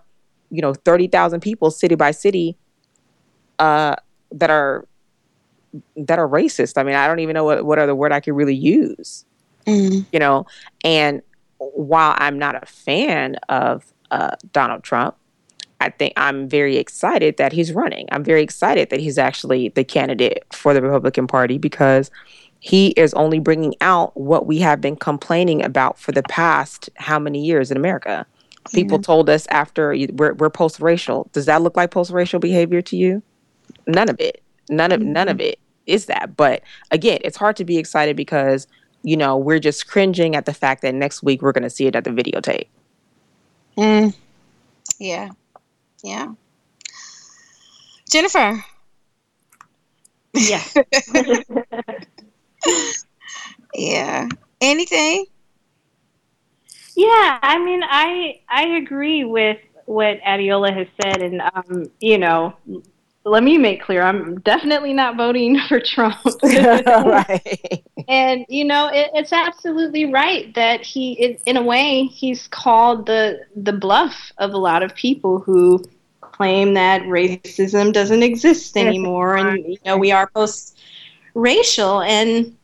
you 0.52 0.62
know, 0.62 0.76
30,000 0.76 1.40
people 1.40 1.72
city 1.72 1.96
by 1.96 2.12
city 2.12 2.56
uh, 3.58 3.96
that 4.32 4.52
are 4.52 4.86
that 5.96 6.20
are 6.20 6.28
racist. 6.28 6.78
I 6.78 6.84
mean, 6.84 6.96
I 6.96 7.08
don't 7.08 7.20
even 7.20 7.34
know 7.34 7.44
what, 7.44 7.66
what 7.66 7.80
other 7.80 7.96
word 7.96 8.12
I 8.12 8.20
could 8.20 8.34
really 8.34 8.56
use. 8.56 9.26
Mm. 9.66 10.06
You 10.12 10.20
know, 10.20 10.46
and 10.84 11.22
while 11.58 12.16
I'm 12.18 12.40
not 12.40 12.62
a 12.62 12.66
fan 12.66 13.36
of 13.50 13.94
uh, 14.12 14.32
Donald 14.52 14.84
Trump, 14.84 15.16
I 15.82 15.90
think 15.90 16.14
I'm 16.18 16.50
very 16.50 16.78
excited 16.78 17.38
that 17.38 17.54
he's 17.54 17.72
running. 17.72 18.08
I'm 18.12 18.24
very 18.24 18.42
excited 18.42 18.90
that 18.90 19.00
he's 19.00 19.18
actually 19.18 19.70
the 19.70 19.84
candidate 19.84 20.44
for 20.52 20.74
the 20.74 20.82
Republican 20.82 21.28
Party 21.28 21.58
because 21.58 22.12
he 22.60 22.90
is 22.90 23.14
only 23.14 23.40
bringing 23.40 23.76
out 23.80 24.16
what 24.18 24.46
we 24.46 24.60
have 24.60 24.82
been 24.82 24.98
complaining 24.98 25.64
about 25.64 25.98
for 25.98 26.12
the 26.12 26.24
past 26.24 26.90
how 26.96 27.18
many 27.18 27.44
years 27.46 27.72
in 27.72 27.78
America. 27.78 28.26
People 28.74 29.00
told 29.00 29.30
us 29.30 29.48
after 29.48 29.96
we're, 30.14 30.34
we're 30.34 30.50
post 30.50 30.80
racial. 30.80 31.30
Does 31.32 31.46
that 31.46 31.62
look 31.62 31.78
like 31.78 31.92
post 31.92 32.12
racial 32.12 32.40
behavior 32.40 32.82
to 32.84 32.98
you? 32.98 33.24
None 33.88 34.10
of 34.10 34.20
it. 34.20 34.44
None 34.70 34.92
of 34.92 35.02
mm-hmm. 35.02 35.14
none 35.14 35.28
of 35.28 35.42
it 35.42 35.60
is 35.86 36.06
that. 36.06 36.38
But 36.38 36.64
again, 36.92 37.20
it's 37.24 37.38
hard 37.38 37.56
to 37.58 37.66
be 37.66 37.78
excited 37.78 38.16
because 38.16 38.68
you 39.04 39.18
know 39.18 39.38
we're 39.38 39.60
just 39.60 39.88
cringing 39.88 40.36
at 40.36 40.46
the 40.46 40.54
fact 40.54 40.82
that 40.84 40.96
next 40.96 41.24
week 41.24 41.42
we're 41.42 41.52
going 41.52 41.64
to 41.64 41.70
see 41.70 41.88
it 41.88 41.96
at 41.96 42.04
the 42.04 42.12
videotape. 42.12 42.68
Mm. 43.78 44.16
Yeah. 45.00 45.30
Yeah. 46.04 46.34
Jennifer. 48.10 48.64
Yeah. 50.34 50.64
yeah. 53.74 54.28
Anything? 54.62 55.26
Yeah, 56.96 57.40
I 57.42 57.64
mean, 57.64 57.82
I 57.84 58.42
I 58.50 58.64
agree 58.76 59.24
with 59.24 59.58
what 59.86 60.20
Adeola 60.22 60.76
has 60.76 60.88
said, 61.02 61.22
and 61.22 61.42
um, 61.42 61.90
you 62.02 62.18
know, 62.18 62.54
let 63.26 63.44
me 63.44 63.58
make 63.58 63.82
clear, 63.82 64.02
I'm 64.02 64.40
definitely 64.42 64.94
not 64.94 65.18
voting 65.18 65.60
for 65.68 65.80
Trump. 65.80 66.18
right. 66.44 67.84
And 68.08 68.46
you 68.50 68.66
know, 68.66 68.90
it, 68.92 69.12
it's 69.14 69.34
absolutely 69.34 70.06
right 70.06 70.54
that 70.56 70.82
he, 70.82 71.14
it, 71.14 71.42
in 71.46 71.58
a 71.58 71.64
way, 71.64 72.06
he's 72.06 72.48
called 72.48 73.06
the 73.06 73.40
the 73.56 73.74
bluff 73.74 74.32
of 74.38 74.54
a 74.54 74.58
lot 74.58 74.84
of 74.84 74.96
people 74.96 75.40
who 75.40 75.84
claim 76.22 76.74
that 76.74 77.02
racism 77.04 77.92
doesn't 77.92 78.24
exist 78.24 78.78
anymore, 78.78 79.36
and 79.36 79.66
you 79.66 79.78
know, 79.86 79.98
we 79.98 80.12
are 80.12 80.28
post 80.28 80.80
racial. 81.34 82.02
And 82.02 82.56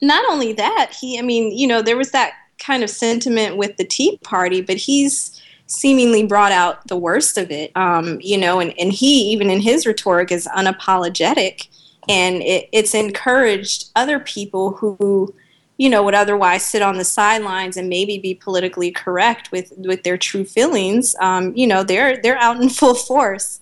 not 0.00 0.24
only 0.30 0.52
that, 0.54 0.94
he, 0.98 1.18
I 1.18 1.22
mean, 1.22 1.56
you 1.56 1.66
know, 1.66 1.82
there 1.82 1.96
was 1.96 2.12
that 2.12 2.32
kind 2.58 2.82
of 2.82 2.90
sentiment 2.90 3.56
with 3.56 3.76
the 3.76 3.84
Tea 3.84 4.18
Party, 4.22 4.60
but 4.60 4.76
he's 4.76 5.40
seemingly 5.68 6.24
brought 6.26 6.50
out 6.50 6.86
the 6.88 6.96
worst 6.96 7.38
of 7.38 7.50
it. 7.50 7.70
Um, 7.76 8.18
you 8.20 8.36
know, 8.36 8.58
and, 8.58 8.74
and 8.78 8.92
he, 8.92 9.30
even 9.30 9.50
in 9.50 9.60
his 9.60 9.86
rhetoric, 9.86 10.32
is 10.32 10.48
unapologetic. 10.56 11.68
And 12.08 12.42
it, 12.42 12.68
it's 12.72 12.94
encouraged 12.94 13.90
other 13.94 14.18
people 14.18 14.72
who, 14.72 15.32
you 15.76 15.90
know, 15.90 16.02
would 16.02 16.14
otherwise 16.14 16.64
sit 16.64 16.82
on 16.82 16.96
the 16.96 17.04
sidelines 17.04 17.76
and 17.76 17.88
maybe 17.88 18.18
be 18.18 18.34
politically 18.34 18.90
correct 18.90 19.52
with, 19.52 19.72
with 19.76 20.02
their 20.02 20.16
true 20.16 20.44
feelings. 20.44 21.14
Um, 21.20 21.54
you 21.54 21.66
know, 21.66 21.84
they're 21.84 22.16
they're 22.16 22.38
out 22.38 22.60
in 22.60 22.68
full 22.70 22.94
force. 22.94 23.60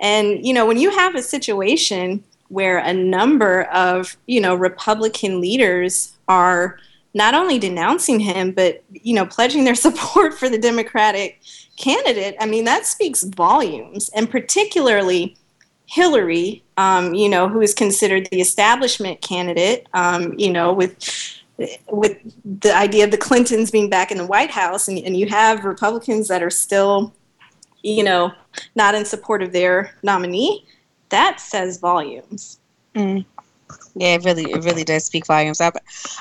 And, 0.00 0.44
you 0.44 0.52
know, 0.52 0.66
when 0.66 0.78
you 0.78 0.90
have 0.90 1.14
a 1.14 1.22
situation 1.22 2.22
where 2.48 2.78
a 2.78 2.92
number 2.92 3.62
of, 3.64 4.16
you 4.26 4.40
know, 4.40 4.54
Republican 4.54 5.40
leaders 5.40 6.12
are 6.28 6.78
not 7.16 7.34
only 7.34 7.58
denouncing 7.58 8.20
him, 8.20 8.52
but 8.52 8.84
you 8.92 9.14
know, 9.14 9.24
pledging 9.24 9.64
their 9.64 9.74
support 9.86 10.38
for 10.38 10.48
the 10.50 10.58
Democratic 10.58 11.40
candidate. 11.76 12.36
I 12.38 12.46
mean, 12.46 12.64
that 12.66 12.86
speaks 12.86 13.24
volumes, 13.24 14.10
and 14.10 14.30
particularly 14.30 15.36
Hillary, 15.86 16.62
um, 16.76 17.14
you 17.14 17.30
know, 17.30 17.48
who 17.48 17.62
is 17.62 17.72
considered 17.72 18.28
the 18.30 18.40
establishment 18.40 19.22
candidate, 19.22 19.88
um, 19.94 20.34
you 20.38 20.52
know, 20.52 20.74
with 20.74 20.94
with 21.88 22.18
the 22.60 22.76
idea 22.76 23.04
of 23.04 23.10
the 23.10 23.16
Clintons 23.16 23.70
being 23.70 23.88
back 23.88 24.12
in 24.12 24.18
the 24.18 24.26
White 24.26 24.50
House, 24.50 24.86
and, 24.86 24.98
and 24.98 25.16
you 25.16 25.26
have 25.26 25.64
Republicans 25.64 26.28
that 26.28 26.42
are 26.42 26.50
still, 26.50 27.14
you 27.82 28.04
know, 28.04 28.30
not 28.74 28.94
in 28.94 29.06
support 29.06 29.42
of 29.42 29.52
their 29.52 29.94
nominee. 30.02 30.66
That 31.08 31.40
says 31.40 31.78
volumes. 31.78 32.58
Mm. 32.94 33.24
Yeah, 33.98 34.16
it 34.16 34.24
really, 34.24 34.52
it 34.52 34.62
really 34.62 34.84
does 34.84 35.04
speak 35.06 35.26
volumes. 35.26 35.58
I'm, 35.58 35.72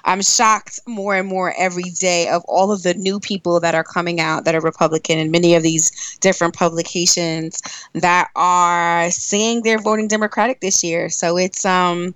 I'm 0.06 0.22
shocked 0.22 0.80
more 0.88 1.14
and 1.16 1.28
more 1.28 1.54
every 1.58 1.84
day 2.00 2.30
of 2.30 2.42
all 2.48 2.72
of 2.72 2.84
the 2.84 2.94
new 2.94 3.20
people 3.20 3.60
that 3.60 3.76
are 3.76 3.84
coming 3.84 4.22
out 4.22 4.46
that 4.46 4.56
are 4.56 4.62
Republican, 4.62 5.20
and 5.20 5.30
many 5.30 5.56
of 5.56 5.64
these 5.64 6.18
different 6.22 6.54
publications 6.54 7.62
that 7.94 8.30
are 8.38 9.12
saying 9.12 9.64
they're 9.64 9.82
voting 9.82 10.08
Democratic 10.08 10.62
this 10.62 10.86
year. 10.86 11.10
So 11.10 11.36
it's 11.36 11.66
um, 11.66 12.16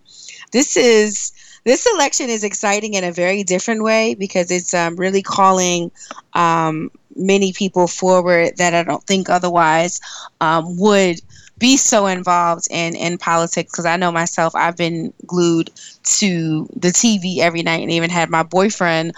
this 0.54 0.78
is 0.78 1.34
this 1.66 1.86
election 1.94 2.30
is 2.30 2.46
exciting 2.46 2.94
in 2.94 3.04
a 3.04 3.12
very 3.12 3.44
different 3.44 3.84
way 3.84 4.16
because 4.16 4.50
it's 4.52 4.74
um, 4.74 4.96
really 4.96 5.22
calling 5.22 5.92
um, 6.34 6.90
many 7.18 7.52
people 7.52 7.88
forward 7.88 8.56
that 8.58 8.74
I 8.74 8.84
don't 8.84 9.04
think 9.04 9.30
otherwise 9.30 10.00
um, 10.40 10.78
would 10.80 11.20
be 11.60 11.78
so 11.78 12.08
involved 12.08 12.68
in 12.72 12.96
in 12.96 13.18
politics 13.18 13.72
because 13.72 13.86
I 13.86 13.98
know 13.98 14.12
myself 14.12 14.56
I've 14.56 14.78
been 14.78 15.14
glued 15.28 15.70
to 16.04 16.68
the 16.76 16.90
TV 16.90 17.40
every 17.40 17.64
night 17.64 17.82
and 17.82 17.92
even 17.92 18.10
had 18.10 18.30
my 18.30 18.44
boyfriend 18.44 19.14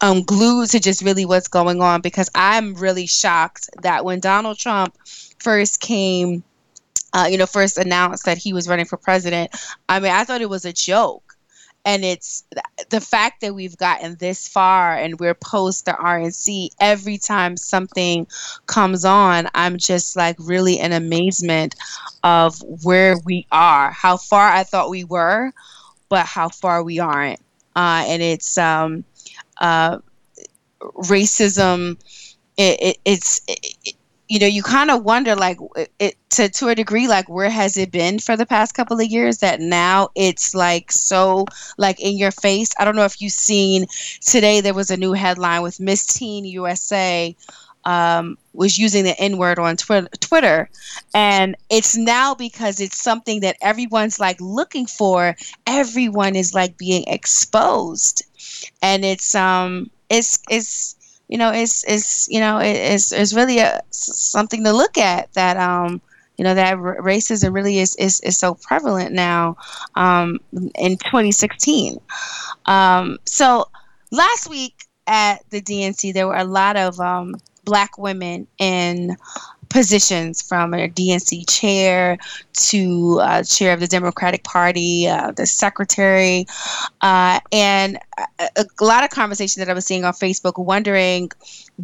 um 0.00 0.22
glued 0.22 0.70
to 0.70 0.80
just 0.80 1.02
really 1.02 1.24
what's 1.24 1.48
going 1.48 1.80
on 1.80 2.00
because 2.00 2.28
I'm 2.34 2.74
really 2.74 3.06
shocked 3.06 3.70
that 3.82 4.04
when 4.04 4.20
Donald 4.20 4.58
Trump 4.58 4.96
first 5.38 5.80
came 5.80 6.42
uh, 7.12 7.28
you 7.30 7.38
know 7.38 7.46
first 7.46 7.78
announced 7.78 8.26
that 8.26 8.38
he 8.38 8.52
was 8.52 8.68
running 8.68 8.84
for 8.84 8.96
president 8.98 9.50
I 9.88 10.00
mean 10.00 10.12
I 10.12 10.24
thought 10.24 10.42
it 10.42 10.50
was 10.50 10.64
a 10.64 10.72
joke 10.72 11.25
and 11.86 12.04
it's 12.04 12.42
the 12.90 13.00
fact 13.00 13.40
that 13.40 13.54
we've 13.54 13.76
gotten 13.76 14.16
this 14.16 14.48
far 14.48 14.96
and 14.96 15.20
we're 15.20 15.34
post 15.34 15.84
the 15.84 15.92
RNC 15.92 16.70
every 16.80 17.16
time 17.16 17.56
something 17.56 18.26
comes 18.66 19.04
on, 19.04 19.48
I'm 19.54 19.78
just 19.78 20.16
like 20.16 20.36
really 20.40 20.80
in 20.80 20.92
amazement 20.92 21.76
of 22.24 22.60
where 22.82 23.16
we 23.24 23.46
are, 23.52 23.92
how 23.92 24.16
far 24.16 24.48
I 24.48 24.64
thought 24.64 24.90
we 24.90 25.04
were, 25.04 25.52
but 26.08 26.26
how 26.26 26.48
far 26.48 26.82
we 26.82 26.98
aren't. 26.98 27.38
Uh, 27.76 28.04
and 28.08 28.20
it's 28.20 28.58
um, 28.58 29.04
uh, 29.60 29.98
racism. 30.80 32.00
It, 32.56 32.80
it, 32.80 32.98
it's 33.04 33.40
it, 33.46 33.94
you 34.28 34.38
know 34.38 34.46
you 34.46 34.62
kind 34.62 34.90
of 34.90 35.04
wonder 35.04 35.36
like 35.36 35.58
it 35.98 36.16
to 36.30 36.48
to 36.48 36.68
a 36.68 36.74
degree 36.74 37.06
like 37.06 37.28
where 37.28 37.50
has 37.50 37.76
it 37.76 37.90
been 37.90 38.18
for 38.18 38.36
the 38.36 38.46
past 38.46 38.74
couple 38.74 38.98
of 38.98 39.06
years 39.06 39.38
that 39.38 39.60
now 39.60 40.08
it's 40.14 40.54
like 40.54 40.90
so 40.90 41.44
like 41.78 42.00
in 42.00 42.16
your 42.16 42.32
face 42.32 42.70
i 42.78 42.84
don't 42.84 42.96
know 42.96 43.04
if 43.04 43.20
you've 43.20 43.32
seen 43.32 43.86
today 44.20 44.60
there 44.60 44.74
was 44.74 44.90
a 44.90 44.96
new 44.96 45.12
headline 45.12 45.62
with 45.62 45.78
miss 45.80 46.06
teen 46.06 46.44
usa 46.44 47.34
um, 47.86 48.36
was 48.52 48.78
using 48.78 49.04
the 49.04 49.18
N 49.18 49.38
word 49.38 49.60
on 49.60 49.76
twi- 49.76 50.08
Twitter. 50.18 50.68
And 51.14 51.56
it's 51.70 51.96
now 51.96 52.34
because 52.34 52.80
it's 52.80 53.00
something 53.00 53.40
that 53.40 53.56
everyone's 53.62 54.18
like 54.18 54.40
looking 54.40 54.86
for. 54.86 55.36
Everyone 55.68 56.34
is 56.34 56.52
like 56.52 56.76
being 56.76 57.04
exposed. 57.06 58.24
And 58.82 59.04
it's, 59.04 59.36
um, 59.36 59.88
it's, 60.10 60.40
it's, 60.50 60.96
you 61.28 61.38
know, 61.38 61.52
it's, 61.52 61.84
it's, 61.88 62.28
you 62.28 62.40
know, 62.40 62.58
it's, 62.58 63.12
it's 63.12 63.34
really 63.34 63.58
a, 63.58 63.80
something 63.90 64.64
to 64.64 64.72
look 64.72 64.96
at 64.98 65.32
that, 65.34 65.56
um, 65.56 66.00
you 66.36 66.44
know, 66.44 66.54
that 66.54 66.74
r- 66.74 67.00
racism 67.00 67.52
really 67.52 67.78
is, 67.78 67.96
is, 67.96 68.20
is 68.20 68.36
so 68.36 68.54
prevalent 68.54 69.12
now, 69.12 69.56
um, 69.94 70.38
in 70.76 70.96
2016. 70.98 71.98
Um, 72.66 73.18
so 73.24 73.68
last 74.12 74.48
week 74.48 74.84
at 75.06 75.48
the 75.50 75.60
DNC, 75.60 76.12
there 76.14 76.26
were 76.26 76.36
a 76.36 76.44
lot 76.44 76.76
of, 76.76 77.00
um, 77.00 77.34
black 77.64 77.98
women 77.98 78.46
in 78.58 79.16
positions 79.68 80.42
from 80.42 80.74
a 80.74 80.88
DNC 80.88 81.48
chair 81.48 82.18
to 82.54 83.18
uh, 83.20 83.42
chair 83.42 83.72
of 83.72 83.80
the 83.80 83.86
Democratic 83.86 84.44
Party, 84.44 85.08
uh, 85.08 85.32
the 85.32 85.46
secretary, 85.46 86.46
uh, 87.02 87.40
and 87.52 87.98
a, 88.38 88.48
a, 88.56 88.84
lot 88.84 89.04
of 89.04 89.10
conversation 89.10 89.60
that 89.60 89.68
I 89.68 89.74
was 89.74 89.86
seeing 89.86 90.04
on 90.04 90.12
Facebook, 90.12 90.62
wondering 90.62 91.30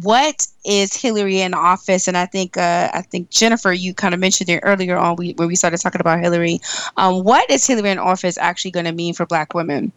what 0.01 0.47
is 0.65 0.95
Hillary 0.95 1.41
in 1.41 1.53
office. 1.53 2.07
And 2.07 2.17
I 2.17 2.25
think 2.25 2.57
uh, 2.57 2.89
I 2.93 3.01
think 3.01 3.29
Jennifer, 3.29 3.71
you 3.71 3.93
kind 3.93 4.13
of 4.13 4.19
mentioned 4.19 4.49
it 4.49 4.59
earlier 4.63 4.97
on 4.97 5.15
we, 5.15 5.33
when 5.33 5.47
we 5.47 5.55
started 5.55 5.79
talking 5.79 6.01
about 6.01 6.19
Hillary. 6.19 6.59
Um, 6.97 7.23
what 7.23 7.49
is 7.49 7.65
Hillary 7.65 7.89
in 7.89 7.99
office 7.99 8.37
actually 8.37 8.71
going 8.71 8.85
to 8.85 8.91
mean 8.91 9.13
for 9.13 9.25
Black 9.25 9.53
women? 9.53 9.91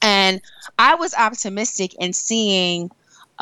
And 0.00 0.40
I 0.78 0.94
was 0.94 1.14
optimistic 1.14 1.94
in 1.98 2.12
seeing 2.12 2.90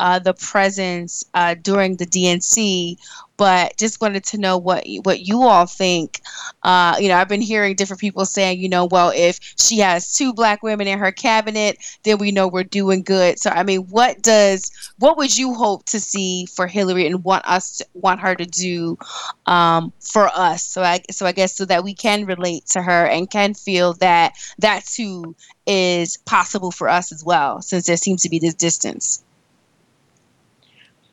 uh, 0.01 0.17
the 0.17 0.33
presence 0.33 1.23
uh, 1.35 1.53
during 1.61 1.95
the 1.97 2.07
DNC, 2.07 2.97
but 3.37 3.77
just 3.77 4.01
wanted 4.01 4.23
to 4.23 4.37
know 4.39 4.57
what 4.57 4.83
what 5.03 5.19
you 5.19 5.43
all 5.43 5.67
think. 5.67 6.21
Uh, 6.63 6.95
you 6.99 7.07
know, 7.07 7.15
I've 7.15 7.29
been 7.29 7.39
hearing 7.39 7.75
different 7.75 8.01
people 8.01 8.25
saying, 8.25 8.59
you 8.59 8.67
know, 8.67 8.85
well, 8.85 9.11
if 9.15 9.39
she 9.59 9.77
has 9.77 10.11
two 10.11 10.33
black 10.33 10.63
women 10.63 10.87
in 10.87 10.97
her 10.97 11.11
cabinet, 11.11 11.77
then 12.01 12.17
we 12.17 12.31
know 12.31 12.47
we're 12.47 12.63
doing 12.63 13.03
good. 13.03 13.37
So, 13.37 13.51
I 13.51 13.61
mean, 13.61 13.81
what 13.89 14.23
does 14.23 14.71
what 14.97 15.17
would 15.17 15.37
you 15.37 15.53
hope 15.53 15.85
to 15.85 15.99
see 15.99 16.47
for 16.47 16.65
Hillary 16.65 17.05
and 17.05 17.23
want 17.23 17.45
us 17.47 17.77
to, 17.77 17.85
want 17.93 18.21
her 18.21 18.33
to 18.33 18.45
do 18.45 18.97
um, 19.45 19.93
for 19.99 20.29
us? 20.29 20.63
So, 20.63 20.81
I 20.81 21.01
so 21.11 21.27
I 21.27 21.31
guess 21.31 21.55
so 21.55 21.65
that 21.65 21.83
we 21.83 21.93
can 21.93 22.25
relate 22.25 22.65
to 22.69 22.81
her 22.81 23.05
and 23.05 23.29
can 23.29 23.53
feel 23.53 23.93
that 23.93 24.33
that 24.57 24.83
too 24.85 25.35
is 25.67 26.17
possible 26.25 26.71
for 26.71 26.89
us 26.89 27.11
as 27.11 27.23
well, 27.23 27.61
since 27.61 27.85
there 27.85 27.97
seems 27.97 28.23
to 28.23 28.29
be 28.29 28.39
this 28.39 28.55
distance. 28.55 29.23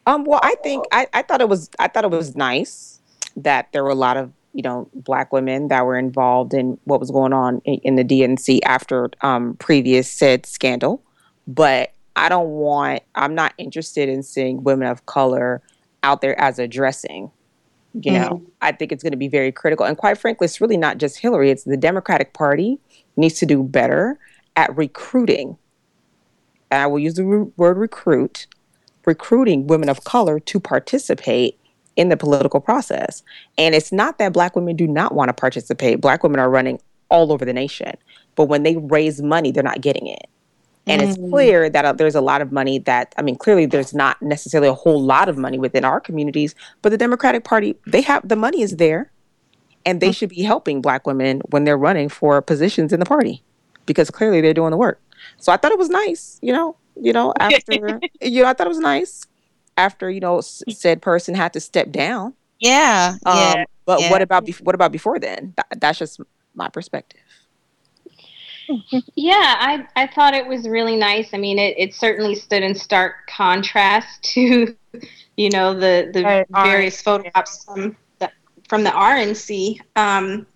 Um, 0.08 0.24
well, 0.24 0.40
I 0.42 0.54
think 0.62 0.86
I, 0.90 1.06
I 1.12 1.20
thought 1.20 1.42
it 1.42 1.50
was 1.50 1.68
I 1.78 1.86
thought 1.86 2.02
it 2.02 2.10
was 2.10 2.34
nice 2.34 2.98
that 3.36 3.70
there 3.72 3.84
were 3.84 3.90
a 3.90 3.94
lot 3.94 4.16
of 4.16 4.32
you 4.54 4.62
know 4.62 4.88
black 4.94 5.34
women 5.34 5.68
that 5.68 5.84
were 5.84 5.98
involved 5.98 6.54
in 6.54 6.78
what 6.84 6.98
was 6.98 7.10
going 7.10 7.34
on 7.34 7.60
in, 7.66 7.74
in 7.80 7.96
the 7.96 8.04
DNC 8.04 8.60
after 8.64 9.10
um, 9.20 9.54
previous 9.56 10.10
said 10.10 10.46
scandal, 10.46 11.02
but 11.46 11.92
I 12.16 12.30
don't 12.30 12.48
want 12.48 13.02
I'm 13.16 13.34
not 13.34 13.52
interested 13.58 14.08
in 14.08 14.22
seeing 14.22 14.64
women 14.64 14.88
of 14.88 15.04
color 15.04 15.60
out 16.02 16.22
there 16.22 16.40
as 16.40 16.58
addressing. 16.58 17.30
You 18.00 18.12
know, 18.12 18.28
mm-hmm. 18.28 18.44
I 18.62 18.72
think 18.72 18.92
it's 18.92 19.02
going 19.02 19.12
to 19.12 19.18
be 19.18 19.28
very 19.28 19.52
critical, 19.52 19.84
and 19.84 19.96
quite 19.96 20.16
frankly, 20.16 20.46
it's 20.46 20.58
really 20.58 20.78
not 20.78 20.96
just 20.96 21.18
Hillary; 21.18 21.50
it's 21.50 21.64
the 21.64 21.76
Democratic 21.76 22.32
Party 22.32 22.78
needs 23.16 23.38
to 23.40 23.46
do 23.46 23.62
better 23.62 24.18
at 24.56 24.74
recruiting. 24.74 25.58
And 26.70 26.82
I 26.82 26.86
will 26.86 26.98
use 26.98 27.14
the 27.14 27.24
re- 27.24 27.52
word 27.58 27.76
recruit 27.76 28.46
recruiting 29.08 29.66
women 29.66 29.88
of 29.88 30.04
color 30.04 30.38
to 30.38 30.60
participate 30.60 31.58
in 31.96 32.10
the 32.10 32.16
political 32.16 32.60
process. 32.60 33.24
And 33.56 33.74
it's 33.74 33.90
not 33.90 34.18
that 34.18 34.32
black 34.32 34.54
women 34.54 34.76
do 34.76 34.86
not 34.86 35.14
want 35.14 35.30
to 35.30 35.32
participate. 35.32 36.00
Black 36.00 36.22
women 36.22 36.38
are 36.38 36.50
running 36.50 36.78
all 37.08 37.32
over 37.32 37.44
the 37.44 37.54
nation. 37.54 37.96
But 38.36 38.44
when 38.44 38.62
they 38.62 38.76
raise 38.76 39.20
money, 39.20 39.50
they're 39.50 39.64
not 39.64 39.80
getting 39.80 40.06
it. 40.06 40.28
And 40.86 41.02
mm. 41.02 41.08
it's 41.08 41.16
clear 41.30 41.68
that 41.70 41.84
uh, 41.84 41.92
there's 41.94 42.14
a 42.14 42.20
lot 42.20 42.40
of 42.42 42.52
money 42.52 42.78
that, 42.80 43.14
I 43.18 43.22
mean, 43.22 43.36
clearly 43.36 43.66
there's 43.66 43.94
not 43.94 44.20
necessarily 44.22 44.68
a 44.68 44.74
whole 44.74 45.02
lot 45.02 45.28
of 45.28 45.38
money 45.38 45.58
within 45.58 45.84
our 45.84 46.00
communities, 46.00 46.54
but 46.82 46.90
the 46.90 46.98
Democratic 46.98 47.44
Party, 47.44 47.76
they 47.86 48.02
have 48.02 48.28
the 48.28 48.36
money 48.36 48.62
is 48.62 48.76
there 48.76 49.10
and 49.84 50.00
they 50.00 50.10
mm. 50.10 50.16
should 50.16 50.28
be 50.28 50.42
helping 50.42 50.82
black 50.82 51.06
women 51.06 51.40
when 51.50 51.64
they're 51.64 51.78
running 51.78 52.08
for 52.10 52.40
positions 52.42 52.92
in 52.92 53.00
the 53.00 53.06
party 53.06 53.42
because 53.86 54.10
clearly 54.10 54.40
they're 54.40 54.54
doing 54.54 54.70
the 54.70 54.76
work. 54.76 55.00
So 55.38 55.50
I 55.50 55.56
thought 55.56 55.72
it 55.72 55.78
was 55.78 55.88
nice, 55.88 56.38
you 56.42 56.52
know, 56.52 56.76
you 57.00 57.12
know, 57.12 57.32
after 57.40 58.00
you 58.20 58.42
know, 58.42 58.48
I 58.48 58.52
thought 58.52 58.66
it 58.66 58.70
was 58.70 58.78
nice 58.78 59.26
after 59.76 60.10
you 60.10 60.20
know 60.20 60.40
said 60.40 61.02
person 61.02 61.34
had 61.34 61.52
to 61.54 61.60
step 61.60 61.90
down. 61.90 62.34
Yeah, 62.60 63.16
um, 63.24 63.36
yeah. 63.38 63.64
But 63.84 64.00
yeah. 64.00 64.10
what 64.10 64.22
about 64.22 64.44
be- 64.44 64.56
what 64.62 64.74
about 64.74 64.92
before 64.92 65.18
then? 65.18 65.54
Th- 65.56 65.80
that's 65.80 65.98
just 65.98 66.20
my 66.54 66.68
perspective. 66.68 67.20
yeah, 69.14 69.56
I 69.58 69.86
I 69.96 70.06
thought 70.06 70.34
it 70.34 70.46
was 70.46 70.68
really 70.68 70.96
nice. 70.96 71.32
I 71.32 71.38
mean, 71.38 71.58
it, 71.58 71.74
it 71.78 71.94
certainly 71.94 72.34
stood 72.34 72.62
in 72.62 72.74
stark 72.74 73.14
contrast 73.28 74.22
to, 74.34 74.76
you 75.36 75.50
know, 75.50 75.74
the 75.74 76.10
the 76.12 76.22
right. 76.22 76.46
various 76.50 77.00
photographs 77.00 77.64
from 77.64 77.96
the 78.18 78.30
from 78.68 78.84
the 78.84 78.90
RNC. 78.90 79.80
Um, 79.96 80.46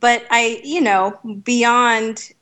but 0.00 0.24
I, 0.30 0.60
you 0.64 0.80
know, 0.80 1.18
beyond 1.44 2.32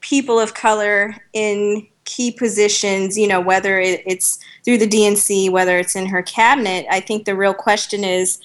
people 0.00 0.38
of 0.38 0.54
color 0.54 1.14
in 1.32 1.86
key 2.06 2.30
positions, 2.30 3.18
you 3.18 3.28
know, 3.28 3.40
whether 3.40 3.78
it's 3.78 4.38
through 4.64 4.78
the 4.78 4.88
DNC, 4.88 5.50
whether 5.50 5.76
it's 5.76 5.94
in 5.94 6.06
her 6.06 6.22
cabinet, 6.22 6.86
I 6.90 7.00
think 7.00 7.26
the 7.26 7.36
real 7.36 7.52
question 7.52 8.02
is 8.02 8.40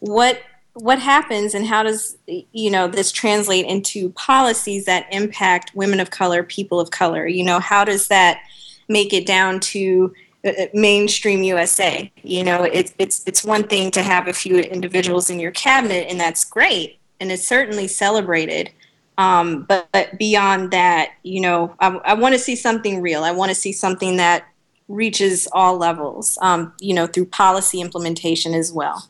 what 0.00 0.40
what 0.74 0.98
happens 0.98 1.54
and 1.54 1.64
how 1.64 1.82
does 1.82 2.18
you 2.26 2.70
know 2.70 2.86
this 2.86 3.10
translate 3.10 3.64
into 3.64 4.10
policies 4.10 4.84
that 4.84 5.06
impact 5.10 5.74
women 5.74 6.00
of 6.00 6.10
color, 6.10 6.42
people 6.42 6.80
of 6.80 6.90
color? 6.90 7.26
You 7.26 7.44
know, 7.44 7.60
how 7.60 7.84
does 7.84 8.08
that 8.08 8.40
make 8.88 9.14
it 9.14 9.26
down 9.26 9.60
to 9.60 10.14
uh, 10.44 10.50
uh, 10.50 10.66
mainstream 10.74 11.42
USA? 11.42 12.10
You 12.22 12.44
know, 12.44 12.64
it's 12.64 12.92
it's 12.98 13.22
it's 13.26 13.44
one 13.44 13.64
thing 13.64 13.90
to 13.92 14.02
have 14.02 14.28
a 14.28 14.34
few 14.34 14.58
individuals 14.58 15.30
in 15.30 15.40
your 15.40 15.52
cabinet, 15.52 16.08
and 16.10 16.20
that's 16.20 16.44
great, 16.44 16.98
and 17.20 17.32
it's 17.32 17.46
certainly 17.48 17.88
celebrated. 17.88 18.70
Um, 19.18 19.62
but, 19.62 19.88
but, 19.92 20.18
beyond 20.18 20.72
that, 20.72 21.12
you 21.22 21.40
know, 21.40 21.74
I, 21.80 21.88
I 22.04 22.14
want 22.14 22.34
to 22.34 22.38
see 22.38 22.54
something 22.54 23.00
real. 23.00 23.24
I 23.24 23.30
want 23.30 23.48
to 23.48 23.54
see 23.54 23.72
something 23.72 24.16
that 24.16 24.46
reaches 24.88 25.48
all 25.52 25.76
levels, 25.76 26.38
um, 26.42 26.72
you 26.80 26.94
know, 26.94 27.06
through 27.06 27.26
policy 27.26 27.80
implementation 27.80 28.54
as 28.54 28.72
well. 28.72 29.08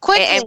Quickly. 0.00 0.26
And, 0.26 0.44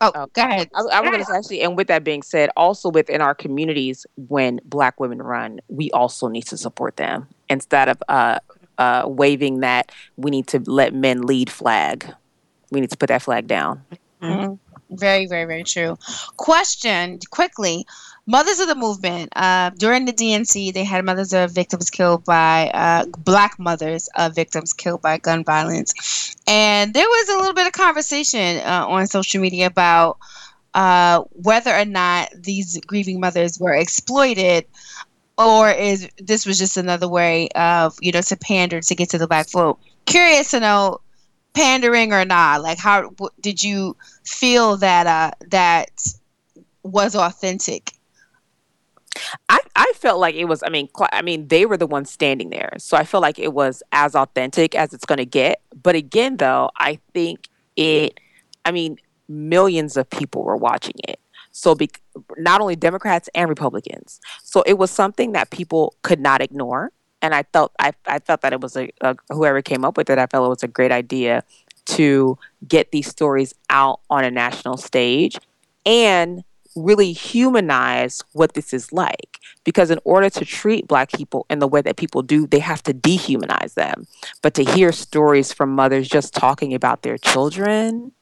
oh, 0.00 0.12
oh, 0.14 0.26
go 0.32 0.42
ahead. 0.42 0.70
I, 0.74 0.80
I 0.80 1.00
was 1.00 1.10
going 1.10 1.20
to 1.20 1.24
say, 1.24 1.36
actually, 1.36 1.62
and 1.62 1.76
with 1.76 1.88
that 1.88 2.04
being 2.04 2.22
said, 2.22 2.50
also 2.56 2.88
within 2.90 3.20
our 3.20 3.34
communities, 3.34 4.06
when 4.28 4.60
Black 4.64 5.00
women 5.00 5.20
run, 5.20 5.60
we 5.68 5.90
also 5.90 6.28
need 6.28 6.46
to 6.46 6.56
support 6.56 6.96
them 6.96 7.26
instead 7.48 7.88
of 7.88 8.02
uh, 8.08 8.38
uh, 8.78 9.04
waving 9.06 9.60
that 9.60 9.92
we 10.16 10.30
need 10.30 10.46
to 10.48 10.60
let 10.70 10.94
men 10.94 11.22
lead 11.22 11.50
flag. 11.50 12.06
We 12.70 12.80
need 12.80 12.90
to 12.90 12.96
put 12.96 13.08
that 13.08 13.22
flag 13.22 13.46
down. 13.46 13.82
Mm-hmm. 14.22 14.54
Very, 14.90 15.26
very, 15.26 15.44
very 15.44 15.64
true. 15.64 15.98
Question 16.36 17.18
quickly 17.30 17.86
Mothers 18.26 18.60
of 18.60 18.68
the 18.68 18.74
Movement. 18.74 19.32
Uh, 19.34 19.70
during 19.70 20.04
the 20.04 20.12
DNC, 20.12 20.72
they 20.72 20.84
had 20.84 21.04
mothers 21.04 21.32
of 21.32 21.50
victims 21.50 21.88
killed 21.88 22.24
by, 22.24 22.70
uh, 22.74 23.06
black 23.24 23.58
mothers 23.58 24.08
of 24.16 24.34
victims 24.34 24.74
killed 24.74 25.00
by 25.00 25.16
gun 25.16 25.44
violence. 25.44 26.36
And 26.46 26.92
there 26.92 27.06
was 27.06 27.28
a 27.30 27.38
little 27.38 27.54
bit 27.54 27.66
of 27.66 27.72
conversation 27.72 28.58
uh, 28.58 28.86
on 28.86 29.06
social 29.06 29.40
media 29.40 29.66
about 29.66 30.18
uh, 30.74 31.22
whether 31.32 31.74
or 31.74 31.86
not 31.86 32.28
these 32.36 32.78
grieving 32.86 33.18
mothers 33.18 33.58
were 33.58 33.74
exploited 33.74 34.66
or 35.38 35.70
is 35.70 36.08
this 36.18 36.44
was 36.44 36.58
just 36.58 36.76
another 36.76 37.08
way 37.08 37.48
of, 37.54 37.96
you 38.00 38.12
know, 38.12 38.20
to 38.20 38.36
pander 38.36 38.80
to 38.80 38.94
get 38.94 39.08
to 39.10 39.18
the 39.18 39.26
black 39.26 39.48
vote. 39.50 39.78
Curious 40.04 40.50
to 40.50 40.60
know 40.60 41.00
pandering 41.58 42.12
or 42.12 42.24
not? 42.24 42.62
Like 42.62 42.78
how 42.78 43.02
w- 43.02 43.30
did 43.40 43.62
you 43.62 43.96
feel 44.24 44.76
that 44.76 45.06
uh 45.06 45.30
that 45.48 45.90
was 46.82 47.16
authentic? 47.16 47.92
I, 49.48 49.58
I 49.74 49.92
felt 49.96 50.20
like 50.20 50.36
it 50.36 50.44
was 50.44 50.62
i 50.62 50.68
mean 50.68 50.88
i 51.12 51.22
mean 51.22 51.48
they 51.48 51.66
were 51.66 51.76
the 51.76 51.86
ones 51.86 52.10
standing 52.10 52.50
there. 52.50 52.72
So 52.78 52.96
i 52.96 53.04
feel 53.04 53.20
like 53.20 53.38
it 53.38 53.52
was 53.52 53.82
as 53.90 54.14
authentic 54.14 54.74
as 54.76 54.92
it's 54.92 55.04
going 55.04 55.18
to 55.18 55.26
get. 55.26 55.60
But 55.82 55.96
again 55.96 56.36
though 56.36 56.70
i 56.76 57.00
think 57.12 57.48
it 57.76 58.20
i 58.64 58.70
mean 58.70 58.98
millions 59.28 59.96
of 59.96 60.08
people 60.08 60.44
were 60.44 60.56
watching 60.56 60.94
it. 61.08 61.18
So 61.50 61.74
be, 61.74 61.90
not 62.36 62.60
only 62.60 62.76
democrats 62.76 63.28
and 63.34 63.48
republicans. 63.48 64.20
So 64.44 64.62
it 64.62 64.78
was 64.78 64.92
something 64.92 65.32
that 65.32 65.50
people 65.50 65.94
could 66.02 66.20
not 66.20 66.40
ignore 66.40 66.92
and 67.22 67.34
i 67.34 67.42
felt 67.52 67.72
i, 67.78 67.92
I 68.06 68.18
felt 68.18 68.42
that 68.42 68.52
it 68.52 68.60
was 68.60 68.76
a, 68.76 68.90
a 69.00 69.16
whoever 69.30 69.62
came 69.62 69.84
up 69.84 69.96
with 69.96 70.10
it 70.10 70.18
i 70.18 70.26
felt 70.26 70.46
it 70.46 70.48
was 70.48 70.62
a 70.62 70.68
great 70.68 70.92
idea 70.92 71.44
to 71.86 72.38
get 72.66 72.92
these 72.92 73.08
stories 73.08 73.54
out 73.70 74.00
on 74.10 74.24
a 74.24 74.30
national 74.30 74.76
stage 74.76 75.38
and 75.86 76.44
really 76.76 77.12
humanize 77.12 78.22
what 78.32 78.54
this 78.54 78.72
is 78.72 78.92
like. 78.92 79.38
Because 79.64 79.90
in 79.90 79.98
order 80.04 80.30
to 80.30 80.44
treat 80.44 80.86
Black 80.86 81.12
people 81.12 81.46
in 81.50 81.58
the 81.58 81.68
way 81.68 81.82
that 81.82 81.96
people 81.96 82.22
do, 82.22 82.46
they 82.46 82.58
have 82.58 82.82
to 82.84 82.94
dehumanize 82.94 83.74
them. 83.74 84.06
But 84.42 84.54
to 84.54 84.64
hear 84.64 84.92
stories 84.92 85.52
from 85.52 85.70
mothers 85.74 86.08
just 86.08 86.34
talking 86.34 86.74
about 86.74 87.02
their 87.02 87.18
children, 87.18 88.12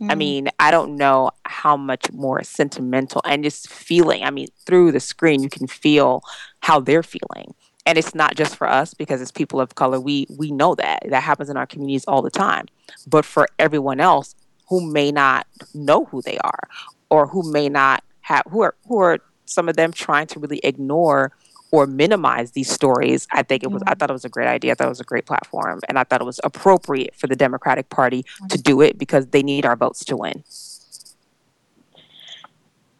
mm. 0.00 0.10
I 0.10 0.14
mean, 0.14 0.48
I 0.58 0.70
don't 0.70 0.96
know 0.96 1.30
how 1.44 1.76
much 1.76 2.10
more 2.12 2.42
sentimental 2.42 3.20
and 3.24 3.44
just 3.44 3.68
feeling. 3.68 4.24
I 4.24 4.30
mean, 4.30 4.48
through 4.66 4.92
the 4.92 5.00
screen, 5.00 5.42
you 5.42 5.48
can 5.48 5.66
feel 5.66 6.22
how 6.60 6.80
they're 6.80 7.02
feeling. 7.02 7.54
And 7.88 7.96
it's 7.96 8.14
not 8.14 8.36
just 8.36 8.54
for 8.54 8.68
us 8.68 8.92
because 8.92 9.22
as 9.22 9.32
people 9.32 9.62
of 9.62 9.74
color, 9.74 9.98
we 9.98 10.26
we 10.36 10.50
know 10.50 10.74
that 10.74 11.04
that 11.08 11.22
happens 11.22 11.48
in 11.48 11.56
our 11.56 11.66
communities 11.66 12.04
all 12.04 12.20
the 12.20 12.30
time. 12.30 12.66
But 13.06 13.24
for 13.24 13.48
everyone 13.58 13.98
else 13.98 14.34
who 14.68 14.92
may 14.92 15.10
not 15.10 15.46
know 15.72 16.04
who 16.04 16.20
they 16.20 16.36
are 16.36 16.68
or 17.08 17.26
who 17.26 17.50
may 17.50 17.70
not 17.70 18.04
have 18.20 18.42
who 18.50 18.60
are 18.60 18.74
who 18.86 18.98
are 18.98 19.20
some 19.46 19.70
of 19.70 19.76
them 19.76 19.90
trying 19.90 20.26
to 20.26 20.38
really 20.38 20.60
ignore 20.62 21.32
or 21.70 21.86
minimize 21.86 22.52
these 22.52 22.70
stories. 22.70 23.26
I 23.32 23.42
think 23.42 23.62
it 23.62 23.70
was 23.70 23.80
mm-hmm. 23.80 23.90
I 23.90 23.94
thought 23.94 24.10
it 24.10 24.12
was 24.12 24.26
a 24.26 24.28
great 24.28 24.48
idea. 24.48 24.72
I 24.72 24.74
thought 24.74 24.88
it 24.88 24.90
was 24.90 25.00
a 25.00 25.04
great 25.04 25.24
platform 25.24 25.80
and 25.88 25.98
I 25.98 26.04
thought 26.04 26.20
it 26.20 26.24
was 26.24 26.40
appropriate 26.44 27.14
for 27.14 27.26
the 27.26 27.36
Democratic 27.36 27.88
Party 27.88 28.26
to 28.50 28.60
do 28.60 28.82
it 28.82 28.98
because 28.98 29.28
they 29.28 29.42
need 29.42 29.64
our 29.64 29.76
votes 29.76 30.04
to 30.04 30.16
win. 30.18 30.44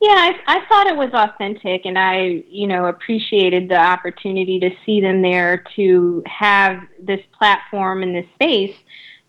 Yeah, 0.01 0.11
I, 0.11 0.59
I 0.59 0.65
thought 0.67 0.87
it 0.87 0.97
was 0.97 1.11
authentic, 1.13 1.85
and 1.85 1.99
I, 1.99 2.45
you 2.49 2.69
know, 2.69 2.87
appreciated 2.87 3.69
the 3.69 3.77
opportunity 3.77 4.61
to 4.61 4.71
see 4.87 5.01
them 5.01 5.23
there 5.23 5.65
to 5.75 6.23
have 6.27 6.83
this 7.03 7.21
platform 7.37 8.05
and 8.05 8.15
this 8.15 8.27
space 8.35 8.77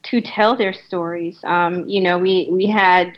to 0.04 0.22
tell 0.22 0.56
their 0.56 0.74
stories. 0.74 1.40
Um, 1.44 1.88
you 1.90 2.02
know, 2.02 2.20
we 2.20 2.50
we 2.52 2.68
had 2.68 3.18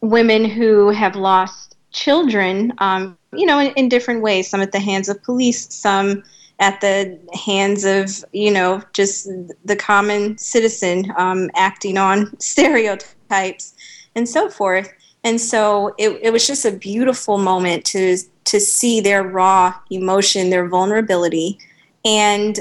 women 0.00 0.44
who 0.44 0.88
have 0.90 1.14
lost 1.14 1.76
children, 1.92 2.72
um, 2.78 3.18
you 3.32 3.46
know, 3.46 3.58
in, 3.58 3.72
in, 3.72 3.88
different 3.88 4.22
ways. 4.22 4.48
Some 4.48 4.60
at 4.60 4.72
the 4.72 4.80
hands 4.80 5.08
of 5.08 5.22
police, 5.22 5.72
some 5.74 6.22
at 6.58 6.80
the 6.80 7.18
hands 7.34 7.84
of, 7.84 8.24
you 8.32 8.50
know, 8.50 8.82
just 8.92 9.28
the 9.64 9.76
common 9.76 10.38
citizen 10.38 11.12
um, 11.16 11.50
acting 11.54 11.98
on 11.98 12.38
stereotypes 12.40 13.74
and 14.14 14.28
so 14.28 14.48
forth. 14.48 14.92
And 15.26 15.40
so 15.40 15.92
it, 15.98 16.20
it 16.22 16.32
was 16.32 16.46
just 16.46 16.64
a 16.64 16.70
beautiful 16.70 17.36
moment 17.36 17.84
to 17.86 18.16
to 18.44 18.60
see 18.60 19.00
their 19.00 19.24
raw 19.24 19.74
emotion, 19.90 20.50
their 20.50 20.68
vulnerability, 20.68 21.58
and 22.04 22.60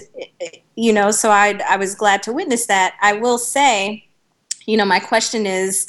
you 0.76 0.92
know, 0.92 1.12
so 1.12 1.30
I 1.30 1.60
I 1.70 1.78
was 1.78 1.94
glad 1.94 2.24
to 2.24 2.34
witness 2.34 2.66
that. 2.66 2.96
I 3.04 3.14
will 3.14 3.38
say, 3.38 4.08
you 4.66 4.78
know, 4.78 4.86
my 4.86 5.00
question 5.00 5.46
is 5.46 5.86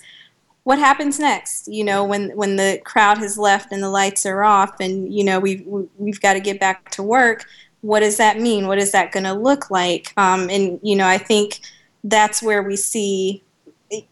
what 0.64 0.78
happens 0.78 1.18
next? 1.18 1.66
You 1.66 1.82
know 1.82 2.04
when 2.04 2.36
when 2.36 2.56
the 2.56 2.78
crowd 2.84 3.16
has 3.18 3.38
left 3.38 3.72
and 3.72 3.82
the 3.82 3.88
lights 3.88 4.26
are 4.26 4.44
off 4.44 4.78
and 4.78 5.10
you 5.10 5.24
know 5.24 5.40
we've 5.40 5.64
we've 5.96 6.20
got 6.20 6.34
to 6.34 6.40
get 6.40 6.60
back 6.60 6.90
to 6.90 7.02
work 7.02 7.46
what 7.82 8.00
does 8.00 8.16
that 8.16 8.40
mean? 8.40 8.66
What 8.66 8.78
is 8.78 8.90
that 8.92 9.12
going 9.12 9.24
to 9.24 9.32
look 9.32 9.70
like? 9.70 10.12
Um, 10.16 10.50
and 10.50 10.78
you 10.82 10.96
know 10.96 11.06
i 11.06 11.18
think 11.18 11.60
that's 12.04 12.42
where 12.42 12.62
we 12.62 12.76
see 12.76 13.42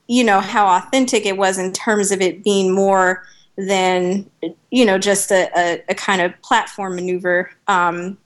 you 0.07 0.25
know 0.25 0.41
how 0.41 0.67
authentic 0.67 1.27
it 1.27 1.37
was 1.37 1.59
in 1.59 1.73
terms 1.73 2.13
of 2.13 2.21
it 2.21 2.45
being 2.45 2.73
more 2.73 3.27
than 3.57 4.29
you 4.71 4.85
know 4.85 4.99
just 4.99 5.31
a, 5.31 5.51
a, 5.57 5.83
a 5.89 5.95
kind 5.95 6.21
of 6.21 6.41
platform 6.43 6.97
maneuver 6.97 7.51
um, 7.69 8.19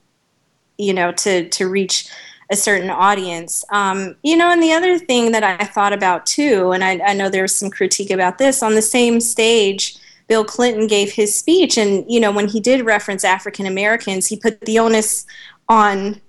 you 0.77 0.93
know 0.93 1.11
to 1.11 1.47
to 1.49 1.67
reach 1.67 2.09
a 2.51 2.55
certain 2.55 2.89
audience. 2.89 3.63
Um, 3.69 4.15
you 4.23 4.35
know, 4.35 4.49
and 4.49 4.61
the 4.61 4.73
other 4.73 4.97
thing 4.97 5.31
that 5.33 5.43
I 5.43 5.65
thought 5.65 5.93
about 5.93 6.25
too, 6.25 6.71
and 6.71 6.83
I, 6.83 6.99
I 7.05 7.13
know 7.13 7.29
there 7.29 7.43
was 7.43 7.55
some 7.55 7.69
critique 7.69 8.09
about 8.09 8.37
this 8.37 8.63
on 8.63 8.75
the 8.75 8.81
same 8.81 9.21
stage. 9.21 9.97
Bill 10.27 10.43
Clinton 10.43 10.87
gave 10.87 11.11
his 11.11 11.35
speech, 11.35 11.77
and 11.77 12.09
you 12.11 12.19
know, 12.19 12.31
when 12.31 12.47
he 12.47 12.59
did 12.59 12.85
reference 12.85 13.23
African 13.23 13.65
Americans, 13.65 14.27
he 14.27 14.35
put 14.35 14.61
the 14.61 14.79
onus 14.79 15.25
on 15.67 16.19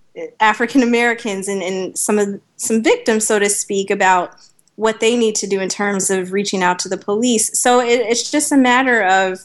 African 0.40 0.82
Americans 0.82 1.48
and, 1.48 1.62
and 1.62 1.96
some 1.96 2.18
of 2.18 2.40
some 2.56 2.82
victims, 2.82 3.26
so 3.26 3.38
to 3.38 3.48
speak, 3.48 3.90
about 3.90 4.34
what 4.80 4.98
they 4.98 5.14
need 5.14 5.34
to 5.34 5.46
do 5.46 5.60
in 5.60 5.68
terms 5.68 6.08
of 6.08 6.32
reaching 6.32 6.62
out 6.62 6.78
to 6.78 6.88
the 6.88 6.96
police. 6.96 7.58
So 7.58 7.80
it, 7.80 8.00
it's 8.00 8.30
just 8.30 8.50
a 8.50 8.56
matter 8.56 9.02
of 9.02 9.38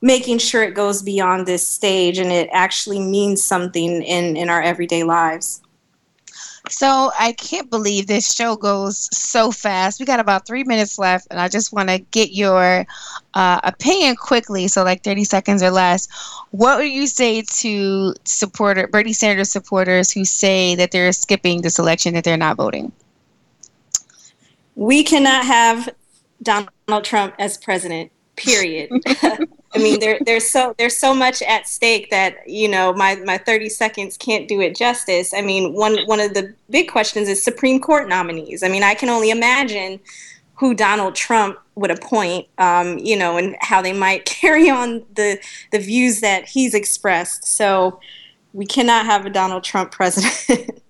making 0.00 0.38
sure 0.38 0.64
it 0.64 0.74
goes 0.74 1.00
beyond 1.00 1.46
this 1.46 1.66
stage 1.66 2.18
and 2.18 2.32
it 2.32 2.48
actually 2.52 2.98
means 2.98 3.42
something 3.42 4.02
in, 4.02 4.36
in 4.36 4.50
our 4.50 4.60
everyday 4.60 5.04
lives. 5.04 5.62
So 6.68 7.12
I 7.16 7.32
can't 7.34 7.70
believe 7.70 8.08
this 8.08 8.34
show 8.34 8.56
goes 8.56 9.08
so 9.16 9.52
fast. 9.52 10.00
We 10.00 10.06
got 10.06 10.18
about 10.18 10.44
three 10.44 10.64
minutes 10.64 10.98
left, 10.98 11.26
and 11.30 11.40
I 11.40 11.48
just 11.48 11.72
want 11.72 11.88
to 11.88 11.98
get 11.98 12.32
your 12.32 12.86
uh, 13.34 13.60
opinion 13.64 14.14
quickly. 14.14 14.68
So, 14.68 14.84
like 14.84 15.02
30 15.02 15.24
seconds 15.24 15.60
or 15.60 15.72
less. 15.72 16.06
What 16.52 16.78
would 16.78 16.88
you 16.88 17.08
say 17.08 17.42
to 17.42 18.14
supporter 18.24 18.86
Bernie 18.86 19.12
Sanders 19.12 19.50
supporters 19.50 20.12
who 20.12 20.24
say 20.24 20.76
that 20.76 20.92
they're 20.92 21.12
skipping 21.12 21.62
this 21.62 21.80
election, 21.80 22.14
that 22.14 22.22
they're 22.22 22.36
not 22.36 22.56
voting? 22.56 22.92
We 24.74 25.04
cannot 25.04 25.44
have 25.44 25.88
Donald 26.42 27.04
Trump 27.04 27.34
as 27.38 27.58
president. 27.58 28.10
Period. 28.36 28.90
I 29.74 29.78
mean, 29.78 30.00
there, 30.00 30.18
there's 30.24 30.48
so 30.50 30.74
there's 30.78 30.96
so 30.96 31.14
much 31.14 31.42
at 31.42 31.68
stake 31.68 32.10
that 32.10 32.48
you 32.48 32.68
know 32.68 32.92
my 32.92 33.16
my 33.16 33.38
30 33.38 33.68
seconds 33.68 34.16
can't 34.16 34.48
do 34.48 34.60
it 34.60 34.76
justice. 34.76 35.32
I 35.34 35.42
mean, 35.42 35.74
one 35.74 35.98
one 36.06 36.20
of 36.20 36.34
the 36.34 36.54
big 36.70 36.90
questions 36.90 37.28
is 37.28 37.42
Supreme 37.42 37.80
Court 37.80 38.08
nominees. 38.08 38.62
I 38.62 38.68
mean, 38.68 38.82
I 38.82 38.94
can 38.94 39.08
only 39.08 39.30
imagine 39.30 40.00
who 40.54 40.74
Donald 40.74 41.14
Trump 41.14 41.58
would 41.74 41.90
appoint, 41.90 42.46
um, 42.58 42.98
you 42.98 43.16
know, 43.16 43.36
and 43.36 43.56
how 43.60 43.82
they 43.82 43.92
might 43.92 44.24
carry 44.40 44.70
on 44.70 45.04
the 45.14 45.38
the 45.70 45.78
views 45.78 46.20
that 46.20 46.46
he's 46.46 46.74
expressed. 46.74 47.46
So 47.46 48.00
we 48.52 48.66
cannot 48.66 49.06
have 49.06 49.24
a 49.26 49.30
Donald 49.30 49.64
Trump 49.64 49.92
president. 49.92 50.80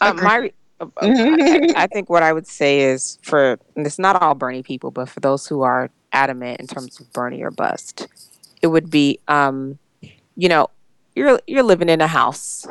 uh, 0.00 0.14
my, 0.14 0.50
I, 0.80 1.72
I, 1.76 1.86
think 1.88 2.08
what 2.08 2.22
I 2.22 2.32
would 2.32 2.46
say 2.46 2.82
is 2.82 3.18
for 3.22 3.58
it's 3.76 3.98
not 3.98 4.22
all 4.22 4.34
Bernie 4.34 4.62
people, 4.62 4.90
but 4.90 5.08
for 5.08 5.20
those 5.20 5.46
who 5.46 5.62
are 5.62 5.90
adamant 6.12 6.60
in 6.60 6.66
terms 6.66 7.00
of 7.00 7.12
Bernie 7.12 7.42
or 7.42 7.50
bust. 7.50 8.06
It 8.62 8.68
would 8.68 8.90
be, 8.90 9.18
um, 9.28 9.78
you 10.36 10.48
know, 10.48 10.68
you're 11.14 11.40
you're 11.46 11.62
living 11.62 11.88
in 11.88 12.00
a 12.00 12.06
house, 12.06 12.66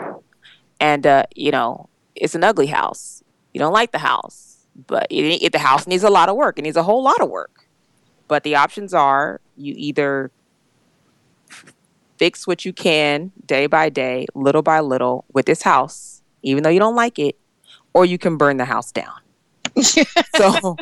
and 0.79 1.05
uh, 1.05 1.23
you 1.35 1.51
know 1.51 1.89
it's 2.15 2.35
an 2.35 2.43
ugly 2.43 2.67
house. 2.67 3.23
You 3.53 3.59
don't 3.59 3.73
like 3.73 3.91
the 3.91 3.99
house, 3.99 4.65
but 4.87 5.07
it, 5.09 5.43
it, 5.43 5.51
the 5.51 5.59
house 5.59 5.87
needs 5.87 6.03
a 6.03 6.09
lot 6.09 6.29
of 6.29 6.35
work. 6.35 6.59
It 6.59 6.63
needs 6.63 6.77
a 6.77 6.83
whole 6.83 7.03
lot 7.03 7.21
of 7.21 7.29
work. 7.29 7.67
But 8.27 8.43
the 8.43 8.55
options 8.55 8.93
are 8.93 9.41
you 9.55 9.73
either 9.77 10.31
fix 12.17 12.45
what 12.47 12.65
you 12.65 12.73
can 12.73 13.31
day 13.45 13.67
by 13.67 13.89
day, 13.89 14.27
little 14.33 14.61
by 14.61 14.79
little, 14.79 15.25
with 15.33 15.45
this 15.45 15.61
house, 15.61 16.21
even 16.41 16.63
though 16.63 16.69
you 16.69 16.79
don't 16.79 16.95
like 16.95 17.19
it, 17.19 17.37
or 17.97 18.05
you 18.05 18.19
can 18.19 18.37
burn 18.37 18.57
the 18.57 18.65
house 18.65 18.91
down. 18.91 19.19
so 20.35 20.77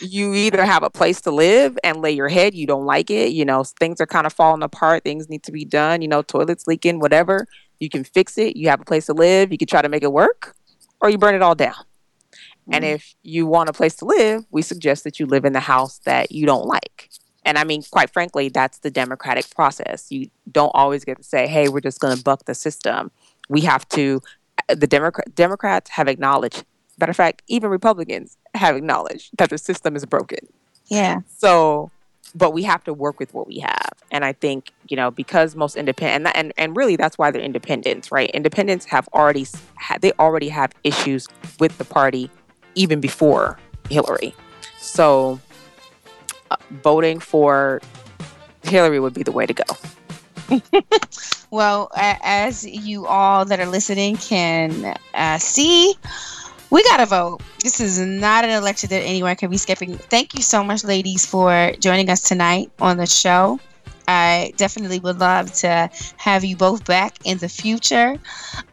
you 0.00 0.32
either 0.34 0.64
have 0.64 0.84
a 0.84 0.90
place 0.90 1.20
to 1.22 1.32
live 1.32 1.76
and 1.82 2.00
lay 2.00 2.12
your 2.12 2.28
head, 2.28 2.54
you 2.54 2.64
don't 2.64 2.86
like 2.86 3.10
it, 3.10 3.32
you 3.32 3.44
know, 3.44 3.64
things 3.64 4.00
are 4.00 4.06
kind 4.06 4.24
of 4.24 4.32
falling 4.32 4.62
apart, 4.62 5.02
things 5.02 5.28
need 5.28 5.42
to 5.42 5.50
be 5.50 5.64
done, 5.64 6.00
you 6.00 6.06
know, 6.06 6.22
toilets 6.22 6.68
leaking, 6.68 7.00
whatever. 7.00 7.48
You 7.80 7.88
can 7.88 8.04
fix 8.04 8.38
it, 8.38 8.56
you 8.56 8.68
have 8.68 8.80
a 8.80 8.84
place 8.84 9.06
to 9.06 9.14
live, 9.14 9.50
you 9.50 9.58
can 9.58 9.66
try 9.66 9.82
to 9.82 9.88
make 9.88 10.04
it 10.04 10.12
work, 10.12 10.54
or 11.00 11.10
you 11.10 11.18
burn 11.18 11.34
it 11.34 11.42
all 11.42 11.56
down. 11.56 11.74
Mm-hmm. 11.74 12.74
And 12.74 12.84
if 12.84 13.16
you 13.24 13.46
want 13.46 13.68
a 13.68 13.72
place 13.72 13.96
to 13.96 14.04
live, 14.04 14.44
we 14.52 14.62
suggest 14.62 15.02
that 15.02 15.18
you 15.18 15.26
live 15.26 15.44
in 15.44 15.52
the 15.52 15.60
house 15.60 15.98
that 16.04 16.30
you 16.30 16.46
don't 16.46 16.66
like. 16.66 17.10
And 17.44 17.58
I 17.58 17.64
mean, 17.64 17.82
quite 17.90 18.10
frankly, 18.10 18.48
that's 18.48 18.78
the 18.78 18.92
democratic 18.92 19.50
process. 19.50 20.12
You 20.12 20.30
don't 20.52 20.70
always 20.72 21.04
get 21.04 21.16
to 21.16 21.24
say, 21.24 21.48
hey, 21.48 21.68
we're 21.68 21.80
just 21.80 21.98
going 21.98 22.16
to 22.16 22.22
buck 22.22 22.44
the 22.44 22.54
system. 22.54 23.10
We 23.48 23.62
have 23.62 23.88
to, 23.88 24.20
the 24.74 24.86
Democrat, 24.86 25.34
Democrats 25.34 25.90
have 25.90 26.08
acknowledged 26.08 26.64
Matter 27.00 27.10
of 27.10 27.16
fact, 27.16 27.42
even 27.48 27.70
Republicans 27.70 28.36
have 28.54 28.76
acknowledged 28.76 29.30
that 29.38 29.48
the 29.48 29.56
system 29.56 29.96
is 29.96 30.04
broken. 30.04 30.40
Yeah. 30.88 31.20
So, 31.38 31.90
but 32.34 32.52
we 32.52 32.62
have 32.64 32.84
to 32.84 32.92
work 32.92 33.18
with 33.18 33.32
what 33.32 33.46
we 33.46 33.60
have. 33.60 33.92
And 34.10 34.22
I 34.22 34.34
think, 34.34 34.72
you 34.88 34.96
know, 34.96 35.10
because 35.10 35.56
most 35.56 35.76
independent, 35.76 36.26
and, 36.26 36.46
and, 36.46 36.52
and 36.58 36.76
really 36.76 36.96
that's 36.96 37.16
why 37.16 37.30
they're 37.30 37.40
independents, 37.40 38.12
right? 38.12 38.30
Independents 38.30 38.84
have 38.86 39.08
already, 39.14 39.46
they 40.00 40.12
already 40.18 40.50
have 40.50 40.72
issues 40.84 41.26
with 41.58 41.78
the 41.78 41.84
party 41.84 42.30
even 42.74 43.00
before 43.00 43.58
Hillary. 43.88 44.34
So, 44.78 45.40
uh, 46.50 46.56
voting 46.82 47.18
for 47.18 47.80
Hillary 48.62 49.00
would 49.00 49.14
be 49.14 49.22
the 49.22 49.32
way 49.32 49.46
to 49.46 49.54
go. 49.54 49.64
well, 51.50 51.90
as 51.94 52.66
you 52.66 53.06
all 53.06 53.44
that 53.44 53.60
are 53.60 53.66
listening 53.66 54.16
can 54.16 54.96
uh, 55.14 55.38
see, 55.38 55.94
we 56.70 56.82
got 56.84 56.98
to 56.98 57.06
vote. 57.06 57.42
This 57.62 57.80
is 57.80 57.98
not 58.00 58.44
an 58.44 58.50
election 58.50 58.88
that 58.90 59.02
anyone 59.02 59.36
can 59.36 59.50
be 59.50 59.56
skipping. 59.56 59.96
Thank 59.96 60.34
you 60.34 60.42
so 60.42 60.62
much, 60.62 60.84
ladies, 60.84 61.26
for 61.26 61.72
joining 61.80 62.10
us 62.10 62.22
tonight 62.22 62.70
on 62.80 62.96
the 62.96 63.06
show. 63.06 63.58
I 64.08 64.52
definitely 64.56 64.98
would 64.98 65.20
love 65.20 65.52
to 65.54 65.88
have 66.16 66.44
you 66.44 66.56
both 66.56 66.84
back 66.84 67.14
in 67.24 67.38
the 67.38 67.48
future. 67.48 68.16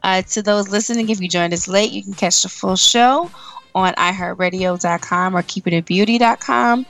Uh, 0.01 0.23
to 0.23 0.41
those 0.41 0.69
listening, 0.69 1.09
if 1.09 1.21
you 1.21 1.29
joined 1.29 1.53
us 1.53 1.67
late, 1.67 1.91
you 1.91 2.03
can 2.03 2.13
catch 2.13 2.41
the 2.41 2.49
full 2.49 2.75
show 2.75 3.29
on 3.77 3.93
iHeartRadio.com 3.93 5.35
or 5.35 5.41
KeepItABeauty.com. 5.41 6.85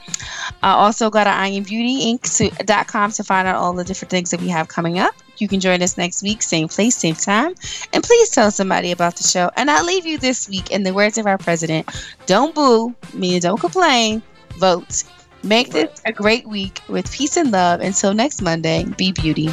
Uh, 0.62 0.66
also, 0.66 1.10
go 1.10 1.22
to 1.22 1.30
IamBeautyInc.com 1.30 3.12
to 3.12 3.24
find 3.24 3.48
out 3.48 3.56
all 3.56 3.72
the 3.72 3.84
different 3.84 4.10
things 4.10 4.30
that 4.30 4.40
we 4.40 4.48
have 4.48 4.68
coming 4.68 4.98
up. 4.98 5.14
You 5.36 5.48
can 5.48 5.60
join 5.60 5.82
us 5.82 5.96
next 5.96 6.22
week, 6.22 6.42
same 6.42 6.68
place, 6.68 6.96
same 6.96 7.14
time. 7.14 7.54
And 7.92 8.02
please 8.02 8.30
tell 8.30 8.50
somebody 8.50 8.90
about 8.92 9.16
the 9.16 9.22
show. 9.22 9.50
And 9.56 9.70
I'll 9.70 9.84
leave 9.84 10.06
you 10.06 10.18
this 10.18 10.48
week 10.48 10.70
in 10.70 10.82
the 10.82 10.92
words 10.92 11.18
of 11.18 11.26
our 11.26 11.38
president 11.38 11.88
don't 12.26 12.54
boo, 12.54 12.94
meaning 13.14 13.40
don't 13.40 13.60
complain, 13.60 14.22
vote. 14.56 15.04
Make 15.44 15.70
this 15.70 16.00
a 16.04 16.12
great 16.12 16.48
week 16.48 16.80
with 16.88 17.10
peace 17.12 17.36
and 17.36 17.52
love. 17.52 17.80
Until 17.80 18.12
next 18.12 18.42
Monday, 18.42 18.84
be 18.96 19.12
beauty. 19.12 19.50